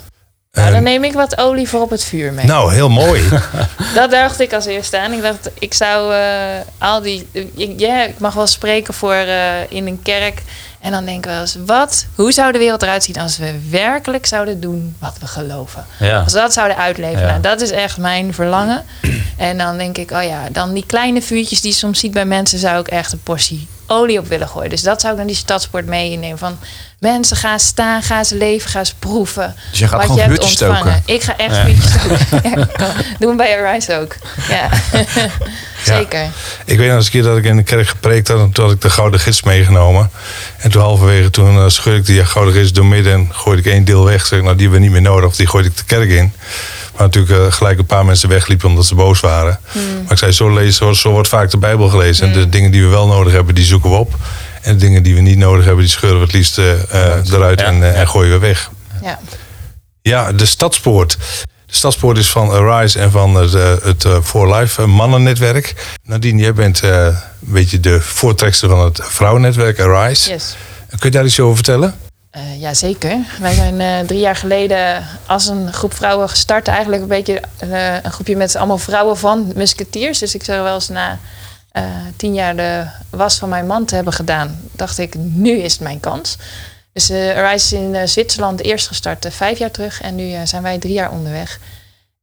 Nou, 0.52 0.71
dan 0.71 0.84
neem 0.84 1.04
ik 1.04 1.13
wat 1.13 1.38
olie 1.38 1.69
voor 1.69 1.82
op 1.82 1.89
het 1.89 2.04
vuur 2.04 2.34
mee. 2.34 2.45
Nou, 2.45 2.73
heel 2.73 2.89
mooi. 2.89 3.23
dat 3.95 4.12
dacht 4.12 4.39
ik 4.39 4.54
als 4.54 4.65
eerste 4.65 4.99
aan. 4.99 5.13
Ik 5.13 5.21
dacht, 5.21 5.49
ik 5.60 5.73
zou 5.73 6.13
uh, 6.13 6.19
al 6.78 7.02
die. 7.02 7.28
Ja, 7.78 8.04
ik 8.04 8.19
mag 8.19 8.34
wel 8.34 8.47
spreken 8.47 8.93
voor 8.93 9.13
uh, 9.13 9.71
in 9.71 9.88
een 9.88 10.02
kerk. 10.04 10.41
En 10.79 10.91
dan 10.91 11.05
denken 11.05 11.29
we 11.29 11.35
wel 11.35 11.41
eens, 11.41 11.57
wat, 11.65 12.05
hoe 12.15 12.31
zou 12.31 12.51
de 12.51 12.57
wereld 12.57 12.81
eruit 12.81 13.03
zien 13.03 13.17
als 13.17 13.37
we 13.37 13.69
werkelijk 13.69 14.25
zouden 14.25 14.59
doen 14.59 14.95
wat 14.99 15.17
we 15.19 15.27
geloven? 15.27 15.85
Als 15.99 16.33
we 16.33 16.39
dat 16.39 16.53
zouden 16.53 16.77
uitleven. 16.77 17.21
Nou, 17.21 17.41
dat 17.41 17.61
is 17.61 17.71
echt 17.71 17.97
mijn 17.97 18.33
verlangen. 18.33 18.85
En 19.37 19.57
dan 19.57 19.77
denk 19.77 19.97
ik, 19.97 20.11
oh 20.11 20.23
ja, 20.23 20.49
dan 20.51 20.73
die 20.73 20.85
kleine 20.85 21.21
vuurtjes 21.21 21.61
die 21.61 21.71
je 21.71 21.77
soms 21.77 21.99
ziet 21.99 22.11
bij 22.11 22.25
mensen, 22.25 22.59
zou 22.59 22.79
ik 22.79 22.87
echt 22.87 23.11
een 23.11 23.23
portie 23.23 23.67
olie 23.89 24.19
op 24.19 24.27
willen 24.27 24.47
gooien. 24.47 24.69
Dus 24.69 24.81
dat 24.81 25.01
zou 25.01 25.13
ik 25.13 25.19
naar 25.19 25.27
die 25.27 25.35
stadsport 25.35 25.85
meenemen. 25.85 26.37
Van 26.37 26.59
mensen 26.99 27.37
gaan 27.37 27.59
staan, 27.59 28.01
gaan 28.01 28.25
ze 28.25 28.35
leven, 28.35 28.69
gaan 28.69 28.85
ze 28.85 28.95
proeven. 28.95 29.55
Dus 29.69 29.79
je 29.79 29.87
gaat 29.87 30.07
wat 30.07 30.15
je 30.15 30.21
hebt 30.21 30.43
ontvangen. 30.43 30.77
Stoken. 30.77 31.01
Ik 31.05 31.21
ga 31.21 31.37
echt 31.37 31.55
ja. 31.55 31.67
stoken. 31.81 32.49
ja, 32.77 32.93
doen 33.19 33.37
bij 33.37 33.59
Arise 33.59 33.95
ook. 33.95 34.15
Ja. 34.49 34.69
Zeker. 35.95 36.27
Ik 36.69 36.77
weet 36.77 36.88
nog 36.88 36.95
eens 36.95 37.05
een 37.05 37.12
keer 37.12 37.23
dat 37.23 37.38
ik 37.38 37.43
in 37.43 37.55
de 37.55 37.63
kerk 37.63 37.88
gepreekt 37.88 38.27
had. 38.27 38.53
Toen 38.53 38.63
had 38.63 38.73
ik 38.73 38.82
de 38.82 38.89
Gouden 38.89 39.19
Gids 39.19 39.43
meegenomen. 39.43 40.10
En 40.58 40.71
toen 40.71 40.82
halverwege 40.82 41.29
toen 41.29 41.55
uh, 41.55 41.67
scheurde 41.67 41.99
ik 41.99 42.05
die 42.05 42.25
Gouden 42.25 42.53
Gids 42.53 42.71
door 42.71 42.86
midden. 42.86 43.13
En 43.13 43.29
gooide 43.32 43.62
ik 43.62 43.67
één 43.67 43.84
deel 43.84 44.05
weg. 44.05 44.25
Zeg, 44.25 44.41
nou, 44.41 44.53
die 44.55 44.62
hebben 44.62 44.79
we 44.79 44.86
niet 44.86 45.01
meer 45.01 45.12
nodig. 45.12 45.29
Of 45.29 45.36
die 45.36 45.47
gooide 45.47 45.69
ik 45.69 45.77
de 45.77 45.84
kerk 45.84 46.10
in. 46.10 46.32
Maar 46.93 47.01
natuurlijk 47.01 47.34
uh, 47.34 47.51
gelijk 47.51 47.79
een 47.79 47.86
paar 47.86 48.05
mensen 48.05 48.29
wegliepen 48.29 48.69
omdat 48.69 48.86
ze 48.86 48.95
boos 48.95 49.19
waren. 49.19 49.60
Hmm. 49.71 49.82
Maar 50.03 50.12
ik 50.12 50.17
zei, 50.17 50.32
zo, 50.32 50.53
lezen, 50.53 50.73
zo, 50.73 50.93
zo, 50.93 51.12
wordt 51.12 51.27
vaak 51.27 51.49
de 51.49 51.58
Bijbel 51.58 51.89
gelezen. 51.89 52.27
En 52.27 52.34
de 52.34 52.49
dingen 52.49 52.71
die 52.71 52.82
we 52.82 52.88
wel 52.88 53.08
nodig 53.08 53.34
hebben, 53.34 53.55
die 53.55 53.65
zoeken 53.65 53.89
we 53.89 53.95
op. 53.95 54.15
En 54.62 54.73
de 54.73 54.79
dingen 54.79 55.03
die 55.03 55.15
we 55.15 55.21
niet 55.21 55.38
nodig 55.38 55.65
hebben, 55.65 55.84
die 55.84 55.93
scheuren 55.93 56.19
we 56.19 56.25
het 56.25 56.34
liefst 56.34 56.58
uh, 56.58 56.65
eruit 57.32 57.62
en, 57.62 57.95
en, 57.95 58.08
gooien 58.08 58.32
we 58.32 58.39
weg. 58.39 58.71
Ja. 59.03 59.19
ja, 60.01 60.32
de 60.32 60.45
Stadspoort. 60.45 61.17
De 61.69 61.75
Stadspoort 61.75 62.17
is 62.17 62.29
van 62.29 62.51
Arise 62.51 62.99
en 62.99 63.12
van 63.12 63.36
het, 63.36 63.84
het 63.84 64.08
For 64.23 64.55
Life 64.55 64.86
mannennetwerk. 64.86 65.97
Nadine, 66.03 66.41
jij 66.41 66.53
bent 66.53 66.82
een 66.82 67.15
beetje 67.39 67.79
de 67.79 68.01
voortrekster 68.01 68.69
van 68.69 68.79
het 68.79 68.99
vrouwennetwerk 69.03 69.79
Arise. 69.79 70.29
Yes. 70.29 70.55
Kun 70.89 70.99
je 70.99 71.10
daar 71.10 71.25
iets 71.25 71.39
over 71.39 71.55
vertellen? 71.55 71.95
Uh, 72.38 72.62
ja, 72.62 72.73
zeker. 72.73 73.17
Wij 73.39 73.53
zijn 73.53 73.79
uh, 73.79 74.08
drie 74.08 74.19
jaar 74.19 74.36
geleden 74.36 75.05
als 75.25 75.47
een 75.47 75.73
groep 75.73 75.93
vrouwen 75.93 76.29
gestart. 76.29 76.67
Eigenlijk 76.67 77.01
een 77.01 77.08
beetje 77.08 77.41
uh, 77.63 77.93
een 78.03 78.12
groepje 78.12 78.36
met 78.36 78.55
allemaal 78.55 78.77
vrouwen 78.77 79.17
van 79.17 79.51
musketiers. 79.55 80.19
Dus 80.19 80.36
ik 80.36 80.43
zeg 80.43 80.62
wel 80.62 80.75
eens 80.75 80.89
na 80.89 81.19
tien 82.15 82.34
jaar 82.34 82.55
de 82.55 82.86
was 83.10 83.38
van 83.38 83.49
mijn 83.49 83.67
man 83.67 83.86
te 83.86 83.95
hebben 83.95 84.13
gedaan, 84.13 84.60
dacht 84.71 84.97
ik, 84.97 85.15
nu 85.17 85.58
is 85.58 85.71
het 85.71 85.82
mijn 85.82 85.99
kans. 85.99 86.38
Dus 86.93 87.12
Arise 87.12 87.54
is 87.54 87.73
in 87.73 88.08
Zwitserland 88.08 88.62
eerst 88.62 88.88
gestart 88.88 89.28
vijf 89.30 89.58
jaar 89.58 89.71
terug. 89.71 90.02
En 90.02 90.15
nu 90.15 90.47
zijn 90.47 90.63
wij 90.63 90.78
drie 90.78 90.93
jaar 90.93 91.12
onderweg. 91.12 91.60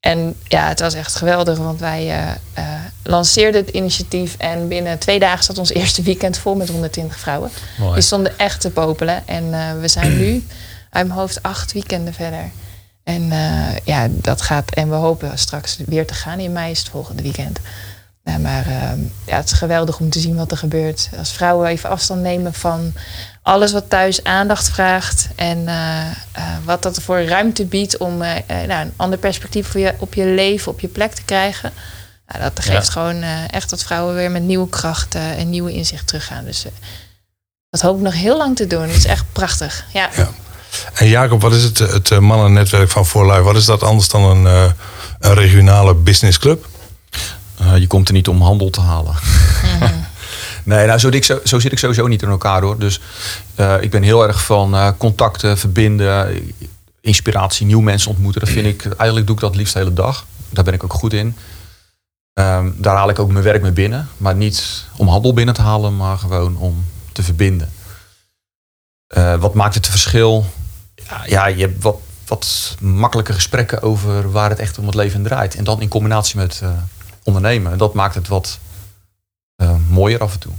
En 0.01 0.37
ja, 0.45 0.69
het 0.69 0.81
was 0.81 0.95
echt 0.95 1.15
geweldig, 1.15 1.59
want 1.59 1.81
wij 1.81 2.11
eh, 2.11 2.31
eh, 2.53 2.81
lanceerden 3.03 3.61
het 3.61 3.71
initiatief. 3.71 4.35
En 4.39 4.69
binnen 4.69 4.99
twee 4.99 5.19
dagen 5.19 5.45
zat 5.45 5.59
ons 5.59 5.73
eerste 5.81 6.03
weekend 6.03 6.39
vol 6.39 6.55
met 6.55 6.69
120 6.69 7.19
vrouwen. 7.19 7.51
Mooi. 7.79 7.95
Die 7.95 8.03
stonden 8.03 8.39
echt 8.39 8.61
te 8.61 8.71
popelen. 8.71 9.27
En 9.27 9.55
eh, 9.55 9.81
we 9.81 9.89
zijn 9.89 10.19
nu 10.19 10.45
uit 10.91 11.07
mijn 11.07 11.19
hoofd 11.19 11.43
acht 11.43 11.73
weekenden 11.73 12.15
verder. 12.15 12.51
En 13.03 13.33
eh, 13.33 13.77
ja, 13.85 14.09
dat 14.11 14.43
gaat. 14.43 14.71
En 14.71 14.89
we 14.89 14.95
hopen 14.95 15.39
straks 15.39 15.79
weer 15.87 16.07
te 16.07 16.15
gaan. 16.15 16.39
In 16.39 16.53
mei 16.53 16.71
is 16.71 16.79
het 16.79 16.89
volgende 16.89 17.23
weekend. 17.23 17.59
Ja, 18.31 18.39
maar 18.39 18.67
ehm, 18.67 18.99
ja, 19.27 19.37
het 19.37 19.51
is 19.53 19.59
geweldig 19.59 19.99
om 19.99 20.11
te 20.11 20.21
zien 20.21 20.37
wat 20.37 20.51
er 20.51 20.57
gebeurt. 20.57 21.09
Als 21.19 21.33
vrouwen 21.33 21.69
even 21.69 21.91
afstand 21.91 22.21
nemen 22.21 22.55
van 22.55 22.93
alles 23.43 23.73
wat 23.73 23.91
thuis 23.91 24.25
aandacht 24.25 24.69
vraagt. 24.71 25.29
En 25.35 25.69
eh, 25.69 26.01
eh, 26.33 26.45
wat 26.65 26.83
dat 26.83 27.03
voor 27.03 27.23
ruimte 27.23 27.65
biedt 27.65 27.97
om 27.97 28.23
eh, 28.23 28.33
nou, 28.67 28.81
een 28.85 28.93
ander 28.97 29.19
perspectief 29.19 29.67
voor 29.69 29.81
je, 29.81 29.95
op 29.99 30.15
je 30.15 30.25
leven, 30.25 30.73
op 30.73 30.81
je 30.81 30.89
plek 30.89 31.13
te 31.15 31.23
krijgen. 31.25 31.73
Nou, 32.27 32.41
dat 32.43 32.65
geeft 32.65 32.87
Ja. 32.87 32.93
gewoon 32.93 33.23
echt 33.51 33.71
dat 33.71 33.83
vrouwen 33.83 34.15
weer 34.15 34.31
met 34.31 34.43
nieuwe 34.43 34.69
krachten 34.69 35.37
en 35.37 35.51
nieuwe 35.51 35.73
inzicht 35.73 36.07
teruggaan. 36.07 36.45
Dus 36.45 36.65
dat 37.71 37.81
hoop 37.81 37.97
ik 37.97 38.03
nog 38.03 38.15
heel 38.15 38.37
lang 38.37 38.57
te 38.57 38.67
doen. 38.67 38.83
Het 38.83 38.97
is 38.97 39.07
echt 39.07 39.25
prachtig. 39.33 39.85
Ja. 39.93 40.09
Ja. 40.17 40.29
En 40.95 41.09
Jacob, 41.09 41.41
wat 41.41 41.53
is 41.53 41.63
het, 41.63 41.79
het 41.79 42.21
mannennetwerk 42.21 42.91
van 42.91 43.07
For 43.07 43.27
Life? 43.27 43.43
Wat 43.43 43.57
is 43.57 43.65
dat 43.65 43.83
anders 43.83 44.09
dan 44.09 44.23
een, 44.25 44.73
een 45.21 45.35
regionale 45.35 45.95
businessclub? 45.95 46.67
Eh, 47.59 47.77
je 47.77 47.87
komt 47.87 48.09
er 48.09 48.15
niet 48.15 48.29
om 48.29 48.43
handel 48.43 48.71
te 48.71 48.81
halen. 48.81 49.15
nee, 50.65 50.87
nou, 50.87 50.99
zo, 50.99 51.11
dik, 51.11 51.25
zo, 51.25 51.41
zo 51.45 51.59
zit 51.59 51.73
ik 51.73 51.79
sowieso 51.79 52.07
niet 52.07 52.23
in 52.23 52.29
elkaar 52.29 52.63
hoor. 52.63 52.79
Dus 52.79 53.01
eh, 53.55 53.75
ik 53.81 53.91
ben 53.91 54.03
heel 54.03 54.27
erg 54.27 54.45
van 54.45 54.75
eh, 54.75 54.89
contacten, 54.99 55.59
verbinden, 55.59 56.41
inspiratie, 57.01 57.67
nieuw 57.67 57.81
mensen 57.81 58.11
ontmoeten. 58.11 58.41
Dat 58.41 58.51
vind 58.51 58.67
ik, 58.67 58.85
eigenlijk 58.85 59.27
doe 59.27 59.37
ik 59.37 59.43
dat 59.43 59.57
liefst 59.57 59.73
de 59.73 59.79
hele 59.79 59.93
dag. 59.93 60.27
Daar 60.51 60.65
ben 60.65 60.75
ik 60.75 60.85
ook 60.85 60.93
goed 60.93 61.13
in. 61.13 61.37
Ehm, 62.33 62.71
daar 62.77 62.97
haal 62.97 63.09
ik 63.09 63.19
ook 63.19 63.33
mijn 63.33 63.45
werk 63.45 63.63
mee 63.63 63.73
binnen. 63.73 64.09
Maar 64.17 64.35
niet 64.35 64.85
om 64.97 65.09
handel 65.09 65.33
binnen 65.33 65.55
te 65.55 65.63
halen, 65.63 65.97
maar 65.97 66.19
gewoon 66.19 66.57
om 66.57 66.85
te 67.13 67.23
verbinden. 67.23 67.73
Wat 69.39 69.55
maakt 69.55 69.75
het 69.75 69.87
verschil? 69.87 70.47
Ja, 70.95 71.23
ja, 71.27 71.47
je 71.47 71.61
hebt 71.61 71.83
wat, 71.83 71.99
wat 72.27 72.77
makkelijke 72.81 73.33
gesprekken 73.33 73.83
over 73.83 74.31
waar 74.31 74.51
het 74.51 74.59
echt 74.59 74.79
om 74.79 74.87
het 74.87 74.95
leven 74.95 75.23
draait. 75.23 75.55
En 75.55 75.65
dan 75.65 75.81
in 75.81 75.89
combinatie 75.89 76.37
met 76.37 76.63
ondernemen. 77.27 77.73
En 77.73 77.79
dat 77.79 77.95
maakt 77.95 78.15
het 78.15 78.29
wat 78.29 78.59
eh, 79.57 79.77
mooier 79.89 80.21
af 80.21 80.33
en 80.33 80.39
toe. 80.39 80.53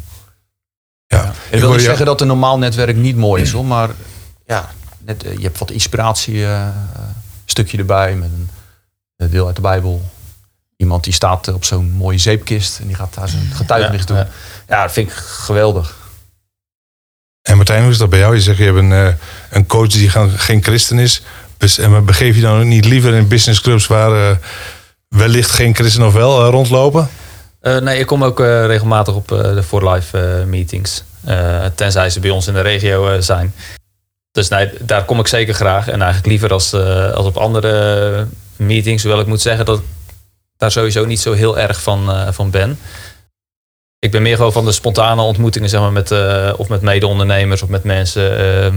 Ja. 1.07 1.33
Ik 1.49 1.59
wil 1.59 1.71
niet 1.71 1.81
zeggen 1.81 2.05
dat 2.05 2.21
een 2.21 2.27
normaal 2.27 2.57
netwerk 2.57 2.95
niet 2.95 3.15
mooi 3.15 3.41
is 3.41 3.51
hoor. 3.51 3.65
Maar 3.65 3.89
ja, 4.45 4.69
net, 4.99 5.23
eh, 5.23 5.37
je 5.37 5.43
hebt 5.43 5.57
wat 5.57 5.71
inspiratie 5.71 6.45
eh, 6.45 6.67
stukje 7.45 7.77
erbij. 7.77 8.15
Met 8.15 8.29
een, 8.29 8.49
deel 9.29 9.45
uit 9.45 9.55
de 9.55 9.61
Bijbel. 9.61 10.09
Iemand 10.75 11.03
die 11.03 11.13
staat 11.13 11.47
op 11.53 11.65
zo'n 11.65 11.91
mooie 11.91 12.17
zeepkist. 12.17 12.79
En 12.79 12.87
die 12.87 12.95
gaat 12.95 13.13
daar 13.13 13.29
zijn 13.29 13.51
getuigenis 13.53 13.99
Ja, 13.99 14.05
doen. 14.05 14.17
ja. 14.17 14.27
Ja, 14.67 14.81
dat 14.81 14.91
vind 14.91 15.09
ik 15.09 15.15
geweldig. 15.15 15.95
En 17.41 17.55
Martijn, 17.55 17.81
hoe 17.81 17.91
is 17.91 17.97
dat 17.97 18.09
bij 18.09 18.19
jou? 18.19 18.35
Je 18.35 18.41
zegt, 18.41 18.57
je 18.57 18.63
hebt 18.63 18.77
een, 18.77 19.17
een 19.49 19.65
coach 19.65 19.87
die 19.87 20.09
geen 20.37 20.63
christen 20.63 20.99
is. 20.99 21.21
Dus, 21.57 21.77
en 21.77 22.05
begeef 22.05 22.35
je 22.35 22.41
dan 22.41 22.59
ook 22.59 22.65
niet 22.65 22.85
liever 22.85 23.13
in 23.13 23.27
businessclubs 23.27 23.87
waar 23.87 24.39
wellicht 25.07 25.51
geen 25.51 25.75
christen 25.75 26.05
of 26.05 26.13
wel 26.13 26.43
eh, 26.43 26.49
rondlopen? 26.49 27.09
Eh, 27.59 27.77
nee, 27.77 27.99
ik 27.99 28.05
kom 28.05 28.23
ook 28.23 28.39
eh, 28.39 28.65
regelmatig 28.65 29.13
op 29.15 29.27
de 29.27 29.63
For 29.63 29.89
Life 29.89 30.43
meetings. 30.47 31.03
Tenzij 31.75 32.09
ze 32.09 32.19
bij 32.19 32.29
ons 32.29 32.47
in 32.47 32.53
de 32.53 32.61
regio 32.61 33.21
zijn. 33.21 33.53
Dus 34.31 34.47
nee, 34.47 34.69
daar 34.81 35.05
kom 35.05 35.19
ik 35.19 35.27
zeker 35.27 35.53
graag. 35.53 35.87
En 35.87 36.01
eigenlijk 36.01 36.25
liever 36.25 36.51
als, 36.51 36.73
als 37.13 37.25
op 37.25 37.37
andere 37.37 38.27
meetings. 38.55 39.03
Hoewel 39.03 39.21
ik 39.21 39.27
moet 39.27 39.41
zeggen 39.41 39.65
dat 39.65 39.77
ik 39.77 39.83
daar 40.57 40.71
sowieso 40.71 41.05
niet 41.05 41.19
zo 41.19 41.33
heel 41.33 41.57
erg 41.59 41.81
van, 41.81 42.33
van 42.33 42.49
ben. 42.49 42.79
Ik 43.99 44.11
ben 44.11 44.21
meer 44.21 44.35
gewoon 44.35 44.51
van 44.51 44.65
de 44.65 44.71
spontane 44.71 45.21
ontmoetingen, 45.21 45.69
zeg 45.69 45.79
maar, 45.79 45.91
met, 45.91 46.11
of 46.57 46.67
met 46.67 46.81
mede-ondernemers 46.81 47.61
of 47.61 47.69
met 47.69 47.83
mensen. 47.83 48.37
eh, 48.37 48.71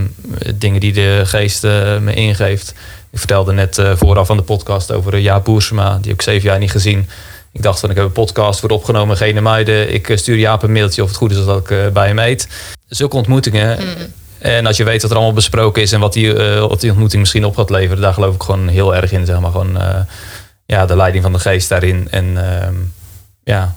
dingen 0.55 0.81
die 0.81 0.93
de 0.93 1.23
geest 1.25 1.62
me 2.01 2.14
ingeeft. 2.14 2.75
Ik 3.12 3.18
vertelde 3.18 3.53
net 3.53 3.79
eh, 3.79 3.96
vooraf 3.96 4.31
aan 4.31 4.37
de 4.37 4.42
podcast 4.42 4.92
over 4.92 5.14
uh, 5.14 5.23
Jaap 5.23 5.44
Boersema. 5.44 5.94
Die 5.94 6.11
heb 6.11 6.14
ik 6.14 6.23
zeven 6.23 6.49
jaar 6.49 6.59
niet 6.59 6.70
gezien. 6.70 7.09
Ik 7.53 7.62
dacht 7.62 7.81
van 7.81 7.90
ik 7.90 7.96
heb 7.96 8.05
een 8.05 8.12
podcast 8.12 8.61
wordt 8.61 8.75
opgenomen, 8.75 9.16
geen 9.16 9.42
meiden. 9.42 9.94
Ik 9.94 10.09
eh, 10.09 10.16
stuur 10.16 10.37
Jaap 10.37 10.62
een 10.62 10.73
mailtje 10.73 11.03
of 11.03 11.09
het 11.09 11.16
goed 11.16 11.31
is 11.31 11.44
dat 11.44 11.59
ik 11.59 11.70
eh, 11.70 11.88
bij 11.88 12.07
hem 12.07 12.18
eet. 12.18 12.49
Zulke 12.88 13.16
ontmoetingen. 13.16 13.79
En 14.40 14.66
als 14.66 14.77
je 14.77 14.85
weet 14.85 15.03
wat 15.03 15.11
er 15.11 15.16
allemaal 15.16 15.35
besproken 15.35 15.83
is 15.83 15.92
en 15.92 16.01
wat 16.01 16.12
die, 16.12 16.35
eh, 16.35 16.61
wat 16.61 16.81
die 16.81 16.90
ontmoeting 16.90 17.20
misschien 17.20 17.44
op 17.44 17.57
gaat 17.57 17.70
leveren, 17.70 18.03
daar 18.03 18.14
geloof 18.14 18.35
ik 18.35 18.42
gewoon 18.42 18.68
heel 18.68 18.94
erg 18.94 19.12
in. 19.12 19.27
Zeg 19.27 19.40
maar 19.40 19.51
gewoon 19.51 19.81
eh, 19.81 20.01
ja, 20.66 20.87
de 20.87 20.96
leiding 20.96 21.23
van 21.23 21.33
de 21.33 21.38
geest 21.38 21.68
daarin. 21.68 22.09
En 22.11 22.55
ehm, 22.55 22.75
ja, 23.44 23.75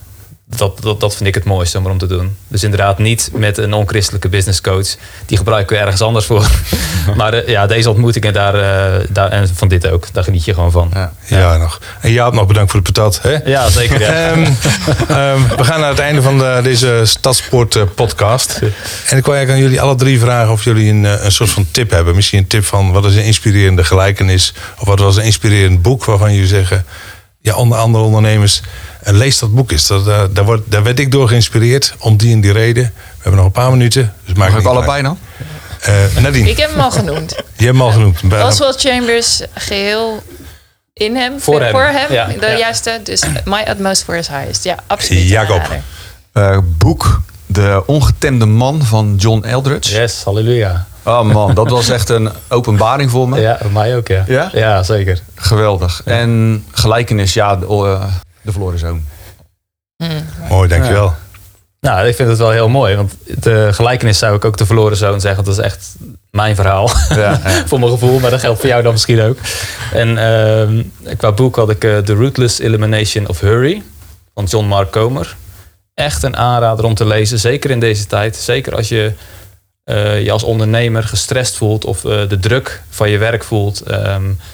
dat, 0.58 0.82
dat, 0.82 1.00
dat 1.00 1.16
vind 1.16 1.28
ik 1.28 1.36
het 1.36 1.44
mooiste 1.44 1.78
om 1.78 1.86
erom 1.86 1.98
te 1.98 2.08
doen. 2.08 2.38
Dus 2.48 2.63
inderdaad 2.63 2.98
niet 2.98 3.30
met 3.34 3.58
een 3.58 3.74
onchristelijke 3.74 4.30
business 4.30 4.62
coach. 4.62 4.88
Die 5.26 5.38
gebruiken 5.38 5.76
we 5.76 5.82
ergens 5.82 6.02
anders 6.02 6.26
voor. 6.26 6.48
maar 7.18 7.34
eh, 7.34 7.48
ja, 7.48 7.68
deze 7.68 7.89
ontmoetingen 7.89 8.34
daar, 8.34 8.56
eh, 8.56 9.06
daar, 9.10 9.30
en 9.30 9.48
van 9.54 9.68
dit 9.68 9.88
ook, 9.88 10.08
daar 10.13 10.24
geniet 10.24 10.46
je 10.46 10.54
gewoon 10.54 10.72
van. 10.72 10.89
Ja. 10.94 11.13
Ja, 11.26 11.58
nog. 11.58 11.80
En 12.02 12.12
Jaap, 12.12 12.34
nog 12.34 12.48
bedankt 12.48 12.72
voor 12.72 12.84
de 12.84 12.92
patat. 12.92 13.20
Hè? 13.22 13.38
Ja, 13.46 13.70
zeker. 13.70 14.00
Ja. 14.00 14.08
Ehm, 14.08 14.39
ehm, 15.08 15.58
we 15.58 15.63
gaan 15.63 15.80
naar 15.80 15.89
het 15.89 16.00
einde 16.00 16.22
van 16.22 16.38
de, 16.38 16.60
deze 16.63 17.02
Stadsport 17.04 17.76
eh, 17.76 17.84
podcast. 17.96 18.60
En 19.08 19.18
ik 19.18 19.26
wil 19.26 19.36
eigenlijk 19.36 19.50
aan 19.50 19.60
jullie 19.60 19.82
alle 19.82 19.96
drie 19.96 20.20
vragen 20.20 20.52
of 20.52 20.63
jullie 20.63 20.89
een, 20.89 21.04
een 21.26 21.32
soort 21.32 21.50
van 21.50 21.68
tip 21.72 21.89
hebben. 21.89 22.16
Misschien 22.16 22.39
een 22.39 22.48
tip 22.48 22.66
van 22.66 22.92
wat 22.92 23.06
is 23.06 23.16
een 23.16 23.24
inspirerende 23.24 23.84
gelijkenis. 23.84 24.54
Of 24.80 24.88
wat 24.88 25.00
was 25.00 25.16
een 25.16 25.24
inspirerend 25.24 25.82
boek 25.82 26.06
waarvan 26.06 26.34
jullie 26.34 26.48
zeggen... 26.48 26.86
Ja, 27.42 27.56
onder 27.56 27.78
andere 27.78 28.04
ondernemers, 28.04 28.62
eh, 29.04 29.13
lees 29.13 29.39
dat 29.39 29.54
boek 29.56 29.72
eens. 29.72 29.88
Dat, 29.88 30.08
eh, 30.08 30.24
daar, 30.32 30.46
wordt, 30.46 30.72
daar 30.72 30.84
werd 30.84 31.00
ik 31.00 31.12
door 31.12 31.28
geïnspireerd. 31.28 31.96
Om 32.00 32.18
die 32.18 32.34
en 32.34 32.42
die 32.42 32.52
reden. 32.52 32.84
We 32.84 33.13
hebben 33.13 33.36
nog 33.36 33.46
een 33.46 33.52
paar 33.52 33.72
minuten. 33.72 34.13
Dus 34.26 34.36
maak 34.36 34.50
Mag 34.52 34.60
ik 34.60 34.66
allebei 34.66 35.02
dan? 35.04 35.18
Eh, 35.82 35.94
Nadine, 36.22 36.50
Ik 36.50 36.58
heb 36.58 36.70
hem 36.70 36.80
al 36.80 36.92
genoemd. 36.92 37.30
je 37.32 37.36
hebt 37.66 37.78
hem 37.78 37.82
al 37.82 37.92
genoemd. 37.92 38.22
Bij- 38.30 38.44
Oswald 38.44 38.80
Chambers, 38.80 39.42
geheel 39.54 40.24
in 40.94 41.16
hem. 41.16 41.39
Voor 41.39 41.62
hem. 41.62 42.12
Ja, 42.12 42.28
de 42.28 42.46
ja. 42.46 42.58
juiste. 42.58 43.00
Dus 43.04 43.22
My 43.46 43.66
Utmost 43.70 44.04
for 44.04 44.16
His 44.16 44.28
Highest. 44.28 44.63
Ja, 44.63 44.76
absoluut. 44.88 45.30
Jacob. 45.30 45.62
Eh, 46.32 46.58
boek 46.78 47.22
De 47.46 47.84
Ongetemde 47.86 48.46
Man 48.46 48.84
van 48.84 49.16
John 49.18 49.44
Eldridge. 49.44 49.96
Yes, 50.00 50.22
halleluja. 50.24 50.86
Oh 51.04 51.22
man, 51.22 51.54
dat 51.54 51.70
was 51.70 51.89
echt 51.89 52.10
een 52.10 52.30
openbaring 52.50 53.12
voor 53.12 53.30
me. 53.30 53.39
Ja, 53.39 53.58
voor 53.62 53.72
mij 53.72 53.96
ook, 53.98 54.08
ja. 54.08 54.24
Ja? 54.28 54.50
Ja, 54.54 54.84
zeker. 54.84 55.20
Geweldig. 55.36 56.02
En 56.06 56.63
gelijkenis, 56.72 57.34
ja, 57.34 57.60
de, 58.43 58.51
verloren 58.51 58.79
zoon. 58.79 59.03
Mooi, 60.49 60.69
dankjewel. 60.69 61.13
Nou, 61.79 62.08
ik 62.08 62.15
vind 62.15 62.29
het 62.29 62.38
wel 62.38 62.51
heel 62.51 62.69
mooi. 62.69 62.95
Want 62.95 63.13
de 63.25 63.69
gelijkenis 63.71 64.17
zou 64.17 64.36
ik 64.36 64.45
ook 64.45 64.58
de 64.58 64.65
verloren 64.65 64.97
zoon 64.97 65.21
zeggen. 65.21 65.43
Dat 65.43 65.58
is 65.58 65.63
echt 65.63 65.95
mijn 66.32 66.56
verhaal. 66.56 66.89
Ja, 67.10 67.15
ja. 67.15 67.39
voor 67.67 67.79
mijn 67.79 67.91
gevoel, 67.91 68.19
maar 68.19 68.32
dat 68.32 68.39
geldt 68.39 68.60
voor 68.60 68.69
jou 68.69 68.84
dan 68.84 68.91
misschien 68.91 69.21
ook. 69.21 69.38
En 69.93 70.17
ehm, 70.17 70.84
qua 71.17 71.32
boek 71.32 71.56
had 71.56 71.69
ik 71.69 71.84
eh, 71.84 71.97
The 71.97 72.15
Ruthless 72.15 72.60
Elimination 72.60 73.27
of 73.27 73.39
Hurry 73.39 73.84
van 74.34 74.45
John 74.45 74.65
Mark 74.65 74.91
Comer. 74.91 75.36
Echt 75.93 76.23
een 76.23 76.38
aanrader 76.38 76.86
om 76.86 76.93
te 76.93 77.06
lezen, 77.06 77.39
zeker 77.39 77.69
in 77.71 77.79
deze 77.79 78.06
tijd. 78.06 78.36
Zeker 78.36 78.75
als 78.75 78.89
je 78.89 79.13
eh, 79.84 80.23
je 80.23 80.32
als 80.32 80.43
ondernemer 80.43 81.03
gestrest 81.03 81.56
voelt 81.56 81.86
of 81.86 82.06
eh, 82.06 82.29
de 82.29 82.39
druk 82.39 82.82
van 82.89 83.10
je 83.10 83.17
werk 83.17 83.43
voelt. 83.43 83.82
ehm, 83.82 84.29
eh, 84.29 84.45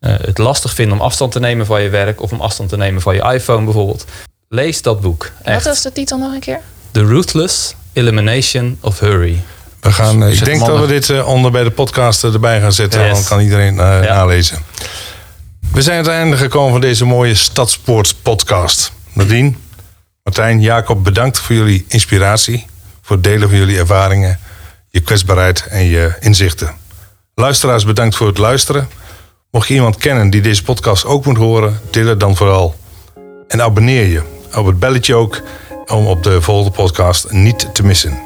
het 0.00 0.38
lastig 0.38 0.74
vindt 0.74 0.92
om 0.92 1.00
afstand 1.00 1.32
te 1.32 1.40
nemen 1.40 1.66
van 1.66 1.82
je 1.82 1.88
werk 1.88 2.22
of 2.22 2.32
om 2.32 2.40
afstand 2.40 2.68
te 2.68 2.76
nemen 2.76 3.02
van 3.02 3.14
je 3.14 3.22
iPhone 3.32 3.64
bijvoorbeeld. 3.64 4.04
Lees 4.48 4.82
dat 4.82 5.00
boek. 5.00 5.30
Wat 5.44 5.62
was 5.62 5.82
de 5.82 5.92
titel 5.92 6.18
nog 6.18 6.32
een 6.32 6.40
keer? 6.40 6.60
The 6.90 7.04
Ruthless 7.04 7.74
Elimination 7.92 8.78
of 8.80 8.98
Hurry. 9.00 9.42
We 9.80 9.92
gaan, 9.92 10.22
eh, 10.22 10.32
ik 10.32 10.44
denk 10.44 10.66
dat 10.66 10.80
we 10.80 10.86
dit 10.86 11.10
eh, 11.10 11.26
onder 11.28 11.50
bij 11.50 11.62
de 11.64 11.70
podcast 11.70 12.24
eh, 12.24 12.32
erbij 12.32 12.60
gaan 12.60 12.72
zetten. 12.72 13.00
Yes. 13.04 13.12
Dan 13.12 13.24
kan 13.24 13.40
iedereen 13.40 13.80
eh, 13.80 14.04
Ja. 14.04 14.14
nalezen. 14.14 14.58
We 15.72 15.82
zijn 15.82 15.98
aan 15.98 16.04
het 16.04 16.12
einde 16.12 16.36
gekomen 16.36 16.70
van 16.72 16.80
deze 16.80 17.04
mooie 17.04 17.34
Stadsport 17.34 18.14
podcast. 18.22 18.92
Nadine, 19.12 19.52
Martijn, 20.22 20.60
Jacob, 20.60 21.04
bedankt 21.04 21.38
voor 21.38 21.54
jullie 21.56 21.84
inspiratie. 21.88 22.66
Voor 23.02 23.16
het 23.16 23.24
delen 23.24 23.48
van 23.48 23.58
jullie 23.58 23.78
ervaringen, 23.78 24.38
je 24.90 25.00
kwetsbaarheid 25.00 25.66
en 25.66 25.84
je 25.84 26.12
inzichten. 26.20 26.74
Luisteraars, 27.34 27.84
bedankt 27.84 28.16
voor 28.16 28.26
het 28.26 28.38
luisteren. 28.38 28.88
Mocht 29.50 29.68
je 29.68 29.74
iemand 29.74 29.96
kennen 29.96 30.30
die 30.30 30.40
deze 30.40 30.62
podcast 30.62 31.04
ook 31.04 31.24
moet 31.24 31.36
horen, 31.36 31.80
deel 31.90 32.06
het 32.06 32.20
dan 32.20 32.36
vooral. 32.36 32.74
En 33.48 33.62
abonneer 33.62 34.06
je 34.06 34.22
op 34.56 34.66
het 34.66 34.78
belletje 34.78 35.14
ook 35.14 35.42
om 35.86 36.06
op 36.06 36.22
de 36.22 36.42
volgende 36.42 36.70
podcast 36.70 37.30
niet 37.30 37.74
te 37.74 37.84
missen. 37.84 38.18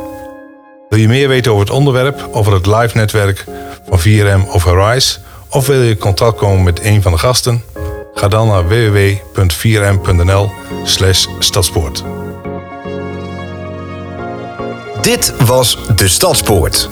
Wil 0.89 0.99
je 0.99 1.09
meer 1.09 1.29
weten 1.29 1.53
over 1.53 1.65
het 1.65 1.75
onderwerp, 1.75 2.29
over 2.33 2.53
het 2.53 2.67
live 2.67 2.97
netwerk 2.97 3.45
van 3.89 3.99
4M 4.01 4.49
of 4.53 4.67
Arise? 4.67 5.19
Of 5.49 5.67
wil 5.67 5.83
je 5.83 5.91
in 5.91 5.99
contact 5.99 6.39
komen 6.39 6.63
met 6.63 6.85
een 6.85 7.03
van 7.03 7.13
de 7.13 7.19
gasten? 7.19 7.65
Ga 8.15 8.29
dan 8.29 8.49
naar 8.49 8.69
www.4m.nl 8.69 10.51
slash 10.85 11.27
stadspoort. 11.39 12.05
Dit 15.01 15.35
was 15.45 15.79
De 15.97 16.09
Stadspoort. 16.09 16.89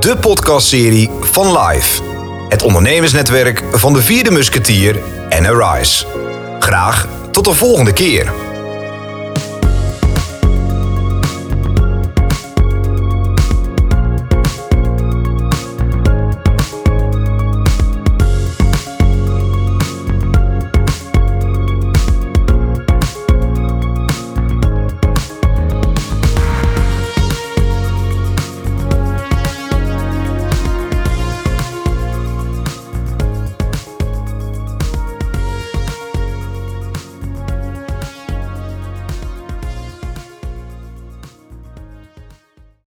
De 0.00 0.16
podcastserie 0.16 1.10
van 1.20 1.58
Live. 1.58 2.17
Het 2.48 2.62
ondernemersnetwerk 2.62 3.62
van 3.72 3.92
de 3.92 4.02
vierde 4.02 4.30
musketier 4.30 4.96
en 5.28 5.46
Arise. 5.46 6.06
Graag 6.58 7.08
tot 7.30 7.44
de 7.44 7.54
volgende 7.54 7.92
keer. 7.92 8.47